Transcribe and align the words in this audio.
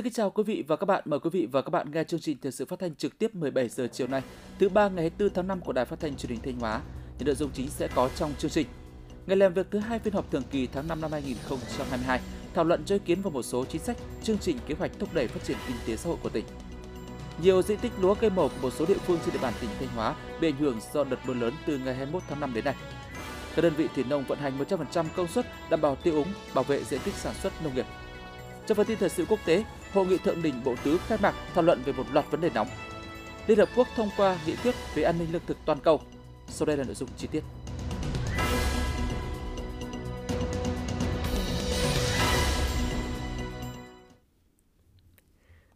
Xin 0.00 0.04
kính 0.04 0.12
chào 0.12 0.30
quý 0.30 0.42
vị 0.42 0.64
và 0.68 0.76
các 0.76 0.84
bạn. 0.84 1.02
Mời 1.06 1.20
quý 1.20 1.30
vị 1.30 1.48
và 1.52 1.62
các 1.62 1.70
bạn 1.70 1.90
nghe 1.92 2.04
chương 2.04 2.20
trình 2.20 2.36
thời 2.42 2.52
sự 2.52 2.64
phát 2.64 2.78
thanh 2.78 2.94
trực 2.94 3.18
tiếp 3.18 3.34
17 3.34 3.68
giờ 3.68 3.88
chiều 3.92 4.06
nay, 4.06 4.22
thứ 4.58 4.68
ba 4.68 4.88
ngày 4.88 5.10
4 5.18 5.28
tháng 5.34 5.46
5 5.46 5.60
của 5.60 5.72
Đài 5.72 5.84
Phát 5.84 6.00
thanh 6.00 6.16
Truyền 6.16 6.32
hình 6.32 6.40
Thanh 6.42 6.60
Hóa. 6.60 6.80
Những 7.18 7.26
nội 7.26 7.34
dung 7.34 7.50
chính 7.54 7.68
sẽ 7.68 7.88
có 7.94 8.10
trong 8.16 8.32
chương 8.38 8.50
trình. 8.50 8.66
Ngày 9.26 9.36
làm 9.36 9.54
việc 9.54 9.66
thứ 9.70 9.78
hai 9.78 9.98
phiên 9.98 10.14
họp 10.14 10.30
thường 10.30 10.42
kỳ 10.50 10.66
tháng 10.66 10.88
5 10.88 11.00
năm 11.00 11.12
2022, 11.12 12.20
thảo 12.54 12.64
luận 12.64 12.84
cho 12.84 12.94
ý 12.94 13.00
kiến 13.04 13.22
vào 13.22 13.30
một 13.30 13.42
số 13.42 13.64
chính 13.64 13.80
sách, 13.80 13.96
chương 14.22 14.38
trình 14.38 14.58
kế 14.66 14.74
hoạch 14.74 14.90
thúc 14.98 15.14
đẩy 15.14 15.28
phát 15.28 15.44
triển 15.44 15.56
kinh 15.66 15.76
tế 15.86 15.96
xã 15.96 16.08
hội 16.08 16.18
của 16.22 16.28
tỉnh. 16.28 16.44
Nhiều 17.42 17.62
diện 17.62 17.78
tích 17.78 17.92
lúa 18.00 18.14
cây 18.14 18.30
màu 18.30 18.48
của 18.48 18.62
một 18.62 18.70
số 18.70 18.86
địa 18.86 18.98
phương 19.06 19.18
trên 19.24 19.34
địa 19.34 19.40
bàn 19.42 19.54
tỉnh 19.60 19.70
Thanh 19.78 19.88
Hóa 19.88 20.14
bị 20.40 20.48
ảnh 20.48 20.56
hưởng 20.56 20.78
do 20.92 21.04
đợt 21.04 21.18
mưa 21.26 21.34
lớn 21.34 21.52
từ 21.66 21.78
ngày 21.78 21.94
21 21.94 22.22
tháng 22.28 22.40
5 22.40 22.54
đến 22.54 22.64
nay. 22.64 22.74
Các 23.56 23.62
đơn 23.62 23.72
vị 23.76 23.88
thủy 23.94 24.04
nông 24.08 24.24
vận 24.24 24.38
hành 24.38 24.58
100% 24.68 25.04
công 25.16 25.28
suất 25.28 25.46
đảm 25.70 25.80
bảo 25.80 25.96
tiêu 25.96 26.14
úng, 26.14 26.28
bảo 26.54 26.64
vệ 26.64 26.84
diện 26.84 27.00
tích 27.04 27.14
sản 27.14 27.34
xuất 27.34 27.52
nông 27.64 27.74
nghiệp. 27.74 27.86
Trong 28.66 28.76
phần 28.76 28.86
tin 28.86 28.98
thời 28.98 29.08
sự 29.08 29.24
quốc 29.28 29.38
tế, 29.44 29.64
Hội 29.92 30.06
nghị 30.06 30.18
thượng 30.18 30.42
đỉnh 30.42 30.64
Bộ 30.64 30.74
Tứ 30.84 31.00
khai 31.06 31.18
mạc 31.22 31.34
thảo 31.54 31.64
luận 31.64 31.82
về 31.84 31.92
một 31.92 32.04
loạt 32.12 32.30
vấn 32.30 32.40
đề 32.40 32.50
nóng. 32.54 32.68
Liên 33.46 33.58
Hợp 33.58 33.68
Quốc 33.76 33.88
thông 33.96 34.10
qua 34.16 34.38
nghị 34.46 34.56
quyết 34.56 34.74
về 34.94 35.02
an 35.02 35.18
ninh 35.18 35.32
lương 35.32 35.42
thực 35.46 35.56
toàn 35.64 35.78
cầu. 35.80 36.00
Sau 36.48 36.66
đây 36.66 36.76
là 36.76 36.84
nội 36.84 36.94
dung 36.94 37.08
chi 37.16 37.28
tiết. 37.32 37.42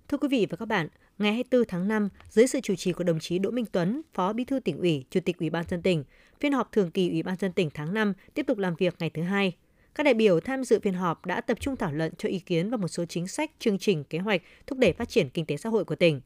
Thưa 0.08 0.18
quý 0.18 0.28
vị 0.28 0.46
và 0.50 0.56
các 0.56 0.66
bạn, 0.68 0.88
ngày 1.18 1.32
24 1.32 1.64
tháng 1.68 1.88
5, 1.88 2.08
dưới 2.28 2.46
sự 2.46 2.60
chủ 2.60 2.74
trì 2.76 2.92
của 2.92 3.04
đồng 3.04 3.20
chí 3.20 3.38
Đỗ 3.38 3.50
Minh 3.50 3.66
Tuấn, 3.72 4.02
Phó 4.14 4.32
Bí 4.32 4.44
thư 4.44 4.60
tỉnh 4.60 4.78
ủy, 4.78 5.04
Chủ 5.10 5.20
tịch 5.20 5.38
Ủy 5.38 5.50
ban 5.50 5.64
dân 5.68 5.82
tỉnh, 5.82 6.04
phiên 6.40 6.52
họp 6.52 6.72
thường 6.72 6.90
kỳ 6.90 7.10
Ủy 7.10 7.22
ban 7.22 7.36
dân 7.36 7.52
tỉnh 7.52 7.70
tháng 7.74 7.94
5 7.94 8.12
tiếp 8.34 8.46
tục 8.46 8.58
làm 8.58 8.74
việc 8.74 8.94
ngày 8.98 9.10
thứ 9.10 9.22
hai. 9.22 9.56
Các 9.94 10.02
đại 10.02 10.14
biểu 10.14 10.40
tham 10.40 10.64
dự 10.64 10.80
phiên 10.80 10.94
họp 10.94 11.26
đã 11.26 11.40
tập 11.40 11.60
trung 11.60 11.76
thảo 11.76 11.92
luận 11.92 12.12
cho 12.18 12.28
ý 12.28 12.38
kiến 12.38 12.70
vào 12.70 12.78
một 12.78 12.88
số 12.88 13.04
chính 13.04 13.28
sách, 13.28 13.50
chương 13.58 13.78
trình, 13.78 14.04
kế 14.04 14.18
hoạch 14.18 14.42
thúc 14.66 14.78
đẩy 14.78 14.92
phát 14.92 15.08
triển 15.08 15.28
kinh 15.28 15.46
tế 15.46 15.56
xã 15.56 15.68
hội 15.68 15.84
của 15.84 15.94
tỉnh. 15.94 16.20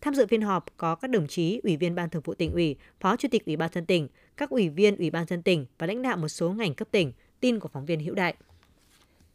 Tham 0.00 0.14
dự 0.14 0.26
phiên 0.26 0.42
họp 0.42 0.64
có 0.76 0.94
các 0.94 1.10
đồng 1.10 1.26
chí 1.26 1.60
Ủy 1.62 1.76
viên 1.76 1.94
Ban 1.94 2.10
Thường 2.10 2.22
vụ 2.22 2.34
tỉnh 2.34 2.52
ủy, 2.52 2.76
Phó 3.00 3.16
Chủ 3.16 3.28
tịch 3.30 3.46
Ủy 3.46 3.56
ban 3.56 3.72
dân 3.72 3.86
tỉnh, 3.86 4.08
các 4.36 4.50
ủy 4.50 4.68
viên 4.68 4.96
Ủy 4.96 5.10
ban 5.10 5.26
dân 5.26 5.42
tỉnh 5.42 5.66
và 5.78 5.86
lãnh 5.86 6.02
đạo 6.02 6.16
một 6.16 6.28
số 6.28 6.52
ngành 6.52 6.74
cấp 6.74 6.88
tỉnh, 6.90 7.12
tin 7.40 7.60
của 7.60 7.68
phóng 7.68 7.86
viên 7.86 8.00
Hữu 8.00 8.14
Đại. 8.14 8.34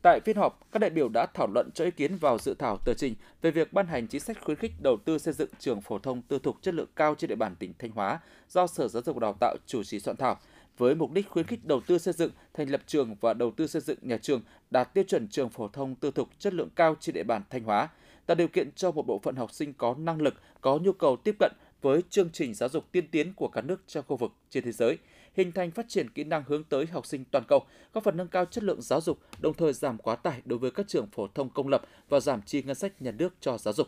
Tại 0.02 0.20
phiên 0.26 0.38
họp, 0.38 0.68
các 0.72 0.80
đại 0.80 0.90
biểu 0.90 1.10
đã 1.10 1.26
thảo 1.34 1.48
luận 1.54 1.70
cho 1.74 1.86
ý 1.86 1.92
kiến 1.92 2.18
vào 2.18 2.38
dự 2.38 2.54
thảo 2.60 2.78
tờ 2.86 2.94
trình 2.94 3.16
về 3.42 3.52
việc 3.52 3.74
ban 3.74 3.88
hành 3.88 4.08
chính 4.08 4.22
sách 4.22 4.38
khuyến 4.42 4.58
khích 4.58 4.72
đầu 4.84 4.98
tư 5.06 5.18
xây 5.18 5.34
dựng 5.34 5.50
trường 5.60 5.82
phổ 5.82 6.00
thông 6.00 6.22
tư 6.22 6.40
thục 6.40 6.62
chất 6.62 6.74
lượng 6.74 6.90
cao 6.96 7.16
trên 7.16 7.28
địa 7.28 7.36
bàn 7.36 7.56
tỉnh 7.56 7.74
Thanh 7.80 7.92
Hóa 7.92 8.20
do 8.50 8.68
Sở 8.68 8.88
Giáo 8.88 9.04
dục 9.04 9.16
và 9.16 9.20
Đào 9.20 9.36
tạo 9.40 9.56
chủ 9.68 9.84
trì 9.84 10.00
soạn 10.00 10.18
thảo 10.18 10.40
với 10.78 10.96
mục 10.96 11.12
đích 11.12 11.30
khuyến 11.30 11.46
khích 11.46 11.66
đầu 11.66 11.82
tư 11.88 11.98
xây 11.98 12.14
dựng, 12.14 12.32
thành 12.54 12.70
lập 12.70 12.82
trường 12.88 13.16
và 13.22 13.34
đầu 13.34 13.52
tư 13.52 13.68
xây 13.68 13.82
dựng 13.82 13.98
nhà 14.02 14.18
trường 14.18 14.42
đạt 14.72 14.94
tiêu 14.94 15.04
chuẩn 15.08 15.28
trường 15.28 15.50
phổ 15.50 15.68
thông 15.68 15.96
tư 15.96 16.12
thục 16.12 16.30
chất 16.40 16.54
lượng 16.54 16.70
cao 16.76 16.96
trên 17.00 17.16
địa 17.16 17.24
bàn 17.24 17.42
Thanh 17.50 17.64
Hóa, 17.64 17.90
tạo 18.26 18.36
điều 18.36 18.48
kiện 18.48 18.72
cho 18.72 18.92
một 18.92 19.08
bộ 19.08 19.20
phận 19.24 19.36
học 19.36 19.54
sinh 19.54 19.74
có 19.74 19.96
năng 19.98 20.22
lực, 20.22 20.34
có 20.62 20.78
nhu 20.78 20.92
cầu 20.92 21.16
tiếp 21.16 21.36
cận 21.40 21.52
với 21.82 22.02
chương 22.10 22.30
trình 22.30 22.54
giáo 22.54 22.70
dục 22.70 22.92
tiên 22.92 23.08
tiến 23.12 23.34
của 23.34 23.48
cả 23.48 23.62
nước 23.62 23.82
trong 23.88 24.04
khu 24.08 24.18
vực 24.18 24.32
trên 24.50 24.64
thế 24.64 24.72
giới, 24.72 24.98
hình 25.34 25.52
thành 25.52 25.72
phát 25.72 25.86
triển 25.90 26.10
kỹ 26.10 26.24
năng 26.24 26.44
hướng 26.48 26.64
tới 26.64 26.86
học 26.86 27.06
sinh 27.06 27.24
toàn 27.32 27.44
cầu, 27.48 27.60
góp 27.94 28.04
phần 28.04 28.18
nâng 28.18 28.28
cao 28.28 28.46
chất 28.46 28.64
lượng 28.64 28.82
giáo 28.82 29.02
dục, 29.02 29.20
đồng 29.40 29.54
thời 29.54 29.74
giảm 29.74 29.98
quá 29.98 30.16
tải 30.16 30.42
đối 30.46 30.60
với 30.60 30.72
các 30.72 30.88
trường 30.88 31.08
phổ 31.08 31.28
thông 31.28 31.50
công 31.50 31.68
lập 31.68 31.82
và 32.10 32.20
giảm 32.20 32.42
chi 32.42 32.64
ngân 32.64 32.76
sách 32.76 33.02
nhà 33.02 33.12
nước 33.12 33.34
cho 33.40 33.58
giáo 33.58 33.74
dục. 33.74 33.88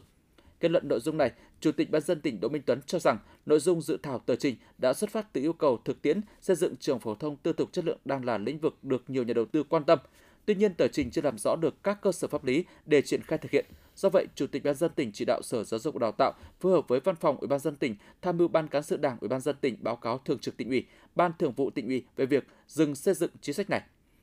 Kết 0.59 0.72
luận 0.72 0.88
nội 0.88 1.00
dung 1.00 1.17
này, 1.17 1.31
Chủ 1.59 1.72
tịch 1.72 1.91
Ban 1.91 2.02
dân 2.02 2.22
tỉnh 2.22 2.39
Đỗ 2.39 2.50
Minh 2.50 2.61
Tuấn 2.66 2.81
cho 2.86 3.00
rằng 3.00 3.17
nội 3.45 3.59
dung 3.59 3.81
dự 3.81 3.97
thảo 4.03 4.19
tờ 4.19 4.35
trình 4.35 4.55
đã 4.77 4.93
xuất 4.93 5.09
phát 5.09 5.33
từ 5.33 5.41
yêu 5.41 5.53
cầu 5.53 5.79
thực 5.85 6.01
tiễn 6.01 6.21
xây 6.41 6.55
dựng 6.55 6.75
trường 6.75 6.99
phổ 6.99 7.15
thông 7.15 7.35
tư 7.35 7.53
thục 7.53 7.73
chất 7.73 7.85
lượng 7.85 7.97
đang 8.05 8.25
là 8.25 8.38
lĩnh 8.38 8.59
vực 8.59 8.83
được 8.83 9.03
nhiều 9.07 9.23
nhà 9.23 9.33
đầu 9.33 9.45
tư 9.45 9.63
quan 9.63 9.83
tâm. 9.83 10.00
Tuy 10.45 10.56
nhiên, 10.56 10.73
tờ 10.73 10.88
trình 10.88 11.11
chưa 11.11 11.22
làm 11.22 11.38
rõ 11.38 11.56
được 11.56 11.83
các 11.83 12.01
cơ 12.01 12.11
sở 12.11 12.28
pháp 12.28 12.45
lý 12.45 12.66
để 12.85 13.01
triển 13.01 13.22
khai 13.22 13.38
thực 13.38 13.51
hiện. 13.51 13.66
Do 13.95 14.09
vậy, 14.09 14.28
Chủ 14.35 14.47
tịch 14.47 14.63
Ban 14.63 14.75
dân 14.75 14.91
tỉnh 14.95 15.11
chỉ 15.11 15.25
đạo 15.25 15.41
Sở 15.44 15.63
Giáo 15.63 15.79
dục 15.79 15.94
và 15.94 16.00
Đào 16.00 16.11
tạo 16.11 16.33
phối 16.59 16.72
hợp 16.72 16.88
với 16.88 17.00
Văn 17.00 17.16
phòng 17.16 17.38
Ủy 17.38 17.47
ban 17.47 17.59
dân 17.59 17.75
tỉnh 17.75 17.95
tham 18.22 18.38
mưu 18.38 18.47
Ban 18.47 18.67
cán 18.67 18.83
sự 18.83 18.97
Đảng 18.97 19.17
Ủy 19.22 19.28
ban 19.28 19.41
dân 19.41 19.56
tỉnh 19.62 19.77
báo 19.79 19.95
cáo 19.95 20.17
thường 20.17 20.39
trực 20.39 20.57
tỉnh 20.57 20.69
ủy, 20.69 20.85
Ban 21.16 21.31
thường 21.39 21.53
vụ 21.53 21.69
tỉnh 21.69 21.88
ủy 21.88 22.03
về 22.16 22.25
việc 22.25 22.47
dừng 22.67 22.95
xây 22.95 23.13
dựng 23.13 23.31
chính 23.41 23.56
sách 23.56 23.69
này. 23.69 23.81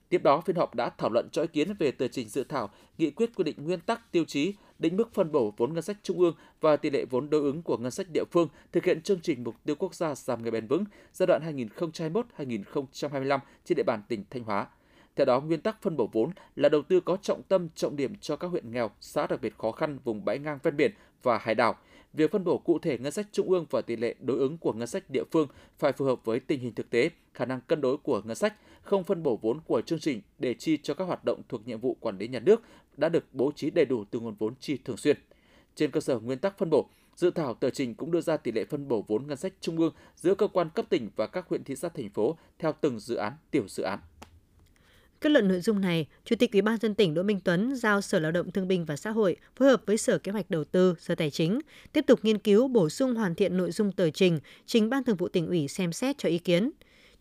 Tiếp 0.09 0.22
đó, 0.22 0.41
phiên 0.41 0.56
họp 0.56 0.75
đã 0.75 0.91
thảo 0.99 1.10
luận 1.10 1.28
cho 1.33 1.43
ý 1.43 1.49
kiến 1.53 1.75
về 1.78 1.91
tờ 1.91 2.09
trình 2.09 2.28
dự 2.28 2.44
thảo 2.44 2.71
nghị 2.99 3.10
quyết 3.10 3.31
quy 3.37 3.44
định 3.44 3.56
nguyên 3.65 3.81
tắc 3.81 4.12
tiêu 4.12 4.25
chí 4.25 4.54
định 4.82 4.97
mức 4.97 5.15
phân 5.15 5.32
bổ 5.32 5.54
vốn 5.56 5.75
ngân 5.75 5.82
sách 5.82 5.97
trung 6.03 6.19
ương 6.19 6.34
và 6.60 6.76
tỷ 6.76 6.91
lệ 6.91 7.04
vốn 7.10 7.31
đối 7.31 7.41
ứng 7.41 7.62
của 7.62 7.76
ngân 7.76 7.91
sách 7.91 8.06
địa 8.12 8.25
phương 8.31 8.48
thực 8.72 8.84
hiện 8.84 9.03
chương 9.03 9.20
trình 9.20 9.44
mục 9.44 9.54
tiêu 9.65 9.76
quốc 9.78 9.94
gia 9.94 10.15
giảm 10.15 10.43
nghèo 10.43 10.50
bền 10.50 10.66
vững 10.66 10.84
giai 11.12 11.26
đoạn 11.26 11.56
2021-2025 11.56 13.38
trên 13.65 13.76
địa 13.76 13.82
bàn 13.82 14.03
tỉnh 14.09 14.25
Thanh 14.31 14.44
Hóa. 14.44 14.66
Theo 15.16 15.25
đó, 15.25 15.41
nguyên 15.41 15.60
tắc 15.60 15.82
phân 15.82 15.97
bổ 15.97 16.09
vốn 16.12 16.31
là 16.56 16.69
đầu 16.69 16.82
tư 16.82 17.00
có 17.00 17.16
trọng 17.16 17.42
tâm, 17.42 17.69
trọng 17.75 17.97
điểm 17.97 18.15
cho 18.21 18.37
các 18.37 18.48
huyện 18.48 18.72
nghèo, 18.72 18.91
xã 19.00 19.26
đặc 19.26 19.41
biệt 19.41 19.59
khó 19.59 19.72
khăn, 19.72 19.98
vùng 20.04 20.25
bãi 20.25 20.38
ngang 20.38 20.59
ven 20.62 20.76
biển 20.76 20.92
và 21.22 21.38
hải 21.38 21.54
đảo. 21.54 21.76
Việc 22.12 22.31
phân 22.31 22.45
bổ 22.45 22.59
cụ 22.59 22.78
thể 22.78 22.99
ngân 22.99 23.12
sách 23.12 23.27
trung 23.33 23.50
ương 23.50 23.67
và 23.71 23.83
tỷ 23.83 23.97
lệ 23.97 24.15
đối 24.21 24.39
ứng 24.39 24.59
của 24.59 24.73
ngân 24.73 24.87
sách 24.87 25.11
địa 25.11 25.25
phương 25.31 25.49
phải 25.78 25.93
phù 25.93 26.05
hợp 26.05 26.25
với 26.25 26.41
tình 26.41 26.61
hình 26.61 26.75
thực 26.75 26.91
tế, 26.91 27.11
khả 27.34 27.45
năng 27.45 27.61
cân 27.61 27.81
đối 27.81 27.97
của 27.97 28.23
ngân 28.25 28.37
sách, 28.37 28.55
không 28.83 29.05
phân 29.05 29.23
bổ 29.23 29.37
vốn 29.37 29.61
của 29.67 29.81
chương 29.81 29.99
trình 29.99 30.21
để 30.39 30.55
chi 30.55 30.78
cho 30.83 30.95
các 30.95 31.05
hoạt 31.05 31.25
động 31.25 31.43
thuộc 31.49 31.67
nhiệm 31.67 31.81
vụ 31.81 31.97
quản 32.01 32.19
lý 32.19 32.28
nhà 32.28 32.41
nước 32.41 32.62
đã 32.97 33.09
được 33.09 33.25
bố 33.33 33.53
trí 33.56 33.71
đầy 33.71 33.84
đủ 33.84 34.05
từ 34.11 34.21
nguồn 34.21 34.34
vốn 34.39 34.55
chi 34.61 34.78
thường 34.84 34.97
xuyên. 34.97 35.17
Trên 35.75 35.91
cơ 35.91 36.01
sở 36.01 36.19
nguyên 36.19 36.39
tắc 36.39 36.59
phân 36.59 36.71
bổ, 36.71 36.89
dự 37.17 37.31
thảo 37.31 37.55
tờ 37.55 37.71
trình 37.71 37.95
cũng 37.95 38.11
đưa 38.11 38.21
ra 38.21 38.37
tỷ 38.37 38.53
lệ 38.53 38.65
phân 38.65 38.89
bổ 38.89 39.05
vốn 39.09 39.27
ngân 39.27 39.37
sách 39.37 39.53
trung 39.61 39.78
ương 39.78 39.95
giữa 40.17 40.34
cơ 40.34 40.49
quan 40.49 40.71
cấp 40.75 40.87
tỉnh 40.89 41.11
và 41.17 41.27
các 41.27 41.49
huyện 41.49 41.65
thị 41.65 41.77
xã 41.77 41.89
thành 41.89 42.11
phố 42.11 42.37
theo 42.59 42.72
từng 42.81 43.01
dự 43.01 43.15
án, 43.15 43.33
tiểu 43.51 43.69
dự 43.69 43.83
án. 43.83 43.99
Kết 45.22 45.31
luận 45.31 45.49
nội 45.49 45.60
dung 45.60 45.81
này, 45.81 46.06
Chủ 46.25 46.37
tịch 46.37 46.53
Ủy 46.53 46.62
ban 46.62 46.77
dân 46.77 46.94
tỉnh 46.94 47.15
Đỗ 47.15 47.22
Minh 47.22 47.41
Tuấn 47.44 47.75
giao 47.77 48.00
Sở 48.00 48.19
Lao 48.19 48.33
động 48.33 48.50
Thương 48.50 48.69
binh 48.69 48.84
và 48.84 48.97
Xã 48.97 49.10
hội 49.10 49.37
phối 49.56 49.69
hợp 49.69 49.83
với 49.87 49.97
Sở 49.99 50.19
Kế 50.19 50.33
hoạch 50.33 50.50
Đầu 50.50 50.65
tư, 50.65 50.94
Sở 50.99 51.15
Tài 51.15 51.31
chính 51.31 51.60
tiếp 51.93 52.05
tục 52.06 52.21
nghiên 52.22 52.38
cứu 52.38 52.69
bổ 52.69 52.88
sung 52.88 53.15
hoàn 53.15 53.34
thiện 53.34 53.56
nội 53.56 53.71
dung 53.71 53.93
tờ 53.93 54.10
trình, 54.10 54.41
trình 54.66 54.91
Ban 54.91 55.05
Thường 55.05 55.16
vụ 55.16 55.28
tỉnh 55.28 55.47
ủy 55.47 55.69
xem 55.69 55.93
xét 55.93 56.19
cho 56.19 56.28
ý 56.28 56.38
kiến. 56.38 56.71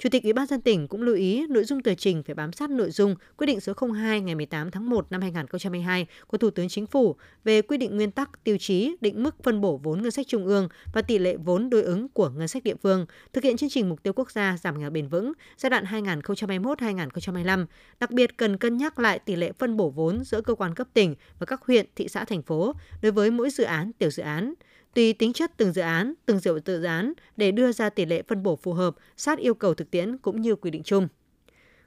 Chủ 0.02 0.10
tịch 0.10 0.24
Ủy 0.24 0.34
ban 0.34 0.46
dân 0.46 0.62
tỉnh 0.62 0.88
cũng 0.88 1.02
lưu 1.02 1.16
ý 1.16 1.46
nội 1.50 1.64
dung 1.64 1.84
tờ 1.84 1.94
trình 1.94 2.24
phải 2.24 2.36
bám 2.36 2.52
sát 2.52 2.70
nội 2.70 2.92
dung 2.92 3.16
quyết 3.38 3.48
định 3.48 3.60
số 3.60 3.74
02 3.94 4.22
ngày 4.22 4.36
18 4.36 4.72
tháng 4.72 4.90
1 4.90 5.12
năm 5.12 5.22
2022 5.22 6.08
của 6.28 6.38
Thủ 6.38 6.50
tướng 6.50 6.70
Chính 6.70 6.86
phủ 6.86 7.16
về 7.44 7.62
quy 7.62 7.78
định 7.78 7.96
nguyên 7.96 8.12
tắc 8.12 8.44
tiêu 8.44 8.58
chí 8.60 8.96
định 9.02 9.24
mức 9.24 9.44
phân 9.44 9.62
bổ 9.62 9.78
vốn 9.78 10.02
ngân 10.02 10.12
sách 10.12 10.28
trung 10.28 10.46
ương 10.46 10.68
và 10.94 11.02
tỷ 11.02 11.18
lệ 11.18 11.36
vốn 11.38 11.70
đối 11.70 11.84
ứng 11.84 12.10
của 12.10 12.30
ngân 12.30 12.48
sách 12.48 12.64
địa 12.64 12.76
phương, 12.84 13.06
thực 13.34 13.44
hiện 13.44 13.58
chương 13.58 13.70
trình 13.70 13.90
mục 13.90 14.04
tiêu 14.04 14.14
quốc 14.14 14.32
gia 14.32 14.58
giảm 14.58 14.80
nghèo 14.80 14.90
bền 14.90 15.08
vững 15.08 15.34
giai 15.58 15.70
đoạn 15.70 15.86
2021-2025. 15.86 17.66
Đặc 18.00 18.12
biệt 18.12 18.38
cần 18.38 18.58
cân 18.58 18.78
nhắc 18.78 19.00
lại 19.00 19.20
tỷ 19.20 19.36
lệ 19.36 19.52
phân 19.60 19.78
bổ 19.78 19.90
vốn 19.90 20.24
giữa 20.24 20.42
cơ 20.42 20.56
quan 20.56 20.76
cấp 20.76 20.88
tỉnh 20.94 21.16
và 21.40 21.46
các 21.46 21.62
huyện, 21.62 21.86
thị 21.96 22.08
xã, 22.08 22.26
thành 22.26 22.42
phố 22.42 22.74
đối 23.02 23.12
với 23.12 23.32
mỗi 23.32 23.50
dự 23.50 23.64
án, 23.64 23.92
tiểu 23.94 24.10
dự 24.10 24.24
án 24.24 24.54
tùy 24.94 25.14
tính 25.14 25.34
chất 25.34 25.52
từng 25.58 25.74
dự 25.74 25.82
án, 25.82 26.14
từng 26.26 26.40
dự 26.40 26.60
tự 26.66 26.84
án 26.84 27.14
để 27.38 27.52
đưa 27.52 27.72
ra 27.72 27.90
tỷ 27.90 28.06
lệ 28.06 28.22
phân 28.28 28.44
bổ 28.44 28.56
phù 28.56 28.74
hợp, 28.74 28.96
sát 29.18 29.40
yêu 29.40 29.54
cầu 29.54 29.74
thực 29.74 29.92
tiễn 29.92 30.18
cũng 30.18 30.42
như 30.42 30.56
quy 30.56 30.72
định 30.72 30.84
chung. 30.84 31.08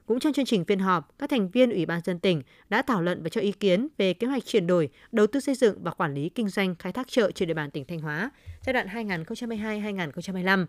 Cũng 0.05 0.19
trong 0.19 0.33
chương 0.33 0.45
trình 0.45 0.65
phiên 0.65 0.79
họp, 0.79 1.19
các 1.19 1.29
thành 1.29 1.49
viên 1.49 1.69
Ủy 1.69 1.85
ban 1.85 2.01
dân 2.05 2.19
tỉnh 2.19 2.41
đã 2.69 2.81
thảo 2.81 3.01
luận 3.01 3.23
và 3.23 3.29
cho 3.29 3.41
ý 3.41 3.51
kiến 3.51 3.87
về 3.97 4.13
kế 4.13 4.27
hoạch 4.27 4.45
chuyển 4.45 4.67
đổi, 4.67 4.89
đầu 5.11 5.27
tư 5.27 5.39
xây 5.39 5.55
dựng 5.55 5.83
và 5.83 5.91
quản 5.91 6.13
lý 6.13 6.29
kinh 6.29 6.49
doanh 6.49 6.75
khai 6.75 6.93
thác 6.93 7.07
chợ 7.07 7.31
trên 7.31 7.47
địa 7.47 7.53
bàn 7.53 7.71
tỉnh 7.71 7.85
Thanh 7.85 7.99
Hóa 7.99 8.31
giai 8.65 8.73
đoạn 8.73 8.87
2022-2025. 8.87 10.65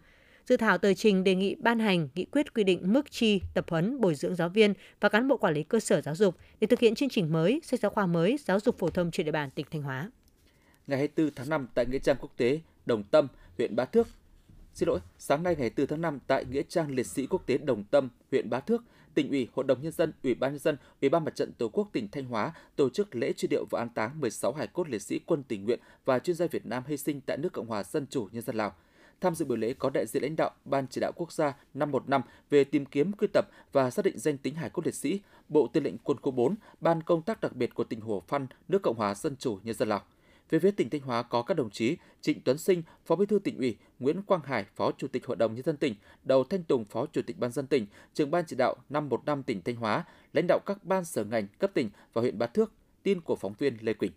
Dự 0.47 0.57
thảo 0.57 0.79
tờ 0.79 0.95
trình 0.95 1.25
đề 1.25 1.35
nghị 1.35 1.55
ban 1.55 1.79
hành 1.79 2.09
nghị 2.15 2.25
quyết 2.25 2.55
quy 2.55 2.65
định 2.65 2.93
mức 2.93 3.11
chi 3.11 3.41
tập 3.55 3.65
huấn 3.69 4.01
bồi 4.01 4.15
dưỡng 4.15 4.35
giáo 4.35 4.49
viên 4.49 4.75
và 5.01 5.09
cán 5.09 5.29
bộ 5.29 5.37
quản 5.37 5.55
lý 5.55 5.63
cơ 5.63 5.81
sở 5.81 6.01
giáo 6.01 6.15
dục 6.15 6.37
để 6.61 6.67
thực 6.67 6.81
hiện 6.81 6.95
chương 6.95 7.09
trình 7.09 7.33
mới, 7.33 7.61
sách 7.65 7.81
giáo 7.81 7.91
khoa 7.91 8.07
mới 8.07 8.39
giáo 8.45 8.61
dục 8.61 8.79
phổ 8.79 8.91
thông 8.91 9.11
trên 9.11 9.27
địa 9.27 9.33
bàn 9.33 9.51
tỉnh 9.51 9.67
Thanh 9.71 9.83
Hóa 9.83 10.11
ngày 10.87 10.99
24 10.99 11.35
tháng 11.35 11.49
5 11.49 11.69
tại 11.75 11.87
Nghĩa 11.87 11.99
trang 11.99 12.17
quốc 12.21 12.31
tế 12.37 12.61
Đồng 12.87 13.03
Tâm, 13.03 13.29
huyện 13.59 13.77
Bá 13.77 13.85
Thước. 13.85 14.09
Xin 14.75 14.89
lỗi, 14.89 15.01
sáng 15.19 15.43
nay 15.43 15.55
ngày 15.55 15.61
24 15.61 15.87
tháng 15.87 16.01
5 16.01 16.19
tại 16.27 16.45
Nghĩa 16.45 16.63
trang 16.69 16.91
liệt 16.91 17.07
sĩ 17.07 17.27
quốc 17.27 17.47
tế 17.47 17.59
Đồng 17.59 17.85
Tâm, 17.85 18.09
huyện 18.31 18.51
Bá 18.51 18.61
Thước, 18.61 18.83
tỉnh 19.15 19.31
ủy, 19.31 19.49
hội 19.55 19.65
đồng 19.65 19.83
nhân 19.83 19.93
dân, 19.93 20.13
ủy 20.23 20.35
ban 20.35 20.53
nhân 20.53 20.59
dân, 20.59 20.77
ủy 21.01 21.09
ban 21.09 21.25
mặt 21.25 21.35
trận 21.35 21.53
tổ 21.53 21.69
quốc 21.69 21.89
tỉnh 21.93 22.09
Thanh 22.09 22.25
Hóa 22.25 22.53
tổ 22.77 22.91
chức 22.91 23.15
lễ 23.15 23.33
truy 23.33 23.49
điệu 23.49 23.67
và 23.71 23.81
an 23.81 23.89
táng 23.89 24.21
16 24.21 24.53
hải 24.53 24.67
cốt 24.67 24.89
liệt 24.89 25.03
sĩ 25.03 25.21
quân 25.27 25.43
tình 25.43 25.65
nguyện 25.65 25.81
và 26.05 26.19
chuyên 26.19 26.37
gia 26.37 26.47
Việt 26.47 26.67
Nam 26.67 26.83
hy 26.87 26.97
sinh 26.97 27.21
tại 27.21 27.37
nước 27.37 27.53
Cộng 27.53 27.67
hòa 27.67 27.83
Dân 27.83 28.07
chủ 28.11 28.29
nhân 28.33 28.43
dân 28.43 28.57
Lào. 28.57 28.75
Tham 29.21 29.35
dự 29.35 29.45
buổi 29.45 29.59
lễ 29.59 29.75
có 29.79 29.91
đại 29.91 30.07
diện 30.07 30.23
lãnh 30.23 30.37
đạo 30.37 30.51
Ban 30.65 30.87
chỉ 30.91 31.01
đạo 31.01 31.13
quốc 31.17 31.33
gia 31.33 31.57
515 31.75 32.23
về 32.51 32.65
tìm 32.65 32.85
kiếm 32.87 33.13
quy 33.13 33.27
tập 33.33 33.49
và 33.73 33.91
xác 33.91 34.05
định 34.05 34.19
danh 34.19 34.39
tính 34.39 34.55
hải 34.55 34.71
cốt 34.71 34.87
liệt 34.87 34.95
sĩ, 34.95 35.21
Bộ 35.49 35.69
Tư 35.73 35.81
lệnh 35.81 35.99
Quân 35.99 36.19
khu 36.23 36.31
4, 36.33 36.55
Ban 36.81 37.03
công 37.03 37.23
tác 37.23 37.41
đặc 37.41 37.57
biệt 37.57 37.75
của 37.75 37.85
tỉnh 37.85 38.01
Hồ 38.01 38.23
Phan, 38.29 38.47
nước 38.69 38.83
Cộng 38.83 38.97
hòa 38.97 39.15
Dân 39.15 39.37
chủ 39.37 39.59
nhân 39.63 39.75
dân 39.75 39.89
Lào. 39.89 40.03
Về 40.51 40.59
phía 40.59 40.71
tỉnh 40.71 40.91
Thanh 40.91 41.01
Hóa 41.01 41.23
có 41.23 41.43
các 41.43 41.55
đồng 41.55 41.71
chí 41.71 41.97
Trịnh 42.21 42.41
Tuấn 42.41 42.59
Sinh, 42.59 42.83
Phó 43.07 43.17
Bí 43.17 43.27
thư 43.27 43.39
tỉnh 43.39 43.59
ủy, 43.59 43.77
Nguyễn 43.99 44.23
Quang 44.23 44.41
Hải, 44.45 44.65
Phó 44.75 44.93
Chủ 44.99 45.09
tịch 45.09 45.27
Hội 45.27 45.37
đồng 45.37 45.55
nhân 45.55 45.65
dân 45.65 45.77
tỉnh, 45.77 45.95
Đầu 46.25 46.45
Thanh 46.45 46.63
Tùng, 46.63 46.85
Phó 46.85 47.07
Chủ 47.13 47.23
tịch 47.27 47.39
Ban 47.39 47.53
dân 47.53 47.67
tỉnh, 47.67 47.87
trưởng 48.15 48.31
ban 48.31 48.45
chỉ 48.47 48.57
đạo 48.57 48.77
515 48.89 49.43
tỉnh 49.43 49.63
Thanh 49.63 49.77
Hóa, 49.77 50.05
lãnh 50.33 50.47
đạo 50.49 50.59
các 50.67 50.85
ban 50.85 51.05
sở 51.05 51.25
ngành 51.25 51.47
cấp 51.59 51.71
tỉnh 51.75 51.91
và 52.13 52.23
huyện 52.23 52.39
Bá 52.39 52.47
Thước. 52.47 52.73
Tin 53.03 53.21
của 53.21 53.37
phóng 53.37 53.55
viên 53.59 53.77
Lê 53.81 53.93
Quỳnh. 53.93 54.13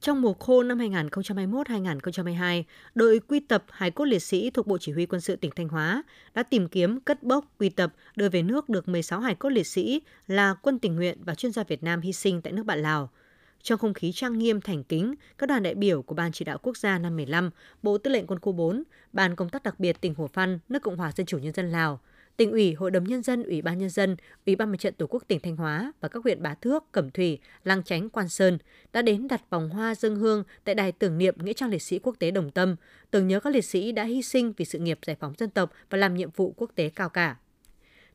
Trong 0.00 0.22
mùa 0.22 0.34
khô 0.34 0.62
năm 0.62 0.78
2021-2022, 0.78 2.62
đội 2.94 3.20
quy 3.28 3.40
tập 3.40 3.64
Hải 3.70 3.90
cốt 3.90 4.04
liệt 4.04 4.18
sĩ 4.18 4.50
thuộc 4.50 4.66
Bộ 4.66 4.78
Chỉ 4.78 4.92
huy 4.92 5.06
Quân 5.06 5.20
sự 5.20 5.36
tỉnh 5.36 5.50
Thanh 5.56 5.68
Hóa 5.68 6.02
đã 6.34 6.42
tìm 6.42 6.68
kiếm, 6.68 7.00
cất 7.00 7.22
bốc, 7.22 7.44
quy 7.58 7.68
tập, 7.68 7.94
đưa 8.16 8.28
về 8.28 8.42
nước 8.42 8.68
được 8.68 8.88
16 8.88 9.20
hải 9.20 9.34
cốt 9.34 9.48
liệt 9.48 9.66
sĩ 9.66 10.02
là 10.26 10.54
quân 10.62 10.78
tình 10.78 10.96
nguyện 10.96 11.18
và 11.24 11.34
chuyên 11.34 11.52
gia 11.52 11.64
Việt 11.64 11.82
Nam 11.82 12.00
hy 12.00 12.12
sinh 12.12 12.42
tại 12.42 12.52
nước 12.52 12.62
bạn 12.66 12.82
Lào– 12.82 13.10
trong 13.64 13.78
không 13.78 13.94
khí 13.94 14.12
trang 14.12 14.38
nghiêm 14.38 14.60
thành 14.60 14.84
kính, 14.84 15.14
các 15.38 15.48
đoàn 15.48 15.62
đại 15.62 15.74
biểu 15.74 16.02
của 16.02 16.14
Ban 16.14 16.32
chỉ 16.32 16.44
đạo 16.44 16.58
quốc 16.62 16.76
gia 16.76 16.98
năm 16.98 17.16
15, 17.16 17.50
Bộ 17.82 17.98
Tư 17.98 18.10
lệnh 18.10 18.26
Quân 18.26 18.40
khu 18.40 18.52
4, 18.52 18.82
Ban 19.12 19.36
công 19.36 19.48
tác 19.48 19.62
đặc 19.62 19.80
biệt 19.80 20.00
tỉnh 20.00 20.14
Hồ 20.14 20.26
Phan, 20.26 20.58
nước 20.68 20.82
Cộng 20.82 20.96
hòa 20.96 21.12
Dân 21.16 21.26
chủ 21.26 21.38
Nhân 21.38 21.52
dân 21.52 21.70
Lào, 21.70 22.00
tỉnh 22.36 22.50
ủy, 22.50 22.74
hội 22.74 22.90
đồng 22.90 23.04
nhân 23.04 23.22
dân, 23.22 23.42
ủy 23.42 23.62
ban 23.62 23.78
nhân 23.78 23.90
dân, 23.90 24.16
ủy 24.46 24.56
ban 24.56 24.70
mặt 24.70 24.76
trận 24.80 24.94
tổ 24.94 25.06
quốc 25.06 25.22
tỉnh 25.28 25.40
Thanh 25.40 25.56
Hóa 25.56 25.92
và 26.00 26.08
các 26.08 26.24
huyện 26.24 26.42
Bá 26.42 26.54
Thước, 26.54 26.84
Cẩm 26.92 27.10
Thủy, 27.10 27.38
Lang 27.64 27.82
Chánh, 27.82 28.10
Quan 28.10 28.28
Sơn 28.28 28.58
đã 28.92 29.02
đến 29.02 29.28
đặt 29.28 29.50
vòng 29.50 29.70
hoa 29.70 29.94
dân 29.94 30.16
hương 30.16 30.44
tại 30.64 30.74
đài 30.74 30.92
tưởng 30.92 31.18
niệm 31.18 31.34
nghĩa 31.38 31.52
trang 31.52 31.70
liệt 31.70 31.82
sĩ 31.82 31.98
quốc 31.98 32.16
tế 32.18 32.30
Đồng 32.30 32.50
Tâm, 32.50 32.76
tưởng 33.10 33.28
nhớ 33.28 33.40
các 33.40 33.50
liệt 33.50 33.64
sĩ 33.64 33.92
đã 33.92 34.04
hy 34.04 34.22
sinh 34.22 34.52
vì 34.56 34.64
sự 34.64 34.78
nghiệp 34.78 34.98
giải 35.06 35.16
phóng 35.20 35.34
dân 35.38 35.50
tộc 35.50 35.72
và 35.90 35.98
làm 35.98 36.14
nhiệm 36.14 36.30
vụ 36.30 36.54
quốc 36.56 36.70
tế 36.74 36.88
cao 36.88 37.08
cả. 37.08 37.36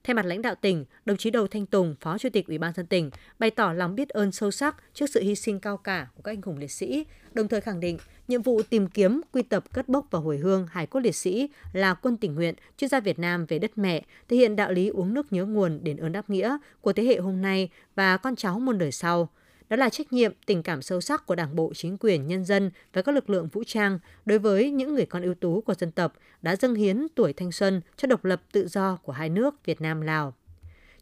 Thay 0.04 0.14
mặt 0.14 0.26
lãnh 0.26 0.42
đạo 0.42 0.56
tỉnh, 0.56 0.86
đồng 1.06 1.18
chí 1.18 1.30
Đầu 1.30 1.48
Thanh 1.48 1.66
Tùng, 1.66 1.96
Phó 2.02 2.18
Chủ 2.18 2.30
tịch 2.34 2.48
Ủy 2.48 2.58
ban 2.58 2.74
dân 2.74 2.86
tỉnh, 2.86 3.10
bày 3.40 3.52
tỏ 3.52 3.74
lòng 3.74 3.96
biết 3.96 4.10
ơn 4.10 4.32
sâu 4.32 4.52
sắc 4.52 4.76
trước 4.94 5.10
sự 5.10 5.22
hy 5.22 5.36
sinh 5.36 5.60
cao 5.60 5.78
cả 5.78 6.08
của 6.16 6.22
các 6.22 6.32
anh 6.32 6.42
hùng 6.42 6.58
liệt 6.58 6.72
sĩ, 6.72 7.06
đồng 7.34 7.48
thời 7.48 7.62
khẳng 7.62 7.80
định 7.80 7.98
nhiệm 8.28 8.42
vụ 8.42 8.62
tìm 8.62 8.88
kiếm, 8.88 9.22
quy 9.32 9.42
tập, 9.42 9.64
cất 9.74 9.90
bốc 9.90 10.08
và 10.12 10.20
hồi 10.20 10.38
hương 10.38 10.68
hải 10.68 10.88
cốt 10.88 11.00
liệt 11.00 11.16
sĩ 11.16 11.50
là 11.74 11.94
quân 11.94 12.18
tình 12.18 12.36
nguyện 12.36 12.56
chuyên 12.78 12.90
gia 12.90 13.00
Việt 13.00 13.20
Nam 13.20 13.46
về 13.46 13.60
đất 13.60 13.78
mẹ, 13.78 14.04
thể 14.28 14.38
hiện 14.38 14.56
đạo 14.56 14.72
lý 14.72 14.88
uống 14.88 15.14
nước 15.14 15.34
nhớ 15.34 15.46
nguồn 15.46 15.84
đền 15.84 15.98
ơn 15.98 16.12
đáp 16.12 16.30
nghĩa 16.30 16.58
của 16.82 16.94
thế 16.94 17.04
hệ 17.04 17.18
hôm 17.18 17.42
nay 17.42 17.70
và 17.96 18.18
con 18.18 18.36
cháu 18.36 18.60
muôn 18.60 18.78
đời 18.78 18.92
sau– 18.92 19.30
đó 19.70 19.76
là 19.76 19.90
trách 19.90 20.14
nhiệm, 20.14 20.34
tình 20.46 20.64
cảm 20.64 20.82
sâu 20.82 21.02
sắc 21.02 21.26
của 21.26 21.36
Đảng 21.36 21.56
bộ, 21.56 21.74
chính 21.76 21.98
quyền, 21.98 22.28
nhân 22.28 22.46
dân 22.46 22.72
và 22.94 23.02
các 23.02 23.16
lực 23.16 23.30
lượng 23.30 23.48
vũ 23.48 23.64
trang 23.64 24.00
đối 24.26 24.40
với 24.40 24.72
những 24.72 24.96
người 24.96 25.06
con 25.06 25.22
ưu 25.22 25.34
tú 25.34 25.62
của 25.62 25.74
dân 25.74 25.92
tộc 25.92 26.14
đã 26.42 26.56
dâng 26.56 26.76
hiến 26.76 27.08
tuổi 27.16 27.34
thanh 27.34 27.52
xuân 27.52 27.82
cho 27.98 28.08
độc 28.08 28.26
lập 28.26 28.42
tự 28.52 28.68
do 28.68 28.96
của 28.96 29.12
hai 29.12 29.30
nước 29.30 29.66
Việt 29.66 29.82
Nam 29.82 30.02
Lào. 30.02 30.34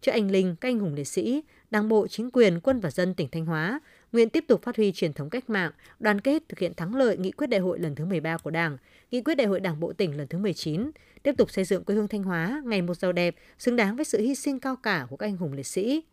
Trước 0.01 0.11
anh 0.11 0.31
linh, 0.31 0.55
các 0.61 0.69
anh 0.69 0.79
hùng 0.79 0.93
liệt 0.93 1.07
sĩ, 1.07 1.43
Đảng 1.71 1.89
bộ, 1.89 2.07
chính 2.07 2.29
quyền, 2.31 2.59
quân 2.59 2.79
và 2.79 2.91
dân 2.91 3.13
tỉnh 3.13 3.27
Thanh 3.31 3.45
Hóa 3.45 3.79
nguyện 4.11 4.29
tiếp 4.29 4.45
tục 4.47 4.61
phát 4.63 4.77
huy 4.77 4.91
truyền 4.91 5.13
thống 5.13 5.29
cách 5.29 5.49
mạng, 5.49 5.71
đoàn 5.99 6.21
kết 6.21 6.43
thực 6.49 6.59
hiện 6.59 6.73
thắng 6.73 6.95
lợi 6.95 7.17
nghị 7.17 7.31
quyết 7.31 7.47
đại 7.47 7.59
hội 7.59 7.79
lần 7.79 7.95
thứ 7.95 8.05
13 8.05 8.37
của 8.37 8.51
Đảng, 8.51 8.77
nghị 9.11 9.21
quyết 9.21 9.35
đại 9.35 9.47
hội 9.47 9.59
Đảng 9.59 9.79
bộ 9.79 9.93
tỉnh 9.93 10.17
lần 10.17 10.27
thứ 10.27 10.37
19, 10.37 10.91
tiếp 11.23 11.35
tục 11.37 11.51
xây 11.51 11.65
dựng 11.65 11.83
quê 11.83 11.95
hương 11.95 12.07
Thanh 12.07 12.23
Hóa 12.23 12.61
ngày 12.65 12.81
một 12.81 12.93
giàu 12.93 13.11
đẹp, 13.11 13.35
xứng 13.59 13.75
đáng 13.75 13.95
với 13.95 14.05
sự 14.05 14.21
hy 14.21 14.35
sinh 14.35 14.59
cao 14.59 14.75
cả 14.75 15.07
của 15.09 15.17
các 15.17 15.25
anh 15.25 15.37
hùng 15.37 15.53
liệt 15.53 15.67
sĩ 15.67 16.03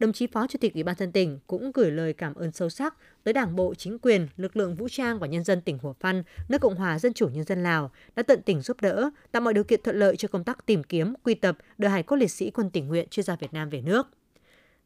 đồng 0.00 0.12
chí 0.12 0.26
Phó 0.26 0.46
Chủ 0.46 0.58
tịch 0.60 0.74
Ủy 0.74 0.82
ban 0.82 0.96
dân 0.98 1.12
tỉnh 1.12 1.38
cũng 1.46 1.72
gửi 1.74 1.90
lời 1.90 2.12
cảm 2.12 2.34
ơn 2.34 2.52
sâu 2.52 2.68
sắc 2.68 2.94
tới 3.24 3.34
Đảng 3.34 3.56
bộ, 3.56 3.74
chính 3.74 3.98
quyền, 3.98 4.28
lực 4.36 4.56
lượng 4.56 4.74
vũ 4.74 4.88
trang 4.88 5.18
và 5.18 5.26
nhân 5.26 5.44
dân 5.44 5.60
tỉnh 5.60 5.78
Hồ 5.78 5.94
Phan, 6.00 6.22
nước 6.48 6.60
Cộng 6.60 6.74
hòa 6.74 6.98
Dân 6.98 7.12
chủ 7.12 7.28
Nhân 7.28 7.44
dân 7.44 7.62
Lào 7.62 7.90
đã 8.16 8.22
tận 8.22 8.42
tình 8.42 8.60
giúp 8.60 8.80
đỡ, 8.80 9.10
tạo 9.32 9.42
mọi 9.42 9.54
điều 9.54 9.64
kiện 9.64 9.80
thuận 9.84 9.96
lợi 9.96 10.16
cho 10.16 10.28
công 10.28 10.44
tác 10.44 10.66
tìm 10.66 10.82
kiếm, 10.82 11.14
quy 11.24 11.34
tập, 11.34 11.58
đưa 11.78 11.88
hải 11.88 12.02
cốt 12.02 12.16
liệt 12.16 12.30
sĩ 12.30 12.50
quân 12.50 12.70
tình 12.70 12.88
nguyện 12.88 13.08
chuyên 13.10 13.24
gia 13.24 13.36
Việt 13.36 13.52
Nam 13.52 13.70
về 13.70 13.80
nước. 13.80 14.08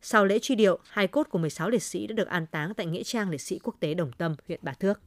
Sau 0.03 0.25
lễ 0.25 0.39
truy 0.43 0.55
điệu, 0.55 0.79
hai 0.89 1.07
cốt 1.07 1.27
của 1.31 1.39
16 1.39 1.71
liệt 1.71 1.83
sĩ 1.83 2.07
đã 2.07 2.15
được 2.15 2.29
an 2.29 2.47
táng 2.47 2.75
tại 2.75 2.87
Nghĩa 2.87 3.03
trang 3.03 3.31
liệt 3.31 3.41
sĩ 3.41 3.59
quốc 3.63 3.77
tế 3.81 3.95
Đồng 3.95 4.13
Tâm, 4.13 4.35
huyện 4.49 4.61
Bà 4.63 4.73
Thước 4.73 5.01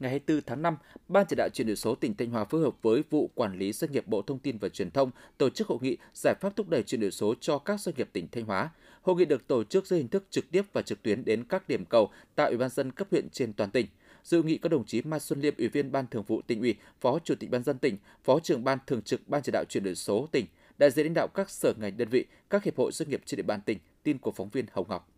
ngày 0.00 0.10
24 0.10 0.42
tháng 0.46 0.62
5, 0.62 0.76
Ban 1.08 1.26
chỉ 1.28 1.36
đạo 1.36 1.48
chuyển 1.48 1.66
đổi 1.66 1.76
số 1.76 1.94
tỉnh 1.94 2.14
Thanh 2.14 2.30
Hóa 2.30 2.44
phối 2.44 2.60
hợp 2.60 2.74
với 2.82 3.02
vụ 3.10 3.30
quản 3.34 3.58
lý 3.58 3.72
doanh 3.72 3.92
nghiệp 3.92 4.06
Bộ 4.06 4.22
Thông 4.22 4.38
tin 4.38 4.58
và 4.58 4.68
Truyền 4.68 4.90
thông 4.90 5.10
tổ 5.38 5.50
chức 5.50 5.66
hội 5.66 5.78
nghị 5.82 5.96
giải 6.14 6.34
pháp 6.40 6.56
thúc 6.56 6.68
đẩy 6.68 6.82
chuyển 6.82 7.00
đổi 7.00 7.10
số 7.10 7.34
cho 7.40 7.58
các 7.58 7.80
doanh 7.80 7.94
nghiệp 7.96 8.08
tỉnh 8.12 8.28
Thanh 8.32 8.44
Hóa. 8.44 8.70
Hội 9.02 9.16
nghị 9.16 9.24
được 9.24 9.46
tổ 9.46 9.64
chức 9.64 9.86
dưới 9.86 9.98
hình 9.98 10.08
thức 10.08 10.24
trực 10.30 10.50
tiếp 10.50 10.62
và 10.72 10.82
trực 10.82 11.02
tuyến 11.02 11.24
đến 11.24 11.44
các 11.48 11.68
điểm 11.68 11.84
cầu 11.84 12.10
tại 12.34 12.48
Ủy 12.48 12.58
ban 12.58 12.70
dân 12.70 12.92
cấp 12.92 13.08
huyện 13.10 13.28
trên 13.30 13.52
toàn 13.52 13.70
tỉnh. 13.70 13.86
Dự 14.24 14.42
nghị 14.42 14.58
có 14.58 14.68
đồng 14.68 14.84
chí 14.86 15.02
Mai 15.02 15.20
Xuân 15.20 15.40
Liêm, 15.40 15.54
Ủy 15.58 15.68
viên 15.68 15.92
Ban 15.92 16.06
Thường 16.06 16.22
vụ 16.22 16.42
tỉnh 16.46 16.60
ủy, 16.60 16.74
Phó 17.00 17.18
Chủ 17.18 17.34
tịch 17.34 17.50
Ban 17.50 17.62
dân 17.62 17.78
tỉnh, 17.78 17.96
Phó 18.24 18.40
trưởng 18.40 18.64
Ban 18.64 18.78
Thường 18.86 19.02
trực 19.02 19.28
Ban 19.28 19.42
chỉ 19.42 19.52
đạo 19.52 19.64
chuyển 19.68 19.84
đổi 19.84 19.94
số 19.94 20.28
tỉnh, 20.32 20.46
đại 20.78 20.90
diện 20.90 21.06
lãnh 21.06 21.14
đạo 21.14 21.28
các 21.28 21.50
sở 21.50 21.72
ngành 21.80 21.96
đơn 21.96 22.08
vị, 22.08 22.24
các 22.50 22.64
hiệp 22.64 22.76
hội 22.76 22.92
doanh 22.92 23.10
nghiệp 23.10 23.22
trên 23.24 23.36
địa 23.36 23.42
bàn 23.42 23.60
tỉnh. 23.60 23.78
Tin 24.02 24.18
của 24.18 24.30
phóng 24.30 24.48
viên 24.48 24.66
Hồng 24.72 24.86
Ngọc. 24.88 25.08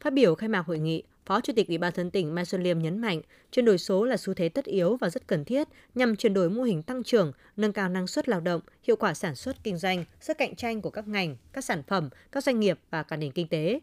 Phát 0.00 0.12
biểu 0.12 0.34
khai 0.34 0.48
mạc 0.48 0.66
hội 0.66 0.78
nghị, 0.78 1.02
Phó 1.26 1.40
Chủ 1.40 1.52
tịch 1.56 1.68
Ủy 1.68 1.78
ban 1.78 1.92
dân 1.94 2.10
tỉnh 2.10 2.34
Mai 2.34 2.44
Xuân 2.44 2.62
Liêm 2.62 2.78
nhấn 2.78 2.98
mạnh, 2.98 3.20
chuyển 3.52 3.64
đổi 3.64 3.78
số 3.78 4.04
là 4.04 4.16
xu 4.16 4.34
thế 4.34 4.48
tất 4.48 4.64
yếu 4.64 4.96
và 4.96 5.10
rất 5.10 5.26
cần 5.26 5.44
thiết 5.44 5.68
nhằm 5.94 6.16
chuyển 6.16 6.34
đổi 6.34 6.50
mô 6.50 6.62
hình 6.62 6.82
tăng 6.82 7.02
trưởng, 7.02 7.32
nâng 7.56 7.72
cao 7.72 7.88
năng 7.88 8.06
suất 8.06 8.28
lao 8.28 8.40
động, 8.40 8.60
hiệu 8.82 8.96
quả 8.96 9.14
sản 9.14 9.34
xuất 9.34 9.64
kinh 9.64 9.76
doanh, 9.76 10.04
sức 10.20 10.38
cạnh 10.38 10.56
tranh 10.56 10.80
của 10.80 10.90
các 10.90 11.08
ngành, 11.08 11.36
các 11.52 11.64
sản 11.64 11.82
phẩm, 11.82 12.08
các 12.32 12.44
doanh 12.44 12.60
nghiệp 12.60 12.78
và 12.90 13.02
cả 13.02 13.16
nền 13.16 13.32
kinh 13.32 13.48
tế. 13.48 13.80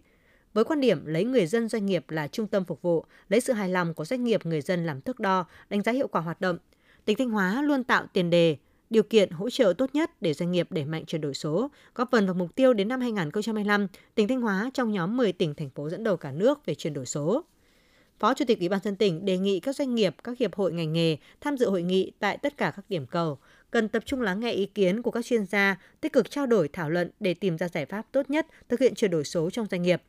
Với 0.54 0.64
quan 0.64 0.82
điểm 0.82 1.06
lấy 1.06 1.24
người 1.24 1.48
dân 1.48 1.70
doanh 1.70 1.86
nghiệp 1.86 2.10
là 2.10 2.28
trung 2.28 2.48
tâm 2.48 2.66
phục 2.66 2.82
vụ, 2.82 3.06
lấy 3.30 3.42
sự 3.42 3.54
hài 3.54 3.70
lòng 3.70 3.94
của 3.94 4.06
doanh 4.06 4.24
nghiệp 4.24 4.46
người 4.46 4.62
dân 4.62 4.86
làm 4.86 5.02
thước 5.02 5.20
đo, 5.20 5.46
đánh 5.70 5.82
giá 5.82 5.92
hiệu 5.92 6.08
quả 6.08 6.22
hoạt 6.22 6.42
động, 6.42 6.58
tỉnh 7.06 7.18
Thanh 7.18 7.30
Hóa 7.30 7.62
luôn 7.62 7.84
tạo 7.84 8.06
tiền 8.14 8.30
đề, 8.30 8.58
điều 8.94 9.04
kiện 9.04 9.30
hỗ 9.32 9.50
trợ 9.50 9.74
tốt 9.78 9.90
nhất 9.94 10.12
để 10.22 10.34
doanh 10.34 10.52
nghiệp 10.52 10.68
đẩy 10.72 10.86
mạnh 10.86 11.06
chuyển 11.06 11.22
đổi 11.22 11.34
số, 11.34 11.72
góp 11.96 12.12
phần 12.12 12.26
vào 12.26 12.34
mục 12.34 12.56
tiêu 12.56 12.74
đến 12.74 12.88
năm 12.88 13.02
2025, 13.02 13.88
tỉnh 14.16 14.28
Thanh 14.28 14.42
Hóa 14.42 14.72
trong 14.74 14.92
nhóm 14.92 15.18
10 15.18 15.32
tỉnh 15.32 15.56
thành 15.56 15.70
phố 15.70 15.90
dẫn 15.90 16.04
đầu 16.04 16.18
cả 16.18 16.32
nước 16.32 16.66
về 16.66 16.76
chuyển 16.76 16.94
đổi 16.94 17.06
số. 17.06 17.44
Phó 18.20 18.34
Chủ 18.34 18.46
tịch 18.48 18.60
Ủy 18.60 18.70
ban 18.70 18.80
dân 18.84 18.96
tỉnh 18.96 19.26
đề 19.26 19.38
nghị 19.38 19.60
các 19.60 19.76
doanh 19.76 19.96
nghiệp, 19.96 20.16
các 20.24 20.38
hiệp 20.40 20.56
hội 20.56 20.74
ngành 20.74 20.94
nghề 20.94 21.18
tham 21.42 21.58
dự 21.58 21.70
hội 21.70 21.84
nghị 21.84 22.12
tại 22.20 22.38
tất 22.38 22.58
cả 22.58 22.72
các 22.76 22.86
điểm 22.90 23.06
cầu, 23.06 23.38
cần 23.72 23.90
tập 23.90 24.04
trung 24.06 24.22
lắng 24.22 24.40
nghe 24.40 24.52
ý 24.52 24.66
kiến 24.66 25.02
của 25.02 25.12
các 25.12 25.26
chuyên 25.26 25.46
gia, 25.46 25.82
tích 26.02 26.14
cực 26.14 26.32
trao 26.32 26.46
đổi 26.46 26.68
thảo 26.74 26.90
luận 26.90 27.10
để 27.20 27.34
tìm 27.34 27.58
ra 27.58 27.68
giải 27.68 27.86
pháp 27.86 28.06
tốt 28.12 28.30
nhất 28.30 28.48
thực 28.70 28.80
hiện 28.80 28.96
chuyển 28.96 29.12
đổi 29.12 29.24
số 29.24 29.50
trong 29.50 29.68
doanh 29.72 29.82
nghiệp. 29.82 30.02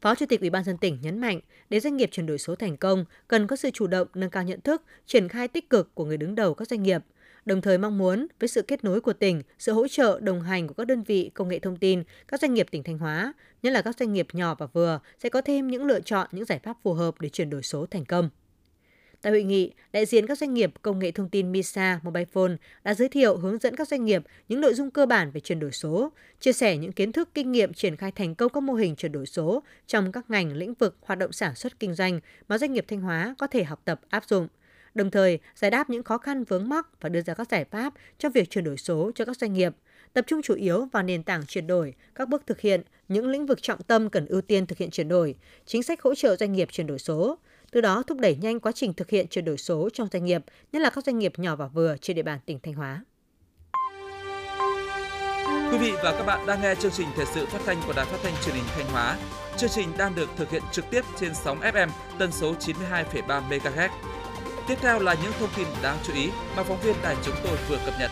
Phó 0.00 0.14
Chủ 0.14 0.26
tịch 0.26 0.40
Ủy 0.40 0.50
ban 0.50 0.64
dân 0.64 0.78
tỉnh 0.78 0.98
nhấn 1.02 1.18
mạnh, 1.18 1.40
để 1.70 1.80
doanh 1.80 1.96
nghiệp 1.96 2.08
chuyển 2.12 2.26
đổi 2.26 2.38
số 2.38 2.54
thành 2.54 2.76
công, 2.76 3.04
cần 3.28 3.46
có 3.46 3.56
sự 3.56 3.70
chủ 3.70 3.86
động 3.86 4.08
nâng 4.14 4.30
cao 4.30 4.42
nhận 4.42 4.60
thức, 4.60 4.82
triển 5.06 5.28
khai 5.28 5.48
tích 5.48 5.70
cực 5.70 5.94
của 5.94 6.04
người 6.04 6.16
đứng 6.16 6.34
đầu 6.34 6.54
các 6.54 6.68
doanh 6.68 6.82
nghiệp, 6.82 7.02
đồng 7.44 7.60
thời 7.60 7.78
mong 7.78 7.98
muốn 7.98 8.26
với 8.40 8.48
sự 8.48 8.62
kết 8.62 8.84
nối 8.84 9.00
của 9.00 9.12
tỉnh, 9.12 9.42
sự 9.58 9.72
hỗ 9.72 9.88
trợ 9.88 10.20
đồng 10.22 10.42
hành 10.42 10.66
của 10.66 10.74
các 10.74 10.86
đơn 10.86 11.02
vị 11.02 11.30
công 11.34 11.48
nghệ 11.48 11.58
thông 11.58 11.76
tin, 11.76 12.02
các 12.28 12.40
doanh 12.40 12.54
nghiệp 12.54 12.66
tỉnh 12.70 12.82
Thanh 12.82 12.98
Hóa, 12.98 13.32
nhất 13.62 13.70
là 13.70 13.82
các 13.82 13.96
doanh 13.98 14.12
nghiệp 14.12 14.26
nhỏ 14.32 14.54
và 14.58 14.66
vừa 14.66 15.00
sẽ 15.18 15.28
có 15.28 15.40
thêm 15.40 15.68
những 15.68 15.84
lựa 15.84 16.00
chọn, 16.00 16.28
những 16.32 16.44
giải 16.44 16.58
pháp 16.58 16.76
phù 16.82 16.94
hợp 16.94 17.20
để 17.20 17.28
chuyển 17.28 17.50
đổi 17.50 17.62
số 17.62 17.86
thành 17.86 18.04
công. 18.04 18.28
Tại 19.22 19.32
hội 19.32 19.42
nghị, 19.42 19.72
đại 19.92 20.06
diện 20.06 20.26
các 20.26 20.38
doanh 20.38 20.54
nghiệp 20.54 20.72
công 20.82 20.98
nghệ 20.98 21.10
thông 21.10 21.28
tin 21.28 21.52
Misa 21.52 22.00
Mobile 22.02 22.24
Phone 22.24 22.52
đã 22.84 22.94
giới 22.94 23.08
thiệu 23.08 23.36
hướng 23.36 23.58
dẫn 23.58 23.76
các 23.76 23.88
doanh 23.88 24.04
nghiệp 24.04 24.22
những 24.48 24.60
nội 24.60 24.74
dung 24.74 24.90
cơ 24.90 25.06
bản 25.06 25.30
về 25.30 25.40
chuyển 25.40 25.60
đổi 25.60 25.72
số, 25.72 26.12
chia 26.40 26.52
sẻ 26.52 26.76
những 26.76 26.92
kiến 26.92 27.12
thức 27.12 27.28
kinh 27.34 27.52
nghiệm 27.52 27.72
triển 27.72 27.96
khai 27.96 28.12
thành 28.12 28.34
công 28.34 28.52
các 28.52 28.62
mô 28.62 28.74
hình 28.74 28.96
chuyển 28.96 29.12
đổi 29.12 29.26
số 29.26 29.62
trong 29.86 30.12
các 30.12 30.30
ngành 30.30 30.52
lĩnh 30.52 30.74
vực 30.74 30.96
hoạt 31.00 31.18
động 31.18 31.32
sản 31.32 31.54
xuất 31.54 31.80
kinh 31.80 31.94
doanh 31.94 32.20
mà 32.48 32.58
doanh 32.58 32.72
nghiệp 32.72 32.84
Thanh 32.88 33.00
Hóa 33.00 33.34
có 33.38 33.46
thể 33.46 33.64
học 33.64 33.80
tập 33.84 34.00
áp 34.08 34.24
dụng– 34.28 34.48
đồng 34.94 35.10
thời 35.10 35.38
giải 35.54 35.70
đáp 35.70 35.90
những 35.90 36.02
khó 36.02 36.18
khăn 36.18 36.44
vướng 36.44 36.68
mắc 36.68 36.86
và 37.00 37.08
đưa 37.08 37.22
ra 37.22 37.34
các 37.34 37.48
giải 37.50 37.64
pháp 37.64 37.94
cho 38.18 38.28
việc 38.28 38.50
chuyển 38.50 38.64
đổi 38.64 38.76
số 38.76 39.10
cho 39.14 39.24
các 39.24 39.36
doanh 39.36 39.52
nghiệp, 39.52 39.72
tập 40.12 40.24
trung 40.28 40.42
chủ 40.42 40.54
yếu 40.54 40.88
vào 40.92 41.02
nền 41.02 41.22
tảng 41.22 41.46
chuyển 41.46 41.66
đổi, 41.66 41.94
các 42.14 42.28
bước 42.28 42.42
thực 42.46 42.60
hiện, 42.60 42.82
những 43.08 43.28
lĩnh 43.28 43.46
vực 43.46 43.62
trọng 43.62 43.82
tâm 43.82 44.10
cần 44.10 44.26
ưu 44.26 44.40
tiên 44.40 44.66
thực 44.66 44.78
hiện 44.78 44.90
chuyển 44.90 45.08
đổi, 45.08 45.34
chính 45.66 45.82
sách 45.82 46.02
hỗ 46.02 46.14
trợ 46.14 46.36
doanh 46.36 46.52
nghiệp 46.52 46.68
chuyển 46.72 46.86
đổi 46.86 46.98
số, 46.98 47.38
từ 47.70 47.80
đó 47.80 48.02
thúc 48.06 48.18
đẩy 48.18 48.36
nhanh 48.36 48.60
quá 48.60 48.72
trình 48.72 48.94
thực 48.94 49.10
hiện 49.10 49.26
chuyển 49.28 49.44
đổi 49.44 49.58
số 49.58 49.88
trong 49.92 50.08
doanh 50.12 50.24
nghiệp, 50.24 50.44
nhất 50.72 50.82
là 50.82 50.90
các 50.90 51.04
doanh 51.04 51.18
nghiệp 51.18 51.38
nhỏ 51.38 51.56
và 51.56 51.66
vừa 51.66 51.96
trên 52.00 52.16
địa 52.16 52.22
bàn 52.22 52.38
tỉnh 52.46 52.58
Thanh 52.62 52.74
Hóa. 52.74 53.04
Quý 55.72 55.78
vị 55.78 55.92
và 56.04 56.12
các 56.12 56.22
bạn 56.26 56.46
đang 56.46 56.62
nghe 56.62 56.74
chương 56.74 56.92
trình 56.92 57.08
thời 57.16 57.26
sự 57.34 57.46
phát 57.46 57.60
thanh 57.66 57.82
của 57.86 57.92
Đài 57.92 58.06
Phát 58.06 58.18
thanh 58.22 58.34
Truyền 58.44 58.54
hình 58.54 58.64
Thanh 58.76 58.86
Hóa. 58.86 59.18
Chương 59.56 59.70
trình 59.70 59.88
đang 59.98 60.14
được 60.14 60.28
thực 60.36 60.50
hiện 60.50 60.62
trực 60.72 60.84
tiếp 60.90 61.04
trên 61.20 61.34
sóng 61.34 61.60
FM 61.60 61.88
tần 62.18 62.32
số 62.32 62.54
92,3 62.54 63.48
MHz 63.48 63.88
Tiếp 64.68 64.78
theo 64.80 64.98
là 64.98 65.16
những 65.22 65.32
thông 65.38 65.48
tin 65.56 65.66
đáng 65.82 65.98
chú 66.06 66.12
ý 66.14 66.28
mà 66.56 66.62
phóng 66.62 66.80
viên 66.80 66.96
đài 67.02 67.16
chúng 67.24 67.34
tôi 67.44 67.56
vừa 67.68 67.78
cập 67.84 67.94
nhật. 68.00 68.10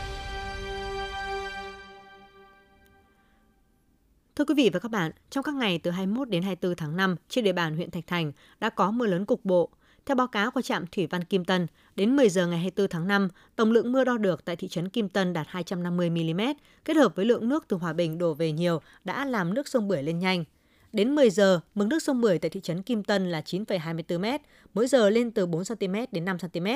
Thưa 4.36 4.44
quý 4.44 4.54
vị 4.54 4.70
và 4.72 4.78
các 4.78 4.90
bạn, 4.90 5.12
trong 5.30 5.44
các 5.44 5.54
ngày 5.54 5.78
từ 5.78 5.90
21 5.90 6.28
đến 6.28 6.42
24 6.42 6.76
tháng 6.76 6.96
5 6.96 7.16
trên 7.28 7.44
địa 7.44 7.52
bàn 7.52 7.76
huyện 7.76 7.90
Thạch 7.90 8.06
Thành 8.06 8.32
đã 8.60 8.70
có 8.70 8.90
mưa 8.90 9.06
lớn 9.06 9.26
cục 9.26 9.44
bộ. 9.44 9.70
Theo 10.06 10.14
báo 10.14 10.26
cáo 10.26 10.50
của 10.50 10.62
trạm 10.62 10.86
Thủy 10.86 11.06
văn 11.06 11.24
Kim 11.24 11.44
Tân, 11.44 11.66
đến 11.96 12.16
10 12.16 12.28
giờ 12.28 12.46
ngày 12.46 12.58
24 12.58 12.88
tháng 12.88 13.08
5, 13.08 13.28
tổng 13.56 13.72
lượng 13.72 13.92
mưa 13.92 14.04
đo 14.04 14.16
được 14.18 14.44
tại 14.44 14.56
thị 14.56 14.68
trấn 14.68 14.88
Kim 14.88 15.08
Tân 15.08 15.32
đạt 15.32 15.46
250 15.48 16.10
mm, 16.10 16.40
kết 16.84 16.96
hợp 16.96 17.16
với 17.16 17.24
lượng 17.24 17.48
nước 17.48 17.64
từ 17.68 17.76
Hòa 17.76 17.92
Bình 17.92 18.18
đổ 18.18 18.34
về 18.34 18.52
nhiều 18.52 18.80
đã 19.04 19.24
làm 19.24 19.54
nước 19.54 19.68
sông 19.68 19.88
Bưởi 19.88 20.02
lên 20.02 20.18
nhanh– 20.18 20.44
Đến 20.92 21.14
10 21.14 21.30
giờ, 21.30 21.60
mực 21.74 21.88
nước 21.88 22.02
sông 22.02 22.20
Bưởi 22.20 22.38
tại 22.38 22.50
thị 22.50 22.60
trấn 22.60 22.82
Kim 22.82 23.04
Tân 23.04 23.30
là 23.30 23.40
9,24 23.40 24.20
m, 24.20 24.42
mỗi 24.74 24.86
giờ 24.86 25.10
lên 25.10 25.30
từ 25.30 25.46
4 25.46 25.62
cm 25.64 25.94
đến 26.12 26.24
5 26.24 26.36
cm. 26.38 26.66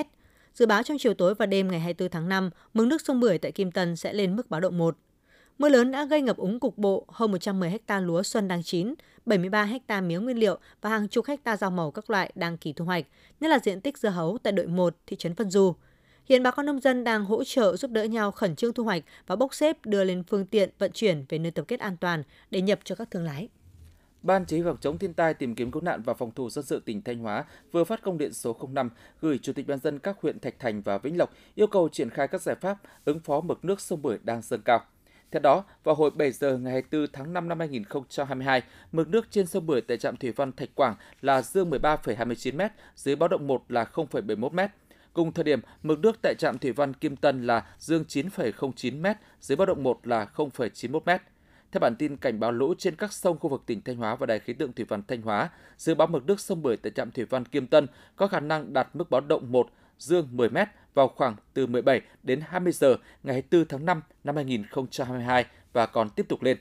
Dự 0.55 0.67
báo 0.67 0.83
trong 0.83 0.97
chiều 1.01 1.15
tối 1.15 1.35
và 1.35 1.47
đêm 1.47 1.69
ngày 1.69 1.81
24 1.81 2.11
tháng 2.11 2.29
5, 2.29 2.51
mực 2.75 2.87
nước 2.87 3.03
sông 3.05 3.21
Bưởi 3.21 3.39
tại 3.39 3.53
Kim 3.53 3.73
Tân 3.73 3.97
sẽ 3.97 4.13
lên 4.13 4.37
mức 4.37 4.51
báo 4.51 4.61
động 4.61 4.79
1. 4.79 4.97
Mưa 5.59 5.69
lớn 5.69 5.93
đã 5.93 6.05
gây 6.05 6.23
ngập 6.23 6.37
úng 6.37 6.61
cục 6.61 6.79
bộ 6.79 7.05
hơn 7.09 7.33
110 7.33 7.79
ha 7.89 8.01
lúa 8.01 8.23
xuân 8.23 8.49
đang 8.49 8.63
chín, 8.63 8.95
73 9.27 9.69
ha 9.89 10.01
mía 10.01 10.19
nguyên 10.19 10.39
liệu 10.39 10.59
và 10.81 10.91
hàng 10.91 11.09
chục 11.09 11.27
hecta 11.27 11.57
rau 11.57 11.71
màu 11.71 11.91
các 11.91 12.11
loại 12.11 12.33
đang 12.35 12.59
kỳ 12.59 12.73
thu 12.73 12.85
hoạch, 12.85 13.07
nhất 13.41 13.49
là 13.49 13.59
diện 13.63 13.81
tích 13.81 13.99
dưa 13.99 14.09
hấu 14.09 14.39
tại 14.43 14.53
đội 14.53 14.67
1 14.67 14.97
thị 15.07 15.17
trấn 15.17 15.35
Vân 15.35 15.51
Du. 15.51 15.75
Hiện 16.29 16.43
bà 16.43 16.51
con 16.51 16.67
nông 16.67 16.81
dân 16.81 17.05
đang 17.05 17.25
hỗ 17.25 17.45
trợ 17.45 17.77
giúp 17.77 17.91
đỡ 17.91 18.05
nhau 18.05 18.31
khẩn 18.31 18.57
trương 18.57 18.73
thu 18.73 18.85
hoạch 18.85 19.05
và 19.27 19.37
bốc 19.37 19.55
xếp 19.55 19.77
đưa 19.87 20.05
lên 20.05 20.23
phương 20.23 20.47
tiện 20.47 20.71
vận 20.79 20.93
chuyển 20.93 21.25
về 21.29 21.39
nơi 21.39 21.51
tập 21.51 21.65
kết 21.69 21.81
an 21.81 21.97
toàn 21.97 22.23
để 22.51 22.61
nhập 22.61 22.79
cho 22.85 22.95
các 22.95 23.11
thương 23.11 23.25
lái. 23.25 23.49
Ban 24.25 24.45
chỉ 24.45 24.57
huy 24.57 24.65
phòng 24.65 24.77
chống 24.81 24.99
thiên 24.99 25.15
tai 25.15 25.35
tìm 25.35 25.55
kiếm 25.55 25.71
cứu 25.71 25.83
nạn 25.83 26.03
và 26.03 26.15
phòng 26.15 26.31
thủ 26.35 26.51
dân 26.51 26.65
sự 26.65 26.81
tỉnh 26.81 27.03
Thanh 27.03 27.19
Hóa 27.19 27.45
vừa 27.73 27.85
phát 27.85 28.03
công 28.03 28.19
điện 28.19 28.33
số 28.33 28.57
05 28.69 28.91
gửi 29.21 29.39
Chủ 29.39 29.53
tịch 29.53 29.67
ban 29.67 29.79
dân 29.79 29.99
các 29.99 30.17
huyện 30.23 30.41
Thạch 30.41 30.59
Thành 30.59 30.83
và 30.83 30.99
Vĩnh 30.99 31.19
Lộc 31.19 31.31
yêu 31.55 31.67
cầu 31.67 31.89
triển 31.89 32.11
khai 32.11 32.29
các 32.29 32.43
giải 32.43 32.55
pháp 32.55 32.79
ứng 33.05 33.21
phó 33.21 33.41
mực 33.41 33.65
nước 33.65 33.81
sông 33.81 34.03
Bưởi 34.03 34.19
đang 34.23 34.43
dâng 34.43 34.63
cao. 34.63 34.81
Theo 35.31 35.41
đó, 35.41 35.65
vào 35.85 35.95
hồi 35.95 36.11
7 36.11 36.33
giờ 36.33 36.59
ngày 36.59 36.73
24 36.73 37.13
tháng 37.13 37.33
5 37.33 37.49
năm 37.49 37.59
2022, 37.59 38.63
mực 38.93 39.09
nước 39.09 39.27
trên 39.31 39.47
sông 39.47 39.67
Bưởi 39.67 39.81
tại 39.81 39.97
trạm 39.97 40.17
thủy 40.17 40.33
văn 40.33 40.53
Thạch 40.53 40.75
Quảng 40.75 40.95
là 41.21 41.43
dương 41.43 41.71
13,29 41.71 42.57
m, 42.57 42.71
dưới 42.97 43.17
báo 43.17 43.29
động 43.29 43.47
1 43.47 43.65
là 43.69 43.87
0,71 43.95 44.51
m. 44.51 44.71
Cùng 45.13 45.33
thời 45.33 45.45
điểm, 45.45 45.61
mực 45.83 45.99
nước 45.99 46.17
tại 46.23 46.35
trạm 46.39 46.59
thủy 46.59 46.73
văn 46.73 46.95
Kim 46.95 47.17
Tân 47.17 47.47
là 47.47 47.67
dương 47.79 48.05
9,09 48.09 49.01
m, 49.01 49.07
dưới 49.41 49.57
báo 49.57 49.67
động 49.67 49.83
1 49.83 50.07
là 50.07 50.29
0,91 50.37 51.19
m. 51.19 51.34
Theo 51.75 51.81
bản 51.81 51.97
tin 51.97 52.17
cảnh 52.17 52.41
báo 52.41 52.53
lũ 52.53 52.75
trên 52.79 52.97
các 52.97 53.13
sông 53.13 53.39
khu 53.39 53.51
vực 53.51 53.63
tỉnh 53.67 53.83
Thanh 53.83 53.97
Hóa 53.97 54.15
và 54.15 54.27
Đài 54.27 54.39
khí 54.39 54.53
tượng 54.53 54.73
thủy 54.73 54.87
văn 54.89 55.03
Thanh 55.09 55.23
Hóa, 55.23 55.51
dự 55.77 55.95
báo 55.95 56.07
mực 56.07 56.27
nước 56.27 56.41
sông 56.41 56.63
Bưởi 56.63 56.77
tại 56.77 56.93
trạm 56.95 57.11
thủy 57.11 57.25
văn 57.25 57.45
Kim 57.45 57.67
Tân 57.67 57.87
có 58.17 58.27
khả 58.27 58.41
năng 58.41 58.73
đạt 58.73 58.89
mức 58.95 59.11
báo 59.11 59.21
động 59.21 59.53
1, 59.53 59.69
dương 59.99 60.29
10 60.33 60.49
m 60.49 60.57
vào 60.95 61.09
khoảng 61.09 61.37
từ 61.55 61.67
17 61.67 62.01
đến 62.23 62.41
20 62.49 62.73
giờ 62.73 62.97
ngày 63.23 63.35
24 63.35 63.69
tháng 63.69 63.85
5 63.87 64.03
năm 64.25 64.37
2022 64.37 65.45
và 65.73 65.87
còn 65.87 66.11
tiếp 66.11 66.29
tục 66.29 66.43
lên. 66.43 66.57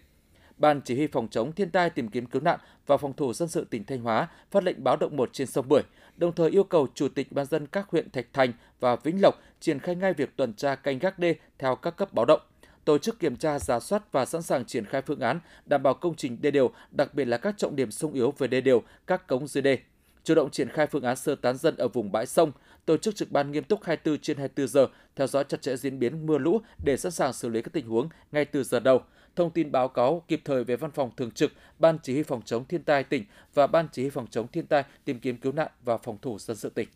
Ban 0.57 0.81
Chỉ 0.81 0.95
huy 0.95 1.07
phòng 1.07 1.27
chống 1.27 1.51
thiên 1.51 1.69
tai 1.69 1.89
tìm 1.89 2.07
kiếm 2.07 2.25
cứu 2.25 2.41
nạn 2.41 2.59
và 2.87 2.97
phòng 2.97 3.13
thủ 3.13 3.33
dân 3.33 3.49
sự 3.49 3.67
tỉnh 3.69 3.83
Thanh 3.83 4.01
Hóa 4.01 4.27
phát 4.51 4.63
lệnh 4.63 4.83
báo 4.83 4.97
động 4.97 5.15
1 5.15 5.29
trên 5.33 5.47
sông 5.47 5.69
Bưởi, 5.69 5.83
đồng 6.17 6.35
thời 6.35 6.49
yêu 6.49 6.63
cầu 6.63 6.87
Chủ 6.93 7.07
tịch 7.07 7.31
ban 7.31 7.45
dân 7.45 7.67
các 7.67 7.89
huyện 7.89 8.09
Thạch 8.09 8.27
Thành 8.33 8.53
và 8.79 8.95
Vĩnh 8.95 9.21
Lộc 9.21 9.35
triển 9.59 9.79
khai 9.79 9.95
ngay 9.95 10.13
việc 10.13 10.35
tuần 10.35 10.53
tra 10.53 10.75
canh 10.75 10.99
gác 10.99 11.19
đê 11.19 11.35
theo 11.59 11.75
các 11.75 11.97
cấp 11.97 12.13
báo 12.13 12.25
động 12.25 12.41
tổ 12.85 12.97
chức 12.97 13.19
kiểm 13.19 13.35
tra, 13.35 13.59
giả 13.59 13.79
soát 13.79 14.11
và 14.11 14.25
sẵn 14.25 14.41
sàng 14.41 14.65
triển 14.65 14.85
khai 14.85 15.01
phương 15.01 15.19
án 15.19 15.39
đảm 15.65 15.83
bảo 15.83 15.93
công 15.93 16.15
trình 16.15 16.37
đê 16.41 16.51
điều, 16.51 16.71
đặc 16.91 17.13
biệt 17.13 17.25
là 17.25 17.37
các 17.37 17.57
trọng 17.57 17.75
điểm 17.75 17.91
sung 17.91 18.13
yếu 18.13 18.33
về 18.37 18.47
đê 18.47 18.61
điều, 18.61 18.83
các 19.07 19.27
cống 19.27 19.47
dưới 19.47 19.61
đê. 19.61 19.77
Chủ 20.23 20.35
động 20.35 20.51
triển 20.51 20.69
khai 20.69 20.87
phương 20.87 21.03
án 21.03 21.15
sơ 21.15 21.35
tán 21.35 21.57
dân 21.57 21.75
ở 21.77 21.87
vùng 21.87 22.11
bãi 22.11 22.25
sông, 22.25 22.51
tổ 22.85 22.97
chức 22.97 23.15
trực 23.15 23.31
ban 23.31 23.51
nghiêm 23.51 23.63
túc 23.63 23.83
24 23.83 24.19
trên 24.19 24.37
24 24.37 24.67
giờ, 24.67 24.87
theo 25.15 25.27
dõi 25.27 25.43
chặt 25.43 25.61
chẽ 25.61 25.75
diễn 25.75 25.99
biến 25.99 26.25
mưa 26.25 26.37
lũ 26.37 26.61
để 26.85 26.97
sẵn 26.97 27.11
sàng 27.11 27.33
xử 27.33 27.49
lý 27.49 27.61
các 27.61 27.73
tình 27.73 27.87
huống 27.87 28.09
ngay 28.31 28.45
từ 28.45 28.63
giờ 28.63 28.79
đầu. 28.79 29.01
Thông 29.35 29.51
tin 29.51 29.71
báo 29.71 29.87
cáo 29.87 30.23
kịp 30.27 30.41
thời 30.45 30.63
về 30.63 30.75
Văn 30.75 30.91
phòng 30.91 31.11
Thường 31.17 31.31
trực, 31.31 31.51
Ban 31.79 31.97
Chỉ 32.03 32.13
huy 32.13 32.23
phòng 32.23 32.41
chống 32.45 32.65
thiên 32.65 32.83
tai 32.83 33.03
tỉnh 33.03 33.25
và 33.53 33.67
Ban 33.67 33.87
Chỉ 33.91 34.01
huy 34.01 34.09
phòng 34.09 34.27
chống 34.27 34.47
thiên 34.47 34.67
tai 34.67 34.83
tìm 35.05 35.19
kiếm 35.19 35.37
cứu 35.37 35.51
nạn 35.51 35.71
và 35.83 35.97
phòng 35.97 36.17
thủ 36.21 36.39
dân 36.39 36.57
sự 36.57 36.69
tỉnh. 36.69 36.87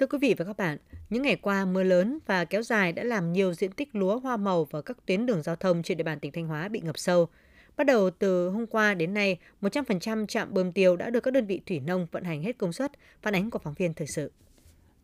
Thưa 0.00 0.06
quý 0.06 0.18
vị 0.18 0.34
và 0.38 0.44
các 0.44 0.56
bạn, 0.56 0.78
những 1.10 1.22
ngày 1.22 1.36
qua 1.36 1.64
mưa 1.64 1.82
lớn 1.82 2.18
và 2.26 2.44
kéo 2.44 2.62
dài 2.62 2.92
đã 2.92 3.04
làm 3.04 3.32
nhiều 3.32 3.54
diện 3.54 3.72
tích 3.72 3.88
lúa 3.92 4.18
hoa 4.18 4.36
màu 4.36 4.64
và 4.64 4.82
các 4.82 4.96
tuyến 5.06 5.26
đường 5.26 5.42
giao 5.42 5.56
thông 5.56 5.82
trên 5.82 5.96
địa 5.98 6.04
bàn 6.04 6.20
tỉnh 6.20 6.32
Thanh 6.32 6.46
Hóa 6.46 6.68
bị 6.68 6.80
ngập 6.80 6.98
sâu. 6.98 7.28
Bắt 7.76 7.84
đầu 7.84 8.10
từ 8.10 8.48
hôm 8.48 8.66
qua 8.66 8.94
đến 8.94 9.14
nay, 9.14 9.38
100% 9.60 10.26
trạm 10.26 10.54
bơm 10.54 10.72
tiêu 10.72 10.96
đã 10.96 11.10
được 11.10 11.20
các 11.20 11.30
đơn 11.30 11.46
vị 11.46 11.60
thủy 11.66 11.80
nông 11.80 12.06
vận 12.12 12.24
hành 12.24 12.42
hết 12.42 12.58
công 12.58 12.72
suất, 12.72 12.92
phản 13.22 13.34
ánh 13.34 13.50
của 13.50 13.58
phóng 13.58 13.74
viên 13.74 13.94
thời 13.94 14.06
sự. 14.06 14.32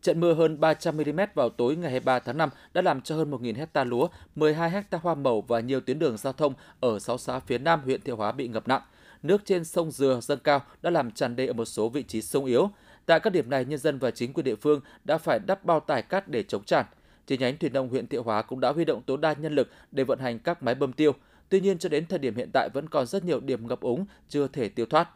Trận 0.01 0.19
mưa 0.19 0.33
hơn 0.33 0.59
300 0.59 0.97
mm 0.97 1.19
vào 1.35 1.49
tối 1.49 1.75
ngày 1.75 1.91
23 1.91 2.19
tháng 2.19 2.37
5 2.37 2.49
đã 2.73 2.81
làm 2.81 3.01
cho 3.01 3.15
hơn 3.15 3.31
1.000 3.31 3.55
hecta 3.55 3.83
lúa, 3.83 4.07
12 4.35 4.69
hecta 4.69 4.97
hoa 5.01 5.15
màu 5.15 5.41
và 5.41 5.59
nhiều 5.59 5.79
tuyến 5.79 5.99
đường 5.99 6.17
giao 6.17 6.33
thông 6.33 6.53
ở 6.79 6.99
6 6.99 7.17
xã 7.17 7.39
phía 7.39 7.57
Nam 7.57 7.81
huyện 7.83 8.01
Thiệu 8.01 8.15
Hóa 8.15 8.31
bị 8.31 8.47
ngập 8.47 8.67
nặng. 8.67 8.81
Nước 9.23 9.41
trên 9.45 9.65
sông 9.65 9.91
Dừa 9.91 10.19
dâng 10.21 10.39
cao 10.43 10.61
đã 10.81 10.89
làm 10.89 11.11
tràn 11.11 11.35
đê 11.35 11.47
ở 11.47 11.53
một 11.53 11.65
số 11.65 11.89
vị 11.89 12.03
trí 12.03 12.21
sông 12.21 12.45
yếu. 12.45 12.69
Tại 13.11 13.19
các 13.19 13.33
điểm 13.33 13.49
này, 13.49 13.65
nhân 13.65 13.79
dân 13.79 13.99
và 13.99 14.11
chính 14.11 14.33
quyền 14.33 14.43
địa 14.43 14.55
phương 14.55 14.81
đã 15.03 15.17
phải 15.17 15.39
đắp 15.39 15.65
bao 15.65 15.79
tải 15.79 16.01
cát 16.01 16.27
để 16.27 16.43
chống 16.43 16.63
tràn. 16.63 16.85
Chi 17.27 17.37
nhánh 17.37 17.57
thủy 17.57 17.69
nông 17.69 17.89
huyện 17.89 18.07
Thiệu 18.07 18.23
Hóa 18.23 18.41
cũng 18.41 18.59
đã 18.59 18.71
huy 18.71 18.85
động 18.85 19.01
tối 19.05 19.17
đa 19.17 19.33
nhân 19.33 19.55
lực 19.55 19.69
để 19.91 20.03
vận 20.03 20.19
hành 20.19 20.39
các 20.39 20.63
máy 20.63 20.75
bơm 20.75 20.93
tiêu. 20.93 21.11
Tuy 21.49 21.61
nhiên 21.61 21.77
cho 21.77 21.89
đến 21.89 22.05
thời 22.05 22.19
điểm 22.19 22.35
hiện 22.35 22.49
tại 22.53 22.69
vẫn 22.73 22.89
còn 22.89 23.05
rất 23.05 23.25
nhiều 23.25 23.39
điểm 23.39 23.67
ngập 23.67 23.81
úng 23.81 24.05
chưa 24.29 24.47
thể 24.47 24.69
tiêu 24.69 24.85
thoát. 24.85 25.09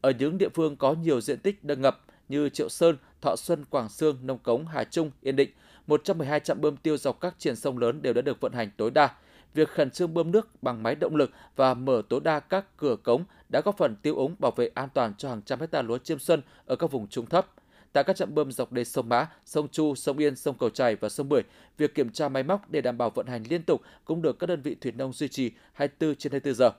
Ở 0.00 0.12
những 0.18 0.38
địa 0.38 0.48
phương 0.48 0.76
có 0.76 0.92
nhiều 0.92 1.20
diện 1.20 1.38
tích 1.38 1.64
đang 1.64 1.80
ngập 1.80 2.00
như 2.28 2.48
Triệu 2.48 2.68
Sơn, 2.68 2.96
Thọ 3.20 3.36
Xuân, 3.36 3.64
Quảng 3.70 3.88
Sương, 3.88 4.18
Nông 4.22 4.38
Cống, 4.38 4.66
Hà 4.66 4.84
Trung, 4.84 5.10
Yên 5.20 5.36
Định, 5.36 5.50
112 5.86 6.40
trạm 6.40 6.60
bơm 6.60 6.76
tiêu 6.76 6.96
dọc 6.96 7.20
các 7.20 7.34
triển 7.38 7.56
sông 7.56 7.78
lớn 7.78 8.02
đều 8.02 8.12
đã 8.12 8.22
được 8.22 8.40
vận 8.40 8.52
hành 8.52 8.70
tối 8.76 8.90
đa. 8.90 9.14
Việc 9.54 9.68
khẩn 9.68 9.90
trương 9.90 10.14
bơm 10.14 10.32
nước 10.32 10.62
bằng 10.62 10.82
máy 10.82 10.94
động 10.94 11.16
lực 11.16 11.30
và 11.56 11.74
mở 11.74 12.02
tối 12.08 12.20
đa 12.20 12.40
các 12.40 12.76
cửa 12.76 12.96
cống 12.96 13.24
đã 13.48 13.60
góp 13.60 13.76
phần 13.76 13.96
tiêu 13.96 14.16
úng 14.16 14.34
bảo 14.38 14.50
vệ 14.50 14.70
an 14.74 14.88
toàn 14.94 15.14
cho 15.18 15.28
hàng 15.28 15.42
trăm 15.42 15.60
hecta 15.60 15.82
lúa 15.82 15.98
chiêm 15.98 16.18
xuân 16.18 16.42
ở 16.66 16.76
các 16.76 16.90
vùng 16.90 17.08
trũng 17.08 17.26
thấp. 17.26 17.46
Tại 17.92 18.04
các 18.04 18.16
trạm 18.16 18.34
bơm 18.34 18.52
dọc 18.52 18.72
đê 18.72 18.84
sông 18.84 19.08
Mã, 19.08 19.26
sông 19.44 19.68
Chu, 19.68 19.94
sông 19.94 20.18
Yên, 20.18 20.36
sông 20.36 20.56
Cầu 20.58 20.70
Chài 20.70 20.96
và 20.96 21.08
sông 21.08 21.28
Bưởi, 21.28 21.42
việc 21.78 21.94
kiểm 21.94 22.10
tra 22.10 22.28
máy 22.28 22.42
móc 22.42 22.70
để 22.70 22.80
đảm 22.80 22.98
bảo 22.98 23.10
vận 23.10 23.26
hành 23.26 23.42
liên 23.48 23.62
tục 23.62 23.82
cũng 24.04 24.22
được 24.22 24.38
các 24.38 24.46
đơn 24.46 24.62
vị 24.62 24.76
thủy 24.80 24.92
nông 24.92 25.12
duy 25.12 25.28
trì 25.28 25.50
24 25.72 26.14
trên 26.14 26.32
24 26.32 26.54
giờ. 26.54 26.70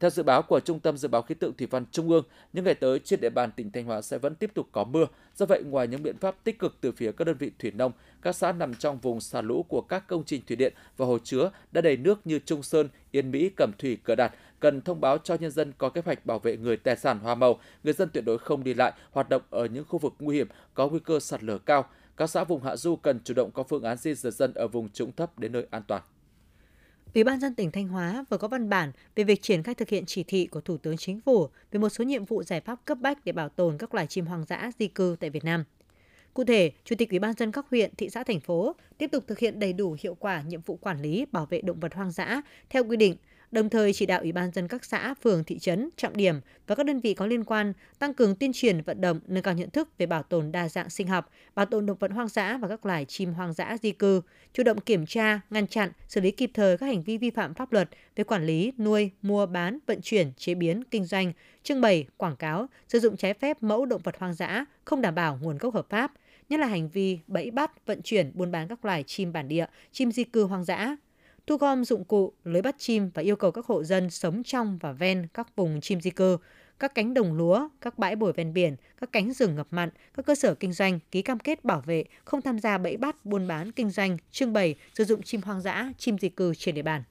Theo 0.00 0.10
dự 0.10 0.22
báo 0.22 0.42
của 0.42 0.60
Trung 0.60 0.80
tâm 0.80 0.96
Dự 0.96 1.08
báo 1.08 1.22
Khí 1.22 1.34
tượng 1.34 1.56
Thủy 1.56 1.66
văn 1.70 1.84
Trung 1.92 2.08
ương, 2.08 2.24
những 2.52 2.64
ngày 2.64 2.74
tới 2.74 2.98
trên 2.98 3.20
địa 3.20 3.30
bàn 3.30 3.50
tỉnh 3.56 3.70
Thanh 3.70 3.84
Hóa 3.84 4.02
sẽ 4.02 4.18
vẫn 4.18 4.34
tiếp 4.34 4.50
tục 4.54 4.68
có 4.72 4.84
mưa. 4.84 5.06
Do 5.34 5.46
vậy, 5.46 5.62
ngoài 5.62 5.88
những 5.88 6.02
biện 6.02 6.16
pháp 6.18 6.44
tích 6.44 6.58
cực 6.58 6.76
từ 6.80 6.92
phía 6.92 7.12
các 7.12 7.24
đơn 7.24 7.36
vị 7.38 7.50
thủy 7.58 7.70
nông, 7.70 7.92
các 8.22 8.36
xã 8.36 8.52
nằm 8.52 8.74
trong 8.74 8.98
vùng 8.98 9.20
xả 9.20 9.40
lũ 9.40 9.64
của 9.68 9.80
các 9.80 10.08
công 10.08 10.24
trình 10.24 10.42
thủy 10.46 10.56
điện 10.56 10.74
và 10.96 11.06
hồ 11.06 11.18
chứa 11.24 11.50
đã 11.72 11.80
đầy 11.80 11.96
nước 11.96 12.26
như 12.26 12.38
Trung 12.38 12.62
Sơn, 12.62 12.88
Yên 13.10 13.30
Mỹ, 13.30 13.50
Cẩm 13.56 13.70
Thủy, 13.78 13.98
Cờ 14.04 14.14
Đạt 14.14 14.32
cần 14.60 14.80
thông 14.80 15.00
báo 15.00 15.18
cho 15.18 15.34
nhân 15.34 15.50
dân 15.50 15.72
có 15.78 15.88
kế 15.88 16.02
hoạch 16.04 16.26
bảo 16.26 16.38
vệ 16.38 16.56
người 16.56 16.76
tài 16.76 16.96
sản 16.96 17.18
hoa 17.18 17.34
màu. 17.34 17.60
Người 17.84 17.92
dân 17.92 18.08
tuyệt 18.12 18.24
đối 18.24 18.38
không 18.38 18.64
đi 18.64 18.74
lại, 18.74 18.92
hoạt 19.10 19.28
động 19.28 19.42
ở 19.50 19.64
những 19.64 19.84
khu 19.88 19.98
vực 19.98 20.12
nguy 20.18 20.36
hiểm 20.36 20.48
có 20.74 20.88
nguy 20.88 20.98
cơ 20.98 21.20
sạt 21.20 21.42
lở 21.42 21.58
cao. 21.58 21.84
Các 22.16 22.30
xã 22.30 22.44
vùng 22.44 22.62
hạ 22.62 22.76
du 22.76 22.96
cần 22.96 23.20
chủ 23.24 23.34
động 23.34 23.50
có 23.50 23.62
phương 23.62 23.82
án 23.82 23.96
di 23.96 24.14
dời 24.14 24.32
dân 24.32 24.54
ở 24.54 24.68
vùng 24.68 24.88
trũng 24.88 25.12
thấp 25.12 25.38
đến 25.38 25.52
nơi 25.52 25.66
an 25.70 25.82
toàn. 25.88 26.02
Ủy 27.14 27.24
ban 27.24 27.40
dân 27.40 27.54
tỉnh 27.54 27.70
Thanh 27.70 27.88
Hóa 27.88 28.24
vừa 28.30 28.36
có 28.36 28.48
văn 28.48 28.68
bản 28.68 28.92
về 29.14 29.24
việc 29.24 29.42
triển 29.42 29.62
khai 29.62 29.74
thực 29.74 29.88
hiện 29.88 30.04
chỉ 30.06 30.24
thị 30.24 30.46
của 30.46 30.60
Thủ 30.60 30.76
tướng 30.76 30.96
Chính 30.96 31.20
phủ 31.20 31.48
về 31.72 31.80
một 31.80 31.88
số 31.88 32.04
nhiệm 32.04 32.24
vụ 32.24 32.42
giải 32.42 32.60
pháp 32.60 32.84
cấp 32.84 32.98
bách 33.00 33.24
để 33.24 33.32
bảo 33.32 33.48
tồn 33.48 33.78
các 33.78 33.94
loài 33.94 34.06
chim 34.06 34.26
hoang 34.26 34.44
dã 34.44 34.70
di 34.78 34.88
cư 34.88 35.16
tại 35.20 35.30
Việt 35.30 35.44
Nam. 35.44 35.64
Cụ 36.34 36.44
thể, 36.44 36.72
Chủ 36.84 36.96
tịch 36.98 37.10
Ủy 37.10 37.18
ban 37.18 37.34
dân 37.34 37.52
các 37.52 37.66
huyện, 37.70 37.94
thị 37.96 38.08
xã, 38.10 38.24
thành 38.24 38.40
phố 38.40 38.76
tiếp 38.98 39.08
tục 39.12 39.24
thực 39.26 39.38
hiện 39.38 39.58
đầy 39.58 39.72
đủ 39.72 39.96
hiệu 40.00 40.14
quả 40.14 40.42
nhiệm 40.42 40.60
vụ 40.60 40.76
quản 40.76 41.02
lý, 41.02 41.26
bảo 41.32 41.46
vệ 41.46 41.60
động 41.60 41.80
vật 41.80 41.94
hoang 41.94 42.10
dã 42.10 42.42
theo 42.70 42.84
quy 42.84 42.96
định, 42.96 43.16
đồng 43.50 43.68
thời 43.68 43.92
chỉ 43.92 44.06
đạo 44.06 44.20
Ủy 44.20 44.32
ban 44.32 44.50
dân 44.50 44.68
các 44.68 44.84
xã, 44.84 45.14
phường, 45.22 45.44
thị 45.44 45.58
trấn, 45.58 45.90
trọng 45.96 46.16
điểm 46.16 46.40
và 46.66 46.74
các 46.74 46.86
đơn 46.86 47.00
vị 47.00 47.14
có 47.14 47.26
liên 47.26 47.44
quan 47.44 47.72
tăng 47.98 48.14
cường 48.14 48.36
tuyên 48.36 48.52
truyền 48.52 48.80
vận 48.80 49.00
động, 49.00 49.20
nâng 49.26 49.42
cao 49.42 49.54
nhận 49.54 49.70
thức 49.70 49.88
về 49.98 50.06
bảo 50.06 50.22
tồn 50.22 50.52
đa 50.52 50.68
dạng 50.68 50.90
sinh 50.90 51.06
học, 51.06 51.30
bảo 51.54 51.66
tồn 51.66 51.86
động 51.86 51.96
vật 52.00 52.10
hoang 52.12 52.28
dã 52.28 52.58
và 52.62 52.68
các 52.68 52.86
loài 52.86 53.04
chim 53.04 53.32
hoang 53.32 53.52
dã 53.52 53.76
di 53.82 53.92
cư, 53.92 54.20
chủ 54.52 54.62
động 54.62 54.80
kiểm 54.80 55.06
tra, 55.06 55.40
ngăn 55.50 55.66
chặn, 55.66 55.92
xử 56.08 56.20
lý 56.20 56.30
kịp 56.30 56.50
thời 56.54 56.78
các 56.78 56.86
hành 56.86 57.02
vi 57.02 57.18
vi 57.18 57.30
phạm 57.30 57.54
pháp 57.54 57.72
luật 57.72 57.88
về 58.16 58.24
quản 58.24 58.46
lý, 58.46 58.72
nuôi, 58.78 59.10
mua 59.22 59.46
bán, 59.46 59.78
vận 59.86 60.00
chuyển, 60.02 60.32
chế 60.36 60.54
biến, 60.54 60.82
kinh 60.90 61.04
doanh, 61.04 61.32
trưng 61.62 61.80
bày, 61.80 62.06
quảng 62.16 62.36
cáo, 62.36 62.66
sử 62.88 63.00
dụng 63.00 63.16
trái 63.16 63.34
phép 63.34 63.62
mẫu 63.62 63.86
động 63.86 64.00
vật 64.04 64.18
hoang 64.18 64.34
dã 64.34 64.64
không 64.84 65.02
đảm 65.02 65.14
bảo 65.14 65.38
nguồn 65.42 65.58
gốc 65.58 65.74
hợp 65.74 65.86
pháp, 65.90 66.12
nhất 66.48 66.60
là 66.60 66.66
hành 66.66 66.88
vi 66.88 67.18
bẫy 67.26 67.50
bắt, 67.50 67.86
vận 67.86 68.02
chuyển, 68.02 68.30
buôn 68.34 68.50
bán 68.50 68.68
các 68.68 68.84
loài 68.84 69.04
chim 69.06 69.32
bản 69.32 69.48
địa, 69.48 69.66
chim 69.92 70.12
di 70.12 70.24
cư 70.24 70.44
hoang 70.44 70.64
dã, 70.64 70.96
thu 71.46 71.56
gom 71.56 71.84
dụng 71.84 72.04
cụ, 72.04 72.32
lưới 72.44 72.62
bắt 72.62 72.74
chim 72.78 73.10
và 73.14 73.22
yêu 73.22 73.36
cầu 73.36 73.50
các 73.50 73.66
hộ 73.66 73.84
dân 73.84 74.10
sống 74.10 74.42
trong 74.42 74.78
và 74.80 74.92
ven 74.92 75.26
các 75.34 75.56
vùng 75.56 75.80
chim 75.80 76.00
di 76.00 76.10
cư, 76.10 76.38
các 76.78 76.94
cánh 76.94 77.14
đồng 77.14 77.32
lúa, 77.32 77.68
các 77.80 77.98
bãi 77.98 78.16
bồi 78.16 78.32
ven 78.32 78.52
biển, 78.52 78.76
các 79.00 79.12
cánh 79.12 79.32
rừng 79.32 79.54
ngập 79.54 79.66
mặn, 79.70 79.90
các 80.14 80.26
cơ 80.26 80.34
sở 80.34 80.54
kinh 80.54 80.72
doanh 80.72 80.98
ký 81.10 81.22
cam 81.22 81.38
kết 81.38 81.64
bảo 81.64 81.82
vệ, 81.86 82.04
không 82.24 82.42
tham 82.42 82.58
gia 82.58 82.78
bẫy 82.78 82.96
bắt, 82.96 83.24
buôn 83.24 83.46
bán, 83.46 83.72
kinh 83.72 83.90
doanh, 83.90 84.16
trưng 84.30 84.52
bày, 84.52 84.74
sử 84.94 85.04
dụng 85.04 85.22
chim 85.22 85.40
hoang 85.44 85.60
dã, 85.60 85.92
chim 85.98 86.18
di 86.18 86.28
cư 86.28 86.54
trên 86.54 86.74
địa 86.74 86.82
bàn. 86.82 87.02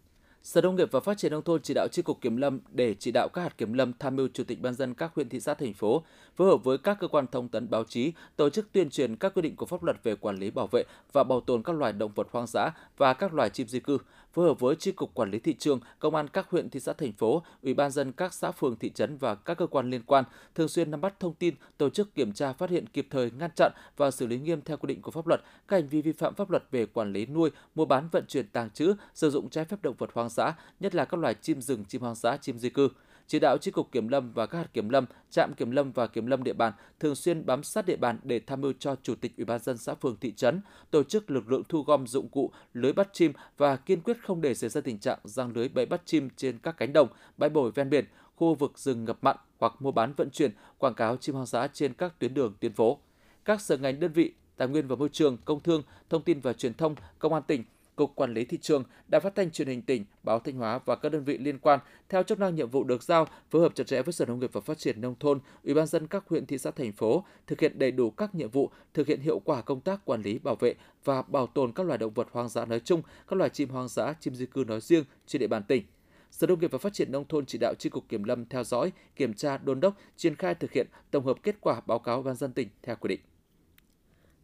Sở 0.45 0.61
Nông 0.61 0.75
nghiệp 0.75 0.91
và 0.91 0.99
Phát 0.99 1.17
triển 1.17 1.31
nông 1.31 1.43
thôn 1.43 1.61
chỉ 1.61 1.73
đạo 1.73 1.87
chi 1.91 2.01
cục 2.01 2.21
Kiểm 2.21 2.37
lâm 2.37 2.59
để 2.71 2.95
chỉ 2.99 3.11
đạo 3.11 3.29
các 3.33 3.41
hạt 3.41 3.57
kiểm 3.57 3.73
lâm 3.73 3.93
tham 3.99 4.15
mưu 4.15 4.27
chủ 4.33 4.43
tịch 4.43 4.61
ban 4.61 4.73
dân 4.73 4.93
các 4.93 5.11
huyện 5.15 5.29
thị 5.29 5.39
xã 5.39 5.53
thành 5.53 5.73
phố 5.73 6.03
phối 6.35 6.47
hợp 6.47 6.63
với 6.63 6.77
các 6.77 6.97
cơ 6.99 7.07
quan 7.07 7.25
thông 7.31 7.49
tấn 7.49 7.69
báo 7.69 7.83
chí 7.83 8.13
tổ 8.35 8.49
chức 8.49 8.71
tuyên 8.71 8.89
truyền 8.89 9.15
các 9.15 9.33
quy 9.35 9.41
định 9.41 9.55
của 9.55 9.65
pháp 9.65 9.83
luật 9.83 10.03
về 10.03 10.15
quản 10.15 10.35
lý 10.35 10.51
bảo 10.51 10.67
vệ 10.67 10.83
và 11.13 11.23
bảo 11.23 11.41
tồn 11.41 11.63
các 11.63 11.75
loài 11.75 11.93
động 11.93 12.11
vật 12.15 12.27
hoang 12.31 12.47
dã 12.47 12.71
và 12.97 13.13
các 13.13 13.33
loài 13.33 13.49
chim 13.49 13.67
di 13.67 13.79
cư, 13.79 13.97
phối 14.35 14.45
hợp 14.45 14.59
với 14.59 14.75
chi 14.75 14.91
cục 14.91 15.13
quản 15.13 15.31
lý 15.31 15.39
thị 15.39 15.55
trường, 15.59 15.79
công 15.99 16.15
an 16.15 16.27
các 16.27 16.49
huyện 16.49 16.69
thị 16.69 16.79
xã 16.79 16.93
thành 16.93 17.11
phố, 17.11 17.43
ủy 17.63 17.73
ban 17.73 17.91
dân 17.91 18.11
các 18.11 18.33
xã 18.33 18.51
phường 18.51 18.75
thị 18.75 18.89
trấn 18.89 19.17
và 19.17 19.35
các 19.35 19.57
cơ 19.57 19.67
quan 19.67 19.89
liên 19.89 20.01
quan 20.05 20.23
thường 20.55 20.67
xuyên 20.67 20.91
nắm 20.91 21.01
bắt 21.01 21.19
thông 21.19 21.33
tin, 21.33 21.55
tổ 21.77 21.89
chức 21.89 22.15
kiểm 22.15 22.33
tra 22.33 22.53
phát 22.53 22.69
hiện 22.69 22.87
kịp 22.87 23.07
thời 23.09 23.31
ngăn 23.31 23.49
chặn 23.55 23.71
và 23.97 24.11
xử 24.11 24.27
lý 24.27 24.39
nghiêm 24.39 24.61
theo 24.61 24.77
quy 24.77 24.87
định 24.87 25.01
của 25.01 25.11
pháp 25.11 25.27
luật. 25.27 25.41
Các 25.67 25.77
hành 25.77 25.87
vi 25.87 26.01
vi 26.01 26.11
phạm 26.11 26.35
pháp 26.35 26.49
luật 26.49 26.63
về 26.71 26.85
quản 26.85 27.13
lý 27.13 27.25
nuôi, 27.25 27.51
mua 27.75 27.85
bán 27.85 28.09
vận 28.11 28.25
chuyển 28.27 28.47
tàng 28.47 28.69
trữ, 28.69 28.95
sử 29.13 29.29
dụng 29.29 29.49
trái 29.49 29.65
phép 29.65 29.77
động 29.83 29.95
vật 29.97 30.09
hoang 30.13 30.29
dã, 30.29 30.53
nhất 30.79 30.95
là 30.95 31.05
các 31.05 31.19
loài 31.19 31.35
chim 31.41 31.61
rừng, 31.61 31.85
chim 31.85 32.01
hoang 32.01 32.15
dã, 32.15 32.37
chim 32.37 32.59
di 32.59 32.69
cư 32.69 32.89
chỉ 33.27 33.39
đạo 33.39 33.57
chi 33.57 33.71
cục 33.71 33.91
kiểm 33.91 34.07
lâm 34.07 34.33
và 34.33 34.45
các 34.45 34.57
hạt 34.57 34.67
kiểm 34.73 34.89
lâm, 34.89 35.05
trạm 35.29 35.53
kiểm 35.53 35.71
lâm 35.71 35.91
và 35.91 36.07
kiểm 36.07 36.25
lâm 36.25 36.43
địa 36.43 36.53
bàn 36.53 36.73
thường 36.99 37.15
xuyên 37.15 37.45
bám 37.45 37.63
sát 37.63 37.85
địa 37.85 37.95
bàn 37.95 38.19
để 38.23 38.39
tham 38.39 38.61
mưu 38.61 38.73
cho 38.79 38.95
chủ 39.03 39.15
tịch 39.15 39.37
ủy 39.37 39.45
ban 39.45 39.59
dân 39.59 39.77
xã 39.77 39.93
phường 39.93 40.17
thị 40.21 40.33
trấn 40.33 40.61
tổ 40.91 41.03
chức 41.03 41.31
lực 41.31 41.51
lượng 41.51 41.63
thu 41.69 41.83
gom 41.83 42.07
dụng 42.07 42.29
cụ 42.29 42.51
lưới 42.73 42.93
bắt 42.93 43.09
chim 43.13 43.33
và 43.57 43.75
kiên 43.75 44.01
quyết 44.01 44.17
không 44.23 44.41
để 44.41 44.53
xảy 44.53 44.69
ra 44.69 44.81
tình 44.81 44.99
trạng 44.99 45.19
giăng 45.23 45.51
lưới 45.55 45.69
bẫy 45.69 45.85
bắt 45.85 46.01
chim 46.05 46.29
trên 46.35 46.57
các 46.57 46.77
cánh 46.77 46.93
đồng, 46.93 47.07
bãi 47.37 47.49
bồi 47.49 47.71
ven 47.71 47.89
biển, 47.89 48.05
khu 48.35 48.55
vực 48.55 48.79
rừng 48.79 49.05
ngập 49.05 49.17
mặn 49.21 49.37
hoặc 49.59 49.73
mua 49.79 49.91
bán 49.91 50.13
vận 50.13 50.29
chuyển 50.29 50.51
quảng 50.77 50.93
cáo 50.93 51.17
chim 51.17 51.35
hoang 51.35 51.45
dã 51.45 51.67
trên 51.67 51.93
các 51.93 52.19
tuyến 52.19 52.33
đường 52.33 52.53
tuyến 52.59 52.73
phố. 52.73 52.99
Các 53.45 53.61
sở 53.61 53.77
ngành 53.77 53.99
đơn 53.99 54.11
vị, 54.11 54.33
tài 54.57 54.67
nguyên 54.67 54.87
và 54.87 54.95
môi 54.95 55.09
trường, 55.09 55.37
công 55.45 55.59
thương, 55.59 55.83
thông 56.09 56.23
tin 56.23 56.39
và 56.39 56.53
truyền 56.53 56.73
thông, 56.73 56.95
công 57.19 57.33
an 57.33 57.43
tỉnh 57.47 57.63
Cục 57.95 58.15
Quản 58.15 58.33
lý 58.33 58.45
Thị 58.45 58.57
trường, 58.61 58.83
Đài 59.07 59.21
Phát 59.21 59.35
thanh 59.35 59.51
Truyền 59.51 59.67
hình 59.67 59.81
tỉnh, 59.81 60.05
Báo 60.23 60.39
Thanh 60.39 60.55
Hóa 60.55 60.79
và 60.85 60.95
các 60.95 61.11
đơn 61.11 61.23
vị 61.23 61.37
liên 61.37 61.59
quan 61.59 61.79
theo 62.09 62.23
chức 62.23 62.39
năng 62.39 62.55
nhiệm 62.55 62.69
vụ 62.69 62.83
được 62.83 63.03
giao, 63.03 63.27
phối 63.49 63.61
hợp 63.61 63.75
chặt 63.75 63.87
chẽ 63.87 64.01
với 64.01 64.13
Sở 64.13 64.25
Nông 64.25 64.39
nghiệp 64.39 64.49
và 64.53 64.61
Phát 64.61 64.77
triển 64.77 65.01
Nông 65.01 65.15
thôn, 65.19 65.39
Ủy 65.63 65.73
ban 65.73 65.87
dân 65.87 66.07
các 66.07 66.23
huyện, 66.27 66.45
thị 66.45 66.57
xã, 66.57 66.71
thành 66.71 66.91
phố, 66.91 67.25
thực 67.47 67.59
hiện 67.59 67.79
đầy 67.79 67.91
đủ 67.91 68.11
các 68.11 68.35
nhiệm 68.35 68.49
vụ, 68.49 68.69
thực 68.93 69.07
hiện 69.07 69.19
hiệu 69.19 69.39
quả 69.39 69.61
công 69.61 69.81
tác 69.81 70.05
quản 70.05 70.21
lý, 70.21 70.39
bảo 70.39 70.55
vệ 70.55 70.73
và 71.03 71.21
bảo 71.21 71.47
tồn 71.47 71.71
các 71.71 71.85
loài 71.85 71.97
động 71.97 72.13
vật 72.13 72.27
hoang 72.31 72.49
dã 72.49 72.65
nói 72.65 72.79
chung, 72.79 73.01
các 73.27 73.35
loài 73.35 73.49
chim 73.49 73.69
hoang 73.69 73.87
dã, 73.87 74.13
chim 74.19 74.35
di 74.35 74.45
cư 74.45 74.63
nói 74.67 74.81
riêng 74.81 75.03
trên 75.27 75.39
địa 75.39 75.47
bàn 75.47 75.63
tỉnh. 75.63 75.83
Sở 76.31 76.47
Nông 76.47 76.59
nghiệp 76.59 76.71
và 76.71 76.77
Phát 76.77 76.93
triển 76.93 77.11
Nông 77.11 77.27
thôn 77.27 77.45
chỉ 77.45 77.57
đạo 77.57 77.73
Chi 77.79 77.89
cục 77.89 78.09
Kiểm 78.09 78.23
lâm 78.23 78.45
theo 78.45 78.63
dõi, 78.63 78.91
kiểm 79.15 79.33
tra, 79.33 79.57
đôn 79.57 79.79
đốc, 79.79 79.93
triển 80.15 80.35
khai 80.35 80.55
thực 80.55 80.71
hiện, 80.71 80.87
tổng 81.11 81.25
hợp 81.25 81.37
kết 81.43 81.55
quả 81.61 81.81
báo 81.85 81.99
cáo 81.99 82.21
ban 82.21 82.35
dân 82.35 82.53
tỉnh 82.53 82.67
theo 82.83 82.95
quy 82.95 83.07
định. 83.07 83.19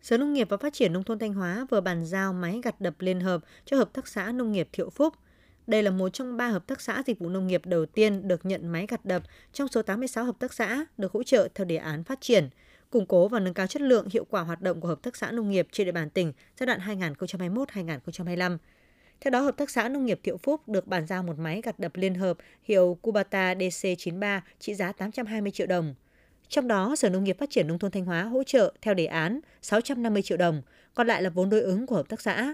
Sở 0.02 0.18
Nông 0.18 0.34
nghiệp 0.34 0.50
và 0.50 0.58
Phát 0.58 0.74
triển 0.74 0.94
Nông 0.94 1.04
thôn 1.04 1.20
Thanh 1.20 1.34
Hóa 1.34 1.66
vừa 1.70 1.82
bàn 1.82 2.06
giao 2.06 2.34
máy 2.34 2.60
gặt 2.64 2.82
đập 2.82 2.94
liên 3.00 3.20
hợp 3.20 3.42
cho 3.66 3.78
Hợp 3.78 3.94
tác 3.94 4.08
xã 4.08 4.32
Nông 4.32 4.52
nghiệp 4.52 4.70
Thiệu 4.72 4.90
Phúc. 4.90 5.14
Đây 5.68 5.84
là 5.84 5.92
một 5.92 6.10
trong 6.10 6.38
ba 6.38 6.48
hợp 6.48 6.68
tác 6.68 6.82
xã 6.82 7.04
dịch 7.08 7.20
vụ 7.20 7.30
nông 7.30 7.48
nghiệp 7.48 7.62
đầu 7.66 7.86
tiên 7.86 8.28
được 8.28 8.46
nhận 8.46 8.68
máy 8.68 8.88
gặt 8.88 9.06
đập 9.06 9.24
trong 9.54 9.68
số 9.68 9.82
86 9.82 10.26
hợp 10.26 10.36
tác 10.40 10.54
xã 10.54 10.86
được 10.98 11.12
hỗ 11.12 11.24
trợ 11.24 11.48
theo 11.56 11.66
đề 11.66 11.78
án 11.78 12.04
phát 12.04 12.22
triển, 12.22 12.50
củng 12.90 13.06
cố 13.06 13.28
và 13.28 13.40
nâng 13.40 13.54
cao 13.54 13.68
chất 13.68 13.82
lượng 13.82 14.08
hiệu 14.12 14.26
quả 14.30 14.42
hoạt 14.42 14.62
động 14.62 14.82
của 14.82 14.88
hợp 14.88 15.02
tác 15.02 15.16
xã 15.16 15.32
nông 15.32 15.50
nghiệp 15.50 15.68
trên 15.72 15.86
địa 15.86 15.92
bàn 15.92 16.10
tỉnh 16.10 16.34
giai 16.60 16.68
đoạn 16.68 16.80
2021-2025. 16.80 18.58
Theo 19.22 19.32
đó, 19.32 19.40
Hợp 19.40 19.58
tác 19.58 19.70
xã 19.70 19.90
Nông 19.90 20.06
nghiệp 20.06 20.20
Thiệu 20.24 20.38
Phúc 20.38 20.70
được 20.70 20.88
bàn 20.88 21.08
giao 21.08 21.24
một 21.24 21.40
máy 21.40 21.62
gặt 21.64 21.80
đập 21.80 21.92
liên 21.96 22.16
hợp 22.16 22.38
hiệu 22.64 22.98
Kubata 23.02 23.54
DC93 23.54 24.42
trị 24.60 24.74
giá 24.74 24.92
820 24.92 25.52
triệu 25.52 25.68
đồng. 25.68 25.96
Trong 26.52 26.68
đó, 26.68 26.96
Sở 26.96 27.10
Nông 27.10 27.24
nghiệp 27.24 27.38
Phát 27.40 27.50
triển 27.50 27.68
Nông 27.68 27.80
thôn 27.80 27.92
Thanh 27.92 28.06
Hóa 28.06 28.24
hỗ 28.24 28.44
trợ 28.44 28.74
theo 28.82 28.94
đề 28.94 29.06
án 29.06 29.40
650 29.62 30.22
triệu 30.22 30.38
đồng, 30.38 30.62
còn 30.94 31.08
lại 31.08 31.22
là 31.22 31.30
vốn 31.30 31.50
đối 31.50 31.62
ứng 31.62 31.88
của 31.88 31.96
hợp 31.96 32.10
tác 32.10 32.22
xã. 32.22 32.54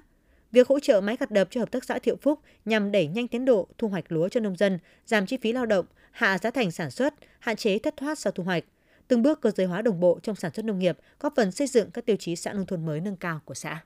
Việc 0.51 0.67
hỗ 0.67 0.79
trợ 0.79 1.01
máy 1.01 1.17
gặt 1.19 1.31
đập 1.31 1.47
cho 1.51 1.59
Hợp 1.61 1.71
tác 1.71 1.83
xã 1.83 1.99
Thiệu 1.99 2.15
Phúc 2.21 2.39
nhằm 2.65 2.91
đẩy 2.91 3.07
nhanh 3.07 3.27
tiến 3.27 3.45
độ 3.45 3.67
thu 3.77 3.87
hoạch 3.87 4.11
lúa 4.11 4.29
cho 4.29 4.39
nông 4.39 4.55
dân, 4.55 4.79
giảm 5.05 5.25
chi 5.25 5.37
phí 5.37 5.53
lao 5.53 5.65
động, 5.65 5.85
hạ 6.11 6.37
giá 6.37 6.51
thành 6.51 6.71
sản 6.71 6.91
xuất, 6.91 7.13
hạn 7.39 7.55
chế 7.55 7.79
thất 7.79 7.97
thoát 7.97 8.19
sau 8.19 8.31
thu 8.31 8.43
hoạch, 8.43 8.63
từng 9.07 9.21
bước 9.21 9.41
cơ 9.41 9.51
giới 9.51 9.67
hóa 9.67 9.81
đồng 9.81 9.99
bộ 9.99 10.19
trong 10.23 10.35
sản 10.35 10.51
xuất 10.53 10.65
nông 10.65 10.79
nghiệp, 10.79 10.97
góp 11.19 11.33
phần 11.35 11.51
xây 11.51 11.67
dựng 11.67 11.91
các 11.91 12.05
tiêu 12.05 12.15
chí 12.19 12.35
xã 12.35 12.53
nông 12.53 12.65
thôn 12.65 12.85
mới 12.85 13.01
nâng 13.01 13.17
cao 13.17 13.41
của 13.45 13.53
xã. 13.53 13.83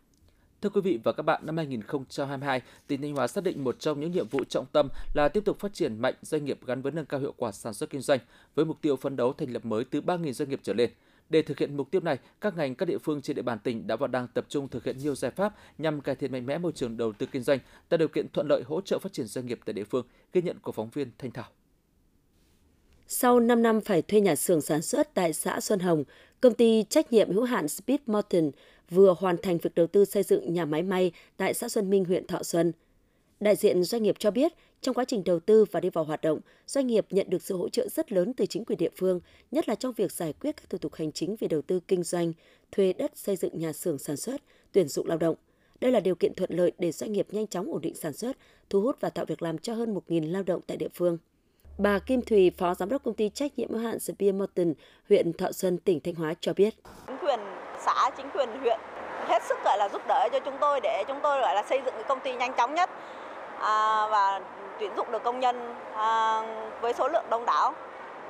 Thưa 0.61 0.69
quý 0.69 0.81
vị 0.81 0.99
và 1.03 1.11
các 1.11 1.23
bạn, 1.23 1.45
năm 1.45 1.57
2022, 1.57 2.61
tỉnh 2.87 3.01
Thanh 3.01 3.15
Hóa 3.15 3.27
xác 3.27 3.43
định 3.43 3.63
một 3.63 3.79
trong 3.79 3.99
những 3.99 4.11
nhiệm 4.11 4.27
vụ 4.27 4.43
trọng 4.43 4.65
tâm 4.65 4.87
là 5.13 5.29
tiếp 5.29 5.45
tục 5.45 5.59
phát 5.59 5.73
triển 5.73 5.97
mạnh 5.97 6.13
doanh 6.21 6.45
nghiệp 6.45 6.59
gắn 6.65 6.81
với 6.81 6.91
nâng 6.91 7.05
cao 7.05 7.19
hiệu 7.19 7.33
quả 7.37 7.51
sản 7.51 7.73
xuất 7.73 7.89
kinh 7.89 8.01
doanh, 8.01 8.19
với 8.55 8.65
mục 8.65 8.77
tiêu 8.81 8.95
phấn 8.95 9.15
đấu 9.15 9.33
thành 9.33 9.53
lập 9.53 9.65
mới 9.65 9.83
từ 9.83 10.01
3.000 10.01 10.31
doanh 10.31 10.49
nghiệp 10.49 10.59
trở 10.63 10.73
lên. 10.73 10.89
Để 11.29 11.41
thực 11.41 11.59
hiện 11.59 11.77
mục 11.77 11.91
tiêu 11.91 12.01
này, 12.01 12.17
các 12.41 12.57
ngành 12.57 12.75
các 12.75 12.85
địa 12.85 12.97
phương 12.97 13.21
trên 13.21 13.35
địa 13.35 13.41
bàn 13.41 13.59
tỉnh 13.59 13.87
đã 13.87 13.95
và 13.95 14.07
đang 14.07 14.27
tập 14.27 14.45
trung 14.49 14.67
thực 14.67 14.83
hiện 14.83 14.97
nhiều 14.97 15.15
giải 15.15 15.31
pháp 15.31 15.55
nhằm 15.77 16.01
cải 16.01 16.15
thiện 16.15 16.31
mạnh 16.31 16.45
mẽ 16.45 16.57
môi 16.57 16.71
trường 16.71 16.97
đầu 16.97 17.13
tư 17.13 17.25
kinh 17.31 17.43
doanh, 17.43 17.59
tạo 17.89 17.97
điều 17.97 18.07
kiện 18.07 18.29
thuận 18.29 18.47
lợi 18.47 18.63
hỗ 18.65 18.81
trợ 18.81 18.99
phát 18.99 19.13
triển 19.13 19.25
doanh 19.25 19.45
nghiệp 19.45 19.59
tại 19.65 19.73
địa 19.73 19.83
phương. 19.83 20.05
Ghi 20.33 20.41
nhận 20.41 20.59
của 20.59 20.71
phóng 20.71 20.89
viên 20.89 21.11
Thanh 21.17 21.31
Thảo. 21.31 21.47
Sau 23.07 23.39
5 23.39 23.61
năm 23.61 23.81
phải 23.81 24.01
thuê 24.01 24.21
nhà 24.21 24.35
xưởng 24.35 24.61
sản 24.61 24.81
xuất 24.81 25.13
tại 25.13 25.33
xã 25.33 25.59
Xuân 25.59 25.79
Hồng, 25.79 26.03
công 26.41 26.53
ty 26.53 26.83
trách 26.89 27.13
nhiệm 27.13 27.31
hữu 27.31 27.43
hạn 27.43 27.67
Speed 27.67 27.99
Mountain 28.05 28.51
vừa 28.91 29.15
hoàn 29.19 29.37
thành 29.37 29.57
việc 29.57 29.75
đầu 29.75 29.87
tư 29.87 30.05
xây 30.05 30.23
dựng 30.23 30.53
nhà 30.53 30.65
máy 30.65 30.83
may 30.83 31.11
tại 31.37 31.53
xã 31.53 31.69
Xuân 31.69 31.89
Minh, 31.89 32.05
huyện 32.05 32.27
Thọ 32.27 32.43
Xuân. 32.43 32.71
Đại 33.39 33.55
diện 33.55 33.83
doanh 33.83 34.03
nghiệp 34.03 34.15
cho 34.19 34.31
biết, 34.31 34.53
trong 34.81 34.95
quá 34.95 35.05
trình 35.05 35.23
đầu 35.23 35.39
tư 35.39 35.65
và 35.71 35.79
đi 35.79 35.89
vào 35.89 36.03
hoạt 36.03 36.21
động, 36.21 36.39
doanh 36.67 36.87
nghiệp 36.87 37.05
nhận 37.09 37.29
được 37.29 37.41
sự 37.41 37.57
hỗ 37.57 37.69
trợ 37.69 37.87
rất 37.87 38.11
lớn 38.11 38.33
từ 38.33 38.45
chính 38.45 38.65
quyền 38.65 38.77
địa 38.77 38.89
phương, 38.97 39.19
nhất 39.51 39.69
là 39.69 39.75
trong 39.75 39.93
việc 39.93 40.11
giải 40.11 40.33
quyết 40.33 40.57
các 40.57 40.69
thủ 40.69 40.77
tục 40.77 40.93
hành 40.93 41.11
chính 41.11 41.35
về 41.39 41.47
đầu 41.47 41.61
tư 41.61 41.79
kinh 41.87 42.03
doanh, 42.03 42.33
thuê 42.71 42.93
đất 42.93 43.11
xây 43.17 43.35
dựng 43.35 43.59
nhà 43.59 43.73
xưởng 43.73 43.97
sản 43.97 44.17
xuất, 44.17 44.41
tuyển 44.71 44.87
dụng 44.87 45.07
lao 45.07 45.17
động. 45.17 45.35
Đây 45.81 45.91
là 45.91 45.99
điều 45.99 46.15
kiện 46.15 46.33
thuận 46.33 46.49
lợi 46.53 46.71
để 46.79 46.91
doanh 46.91 47.11
nghiệp 47.11 47.27
nhanh 47.31 47.47
chóng 47.47 47.73
ổn 47.73 47.81
định 47.81 47.95
sản 47.95 48.13
xuất, 48.13 48.37
thu 48.69 48.81
hút 48.81 48.97
và 48.99 49.09
tạo 49.09 49.25
việc 49.25 49.41
làm 49.41 49.57
cho 49.57 49.73
hơn 49.73 49.93
1.000 49.93 50.31
lao 50.31 50.43
động 50.43 50.61
tại 50.67 50.77
địa 50.77 50.89
phương. 50.93 51.17
Bà 51.77 51.99
Kim 51.99 52.21
Thùy, 52.21 52.49
Phó 52.49 52.75
Giám 52.75 52.89
đốc 52.89 53.03
Công 53.03 53.13
ty 53.13 53.29
Trách 53.29 53.59
nhiệm 53.59 53.69
hữu 53.69 53.79
hạn 53.79 53.99
Spear 53.99 54.35
Mountain, 54.35 54.73
huyện 55.09 55.33
Thọ 55.33 55.51
Xuân, 55.51 55.77
tỉnh 55.77 55.99
Thanh 55.99 56.15
Hóa 56.15 56.33
cho 56.41 56.53
biết. 56.53 56.73
Chính 57.07 57.17
quyền 57.21 57.39
xã, 57.85 58.09
chính 58.17 58.29
quyền 58.33 58.49
huyện 58.61 58.79
hết 59.27 59.43
sức 59.43 59.57
gọi 59.65 59.77
là 59.77 59.89
giúp 59.93 60.01
đỡ 60.07 60.29
cho 60.31 60.39
chúng 60.39 60.57
tôi 60.61 60.79
để 60.83 61.03
chúng 61.07 61.19
tôi 61.23 61.41
gọi 61.41 61.55
là 61.55 61.63
xây 61.69 61.81
dựng 61.85 61.93
cái 61.93 62.03
công 62.03 62.19
ty 62.19 62.33
nhanh 62.33 62.53
chóng 62.57 62.75
nhất 62.75 62.89
à, 63.59 64.07
và 64.07 64.41
tuyển 64.79 64.91
dụng 64.97 65.11
được 65.11 65.23
công 65.23 65.39
nhân 65.39 65.55
à, 65.95 66.41
với 66.81 66.93
số 66.93 67.07
lượng 67.07 67.25
đông 67.29 67.45
đảo 67.45 67.73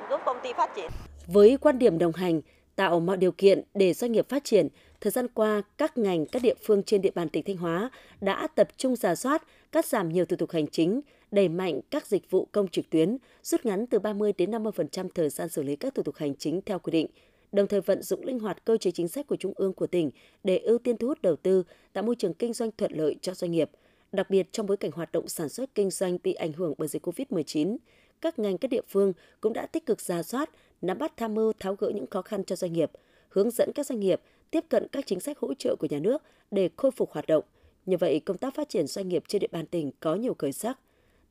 giúp 0.09 0.21
công 0.25 0.37
ty 0.43 0.53
phát 0.53 0.75
triển. 0.75 0.91
Với 1.27 1.57
quan 1.61 1.79
điểm 1.79 1.97
đồng 1.99 2.13
hành, 2.13 2.41
tạo 2.75 2.99
mọi 2.99 3.17
điều 3.17 3.31
kiện 3.31 3.61
để 3.73 3.93
doanh 3.93 4.11
nghiệp 4.11 4.29
phát 4.29 4.43
triển, 4.43 4.67
thời 5.01 5.11
gian 5.11 5.27
qua 5.27 5.61
các 5.77 5.97
ngành, 5.97 6.25
các 6.25 6.41
địa 6.41 6.53
phương 6.67 6.83
trên 6.83 7.01
địa 7.01 7.11
bàn 7.15 7.29
tỉnh 7.29 7.43
Thanh 7.43 7.57
Hóa 7.57 7.89
đã 8.21 8.47
tập 8.55 8.67
trung 8.77 8.95
giả 8.95 9.15
soát, 9.15 9.43
cắt 9.71 9.85
giảm 9.85 10.09
nhiều 10.09 10.25
thủ 10.25 10.35
tục 10.35 10.51
hành 10.51 10.67
chính, 10.67 11.01
đẩy 11.31 11.49
mạnh 11.49 11.79
các 11.91 12.07
dịch 12.07 12.31
vụ 12.31 12.47
công 12.51 12.67
trực 12.67 12.89
tuyến, 12.89 13.17
rút 13.43 13.65
ngắn 13.65 13.87
từ 13.87 13.99
30 13.99 14.33
đến 14.37 14.51
50% 14.51 15.07
thời 15.15 15.29
gian 15.29 15.49
xử 15.49 15.63
lý 15.63 15.75
các 15.75 15.95
thủ 15.95 16.03
tục 16.03 16.15
hành 16.15 16.35
chính 16.35 16.61
theo 16.61 16.79
quy 16.79 16.91
định, 16.91 17.07
đồng 17.51 17.67
thời 17.67 17.81
vận 17.81 18.03
dụng 18.03 18.25
linh 18.25 18.39
hoạt 18.39 18.65
cơ 18.65 18.77
chế 18.77 18.91
chính 18.91 19.07
sách 19.07 19.27
của 19.27 19.35
Trung 19.35 19.53
ương 19.55 19.73
của 19.73 19.87
tỉnh 19.87 20.11
để 20.43 20.57
ưu 20.57 20.77
tiên 20.77 20.97
thu 20.97 21.07
hút 21.07 21.21
đầu 21.21 21.35
tư, 21.35 21.63
tạo 21.93 22.03
môi 22.03 22.15
trường 22.15 22.33
kinh 22.33 22.53
doanh 22.53 22.71
thuận 22.77 22.91
lợi 22.91 23.15
cho 23.21 23.33
doanh 23.33 23.51
nghiệp. 23.51 23.69
Đặc 24.11 24.29
biệt 24.29 24.47
trong 24.51 24.65
bối 24.65 24.77
cảnh 24.77 24.91
hoạt 24.91 25.11
động 25.11 25.27
sản 25.27 25.49
xuất 25.49 25.75
kinh 25.75 25.89
doanh 25.89 26.17
bị 26.23 26.33
ảnh 26.33 26.53
hưởng 26.53 26.73
bởi 26.77 26.87
dịch 26.87 27.07
COVID-19, 27.07 27.77
các 28.21 28.39
ngành 28.39 28.57
các 28.57 28.71
địa 28.71 28.81
phương 28.89 29.13
cũng 29.41 29.53
đã 29.53 29.65
tích 29.65 29.85
cực 29.85 30.01
ra 30.01 30.23
soát, 30.23 30.49
nắm 30.81 30.97
bắt 30.97 31.17
tham 31.17 31.33
mưu 31.33 31.53
tháo 31.59 31.75
gỡ 31.75 31.91
những 31.95 32.07
khó 32.07 32.21
khăn 32.21 32.43
cho 32.43 32.55
doanh 32.55 32.73
nghiệp, 32.73 32.91
hướng 33.29 33.51
dẫn 33.51 33.71
các 33.75 33.85
doanh 33.85 33.99
nghiệp 33.99 34.21
tiếp 34.51 34.65
cận 34.69 34.87
các 34.91 35.05
chính 35.07 35.19
sách 35.19 35.39
hỗ 35.39 35.53
trợ 35.53 35.75
của 35.79 35.87
nhà 35.89 35.99
nước 35.99 36.23
để 36.51 36.69
khôi 36.77 36.91
phục 36.91 37.11
hoạt 37.11 37.27
động. 37.27 37.43
Như 37.85 37.97
vậy, 37.97 38.19
công 38.19 38.37
tác 38.37 38.55
phát 38.55 38.69
triển 38.69 38.87
doanh 38.87 39.09
nghiệp 39.09 39.23
trên 39.27 39.39
địa 39.39 39.47
bàn 39.51 39.65
tỉnh 39.65 39.91
có 39.99 40.15
nhiều 40.15 40.35
khởi 40.39 40.51
sắc. 40.51 40.79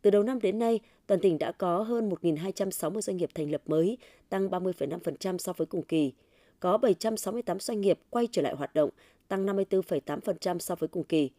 Từ 0.03 0.11
đầu 0.11 0.23
năm 0.23 0.41
đến 0.41 0.59
nay, 0.59 0.81
toàn 1.07 1.21
tỉnh 1.21 1.39
đã 1.39 1.53
có 1.53 1.83
hơn 1.83 2.11
1.260 2.11 3.01
doanh 3.01 3.17
nghiệp 3.17 3.31
thành 3.35 3.51
lập 3.51 3.63
mới, 3.67 3.99
tăng 4.29 4.49
30,5% 4.49 5.39
so 5.39 5.53
với 5.53 5.67
cùng 5.67 5.83
kỳ. 5.83 6.13
Có 6.61 6.79
768 6.79 7.61
doanh 7.61 7.81
nghiệp 7.81 7.99
quay 8.11 8.29
trở 8.33 8.43
lại 8.43 8.55
hoạt 8.55 8.75
động, 8.75 8.91
tăng 9.29 9.47
54,8% 9.47 10.59
so 10.59 10.75
với 10.75 10.89
cùng 10.89 11.05
kỳ. 11.05 11.31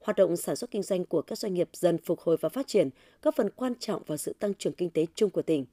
Hoạt 0.00 0.16
động 0.16 0.36
sản 0.36 0.56
xuất 0.56 0.70
kinh 0.70 0.82
doanh 0.82 1.04
của 1.04 1.22
các 1.22 1.38
doanh 1.38 1.54
nghiệp 1.54 1.68
dần 1.72 1.98
phục 1.98 2.20
hồi 2.20 2.36
và 2.40 2.48
phát 2.48 2.66
triển, 2.66 2.90
góp 3.22 3.34
phần 3.36 3.50
quan 3.50 3.74
trọng 3.74 4.02
vào 4.06 4.16
sự 4.16 4.32
tăng 4.38 4.54
trưởng 4.54 4.72
kinh 4.72 4.90
tế 4.90 5.06
chung 5.14 5.30
của 5.30 5.42
tỉnh. 5.42 5.64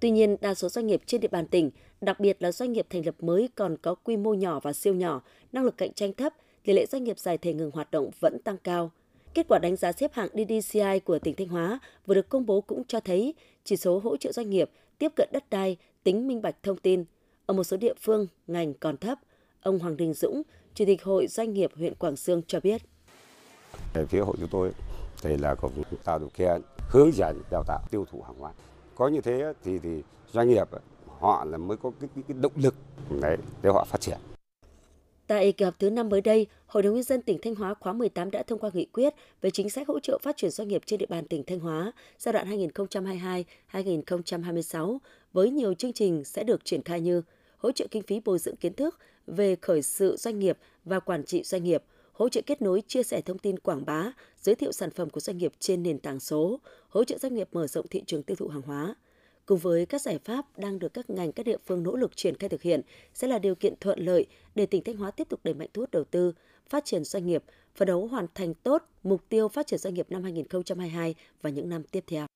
Tuy 0.00 0.10
nhiên, 0.10 0.36
đa 0.40 0.54
số 0.54 0.68
doanh 0.68 0.86
nghiệp 0.86 1.02
trên 1.06 1.20
địa 1.20 1.28
bàn 1.28 1.46
tỉnh, 1.46 1.70
đặc 2.00 2.20
biệt 2.20 2.42
là 2.42 2.52
doanh 2.52 2.72
nghiệp 2.72 2.86
thành 2.90 3.06
lập 3.06 3.14
mới 3.20 3.48
còn 3.54 3.76
có 3.82 3.94
quy 3.94 4.16
mô 4.16 4.34
nhỏ 4.34 4.60
và 4.60 4.72
siêu 4.72 4.94
nhỏ, 4.94 5.22
năng 5.52 5.64
lực 5.64 5.76
cạnh 5.76 5.92
tranh 5.92 6.12
thấp, 6.12 6.34
tỷ 6.64 6.72
lệ 6.72 6.86
doanh 6.86 7.04
nghiệp 7.04 7.18
giải 7.18 7.38
thể 7.38 7.54
ngừng 7.54 7.70
hoạt 7.70 7.90
động 7.90 8.10
vẫn 8.20 8.38
tăng 8.38 8.56
cao. 8.58 8.90
Kết 9.34 9.48
quả 9.48 9.58
đánh 9.58 9.76
giá 9.76 9.92
xếp 9.92 10.12
hạng 10.14 10.28
DDCI 10.28 11.00
của 11.04 11.18
tỉnh 11.18 11.34
Thanh 11.36 11.48
Hóa 11.48 11.78
vừa 12.06 12.14
được 12.14 12.28
công 12.28 12.46
bố 12.46 12.60
cũng 12.60 12.82
cho 12.88 13.00
thấy 13.00 13.34
chỉ 13.64 13.76
số 13.76 13.98
hỗ 13.98 14.16
trợ 14.16 14.32
doanh 14.32 14.50
nghiệp 14.50 14.70
tiếp 14.98 15.12
cận 15.16 15.28
đất 15.32 15.44
đai, 15.50 15.76
tính 16.02 16.28
minh 16.28 16.42
bạch 16.42 16.62
thông 16.62 16.76
tin. 16.76 17.04
Ở 17.46 17.54
một 17.54 17.64
số 17.64 17.76
địa 17.76 17.94
phương, 18.00 18.26
ngành 18.46 18.74
còn 18.74 18.96
thấp. 18.96 19.18
Ông 19.62 19.78
Hoàng 19.78 19.96
Đình 19.96 20.14
Dũng, 20.14 20.42
Chủ 20.74 20.84
tịch 20.86 21.02
Hội 21.02 21.26
Doanh 21.26 21.54
nghiệp 21.54 21.70
huyện 21.76 21.94
Quảng 21.94 22.16
Sương 22.16 22.42
cho 22.46 22.60
biết. 22.60 22.82
Về 23.94 24.06
phía 24.06 24.20
hội 24.20 24.36
chúng 24.40 24.48
tôi 24.48 24.70
thì 25.22 25.36
là 25.36 25.54
cũng 25.54 25.82
tạo 26.04 26.18
điều 26.18 26.28
kiện 26.28 26.62
hướng 26.88 27.12
dẫn 27.12 27.42
đào 27.50 27.64
tạo 27.66 27.80
tiêu 27.90 28.06
thụ 28.10 28.22
hàng 28.22 28.38
hóa. 28.38 28.52
Có 28.94 29.08
như 29.08 29.20
thế 29.20 29.52
thì 29.64 29.78
thì 29.78 30.02
doanh 30.32 30.48
nghiệp 30.48 30.68
họ 31.18 31.44
là 31.44 31.58
mới 31.58 31.76
có 31.76 31.90
cái, 32.00 32.08
cái, 32.14 32.24
cái 32.28 32.36
động 32.40 32.52
lực 32.56 32.74
đấy 33.20 33.36
để 33.62 33.70
họ 33.70 33.84
phát 33.84 34.00
triển. 34.00 34.18
Tại 35.28 35.52
kỳ 35.52 35.64
họp 35.64 35.78
thứ 35.78 35.90
5 35.90 36.08
mới 36.08 36.20
đây, 36.20 36.46
Hội 36.66 36.82
đồng 36.82 36.94
nhân 36.94 37.02
dân 37.02 37.22
tỉnh 37.22 37.38
Thanh 37.42 37.54
Hóa 37.54 37.74
khóa 37.74 37.92
18 37.92 38.30
đã 38.30 38.42
thông 38.42 38.58
qua 38.58 38.70
nghị 38.74 38.84
quyết 38.84 39.14
về 39.40 39.50
chính 39.50 39.70
sách 39.70 39.88
hỗ 39.88 40.00
trợ 40.00 40.18
phát 40.22 40.36
triển 40.36 40.50
doanh 40.50 40.68
nghiệp 40.68 40.82
trên 40.86 40.98
địa 40.98 41.06
bàn 41.06 41.24
tỉnh 41.24 41.44
Thanh 41.44 41.60
Hóa 41.60 41.92
giai 42.18 42.32
đoạn 42.32 42.70
2022-2026 43.72 44.98
với 45.32 45.50
nhiều 45.50 45.74
chương 45.74 45.92
trình 45.92 46.24
sẽ 46.24 46.44
được 46.44 46.64
triển 46.64 46.82
khai 46.82 47.00
như 47.00 47.22
hỗ 47.58 47.72
trợ 47.72 47.86
kinh 47.90 48.02
phí 48.02 48.20
bồi 48.24 48.38
dưỡng 48.38 48.56
kiến 48.56 48.74
thức 48.74 48.98
về 49.26 49.56
khởi 49.56 49.82
sự 49.82 50.16
doanh 50.16 50.38
nghiệp 50.38 50.58
và 50.84 51.00
quản 51.00 51.24
trị 51.24 51.42
doanh 51.42 51.64
nghiệp, 51.64 51.82
hỗ 52.12 52.28
trợ 52.28 52.40
kết 52.46 52.62
nối 52.62 52.82
chia 52.88 53.02
sẻ 53.02 53.20
thông 53.20 53.38
tin 53.38 53.58
quảng 53.58 53.84
bá, 53.86 54.12
giới 54.42 54.54
thiệu 54.54 54.72
sản 54.72 54.90
phẩm 54.90 55.10
của 55.10 55.20
doanh 55.20 55.38
nghiệp 55.38 55.52
trên 55.58 55.82
nền 55.82 55.98
tảng 55.98 56.20
số, 56.20 56.60
hỗ 56.88 57.04
trợ 57.04 57.18
doanh 57.18 57.34
nghiệp 57.34 57.48
mở 57.52 57.66
rộng 57.66 57.86
thị 57.88 58.02
trường 58.06 58.22
tiêu 58.22 58.36
thụ 58.36 58.48
hàng 58.48 58.62
hóa. 58.62 58.94
Cùng 59.48 59.58
với 59.58 59.86
các 59.86 60.02
giải 60.02 60.18
pháp 60.18 60.58
đang 60.58 60.78
được 60.78 60.94
các 60.94 61.10
ngành 61.10 61.32
các 61.32 61.46
địa 61.46 61.56
phương 61.66 61.82
nỗ 61.82 61.96
lực 61.96 62.16
triển 62.16 62.36
khai 62.36 62.48
thực 62.48 62.62
hiện 62.62 62.80
sẽ 63.14 63.28
là 63.28 63.38
điều 63.38 63.54
kiện 63.54 63.74
thuận 63.80 63.98
lợi 63.98 64.26
để 64.54 64.66
tỉnh 64.66 64.84
Thanh 64.84 64.96
Hóa 64.96 65.10
tiếp 65.10 65.28
tục 65.28 65.40
đẩy 65.44 65.54
mạnh 65.54 65.68
thu 65.74 65.82
hút 65.82 65.90
đầu 65.90 66.04
tư, 66.04 66.32
phát 66.68 66.84
triển 66.84 67.04
doanh 67.04 67.26
nghiệp, 67.26 67.44
phấn 67.74 67.88
đấu 67.88 68.06
hoàn 68.06 68.26
thành 68.34 68.54
tốt 68.54 68.82
mục 69.02 69.28
tiêu 69.28 69.48
phát 69.48 69.66
triển 69.66 69.78
doanh 69.78 69.94
nghiệp 69.94 70.06
năm 70.10 70.22
2022 70.22 71.14
và 71.42 71.50
những 71.50 71.68
năm 71.68 71.82
tiếp 71.82 72.04
theo. 72.06 72.26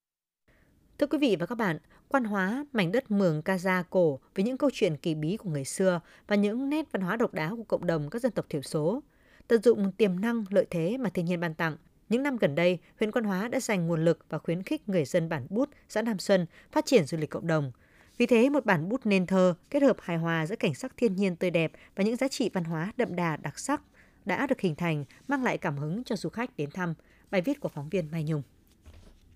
Thưa 0.98 1.07
quý 1.07 1.18
vị 1.18 1.37
và 1.40 1.46
các 1.46 1.55
bạn, 1.55 1.79
quan 2.09 2.25
hóa 2.25 2.66
mảnh 2.72 2.92
đất 2.92 3.11
Mường 3.11 3.42
Ca 3.42 3.83
cổ 3.90 4.18
với 4.35 4.44
những 4.44 4.59
câu 4.59 4.70
chuyện 4.72 4.96
kỳ 4.96 5.14
bí 5.14 5.37
của 5.37 5.51
người 5.51 5.64
xưa 5.64 6.01
và 6.27 6.37
những 6.37 6.70
nét 6.70 6.92
văn 6.92 7.03
hóa 7.03 7.16
độc 7.16 7.35
đáo 7.35 7.57
của 7.57 7.64
cộng 7.64 7.87
đồng 7.87 8.11
các 8.11 8.22
dân 8.22 8.33
tộc 8.33 8.46
thiểu 8.48 8.62
số, 8.62 9.03
tận 9.48 9.62
dụng 9.62 9.92
tiềm 9.92 10.20
năng 10.20 10.44
lợi 10.51 10.66
thế 10.70 10.98
mà 10.98 11.11
thiên 11.11 11.25
nhiên 11.25 11.40
ban 11.40 11.55
tặng 11.55 11.77
những 12.12 12.22
năm 12.22 12.37
gần 12.37 12.55
đây, 12.55 12.79
huyện 12.98 13.12
Quan 13.12 13.25
Hóa 13.25 13.48
đã 13.48 13.61
dành 13.61 13.87
nguồn 13.87 14.05
lực 14.05 14.18
và 14.29 14.38
khuyến 14.38 14.62
khích 14.62 14.88
người 14.88 15.05
dân 15.05 15.29
bản 15.29 15.46
bút 15.51 15.68
xã 15.88 16.03
Nam 16.03 16.18
Xuân 16.18 16.46
phát 16.72 16.87
triển 16.87 17.05
du 17.05 17.18
lịch 17.18 17.31
cộng 17.31 17.46
đồng. 17.46 17.72
Vì 18.18 18.27
thế, 18.27 18.51
một 18.51 18.64
bản 18.64 18.88
bút 18.88 19.01
nên 19.07 19.27
thơ 19.27 19.55
kết 19.70 19.83
hợp 19.83 19.96
hài 20.01 20.16
hòa 20.16 20.46
giữa 20.46 20.57
cảnh 20.57 20.75
sắc 20.75 20.96
thiên 20.96 21.16
nhiên 21.16 21.37
tươi 21.37 21.51
đẹp 21.51 21.72
và 21.96 22.05
những 22.05 22.16
giá 22.16 22.29
trị 22.29 22.51
văn 22.55 22.64
hóa 22.64 22.92
đậm 22.96 23.16
đà 23.16 23.37
đặc 23.37 23.59
sắc 23.59 23.83
đã 24.25 24.46
được 24.46 24.61
hình 24.61 24.75
thành, 24.75 25.05
mang 25.29 25.44
lại 25.44 25.59
cảm 25.59 25.77
hứng 25.77 26.05
cho 26.05 26.16
du 26.16 26.29
khách 26.29 26.57
đến 26.57 26.70
thăm. 26.70 26.94
Bài 27.31 27.40
viết 27.40 27.61
của 27.61 27.68
phóng 27.68 27.88
viên 27.88 28.11
Mai 28.11 28.25
Nhung. 28.25 28.42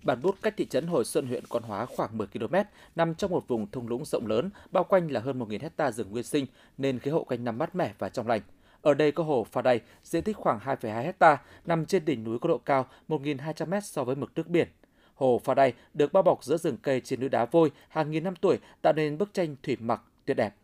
Bản 0.03 0.23
Bút 0.23 0.37
cách 0.43 0.55
thị 0.57 0.67
trấn 0.67 0.87
Hồi 0.87 1.05
Xuân 1.05 1.27
huyện 1.27 1.47
Quan 1.47 1.63
Hóa 1.63 1.87
khoảng 1.87 2.19
10 2.19 2.27
km, 2.27 2.55
nằm 2.97 3.15
trong 3.15 3.31
một 3.31 3.49
vùng 3.49 3.71
thung 3.71 3.89
lũng 3.89 4.05
rộng 4.05 4.27
lớn, 4.27 4.51
bao 4.71 4.85
quanh 4.85 5.11
là 5.11 5.21
hơn 5.21 5.39
1.000 5.39 5.63
hecta 5.63 5.93
rừng 5.93 6.11
nguyên 6.11 6.25
sinh, 6.25 6.47
nên 6.79 6.99
khí 6.99 7.11
hậu 7.11 7.25
quanh 7.25 7.45
năm 7.45 7.59
mát 7.59 7.75
mẻ 7.75 7.93
và 7.99 8.09
trong 8.09 8.27
lành. 8.27 8.41
Ở 8.87 8.95
đây 8.95 9.13
có 9.13 9.25
hồ 9.25 9.47
Pha 9.53 9.63
Đầy, 9.63 9.81
diện 10.03 10.23
tích 10.23 10.37
khoảng 10.37 10.59
2,2 10.59 11.03
hecta, 11.03 11.39
nằm 11.65 11.87
trên 11.87 12.05
đỉnh 12.05 12.25
núi 12.25 12.39
có 12.39 12.49
độ 12.49 12.59
cao 12.59 12.87
1.200 13.09 13.67
m 13.67 13.81
so 13.83 14.05
với 14.05 14.17
mực 14.17 14.33
nước 14.35 14.49
biển. 14.49 14.69
Hồ 15.15 15.41
Pha 15.45 15.55
Đầy 15.55 15.73
được 15.95 16.13
bao 16.13 16.23
bọc 16.23 16.45
giữa 16.45 16.57
rừng 16.57 16.77
cây 16.83 17.01
trên 17.01 17.21
núi 17.21 17.29
đá 17.29 17.45
vôi 17.45 17.71
hàng 17.89 18.11
nghìn 18.11 18.25
năm 18.25 18.37
tuổi, 18.37 18.59
tạo 18.83 18.93
nên 18.93 19.19
bức 19.19 19.35
tranh 19.35 19.57
thủy 19.63 19.77
mặc 19.81 20.03
tuyệt 20.25 20.37
đẹp. 20.37 20.55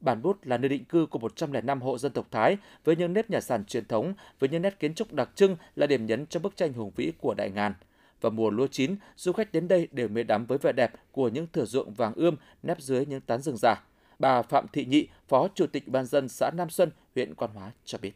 Bản 0.00 0.22
Bút 0.22 0.38
là 0.46 0.58
nơi 0.58 0.68
định 0.68 0.84
cư 0.84 1.06
của 1.06 1.18
105 1.18 1.82
hộ 1.82 1.98
dân 1.98 2.12
tộc 2.12 2.26
Thái 2.30 2.56
với 2.84 2.96
những 2.96 3.12
nếp 3.12 3.30
nhà 3.30 3.40
sàn 3.40 3.64
truyền 3.64 3.84
thống, 3.84 4.14
với 4.38 4.48
những 4.48 4.62
nét 4.62 4.80
kiến 4.80 4.94
trúc 4.94 5.12
đặc 5.12 5.30
trưng 5.34 5.56
là 5.76 5.86
điểm 5.86 6.06
nhấn 6.06 6.26
cho 6.26 6.40
bức 6.40 6.56
tranh 6.56 6.72
hùng 6.72 6.90
vĩ 6.96 7.12
của 7.20 7.34
Đại 7.34 7.50
Ngàn. 7.50 7.74
Vào 8.20 8.30
mùa 8.30 8.50
lúa 8.50 8.66
chín, 8.66 8.96
du 9.16 9.32
khách 9.32 9.52
đến 9.52 9.68
đây 9.68 9.88
đều 9.92 10.08
mê 10.08 10.22
đắm 10.22 10.46
với 10.46 10.58
vẻ 10.58 10.72
đẹp 10.72 10.92
của 11.12 11.28
những 11.28 11.46
thửa 11.52 11.64
ruộng 11.64 11.94
vàng 11.94 12.12
ươm 12.14 12.36
nép 12.62 12.80
dưới 12.80 13.06
những 13.06 13.20
tán 13.20 13.42
rừng 13.42 13.56
già. 13.56 13.82
Bà 14.18 14.42
Phạm 14.42 14.66
Thị 14.72 14.84
Nhị, 14.84 15.08
Phó 15.28 15.48
Chủ 15.54 15.66
tịch 15.66 15.88
Ban 15.88 16.06
dân 16.06 16.28
xã 16.28 16.50
Nam 16.50 16.70
Xuân, 16.70 16.90
huyện 17.14 17.34
Quan 17.34 17.50
Hóa 17.54 17.70
cho 17.84 17.98
biết. 17.98 18.12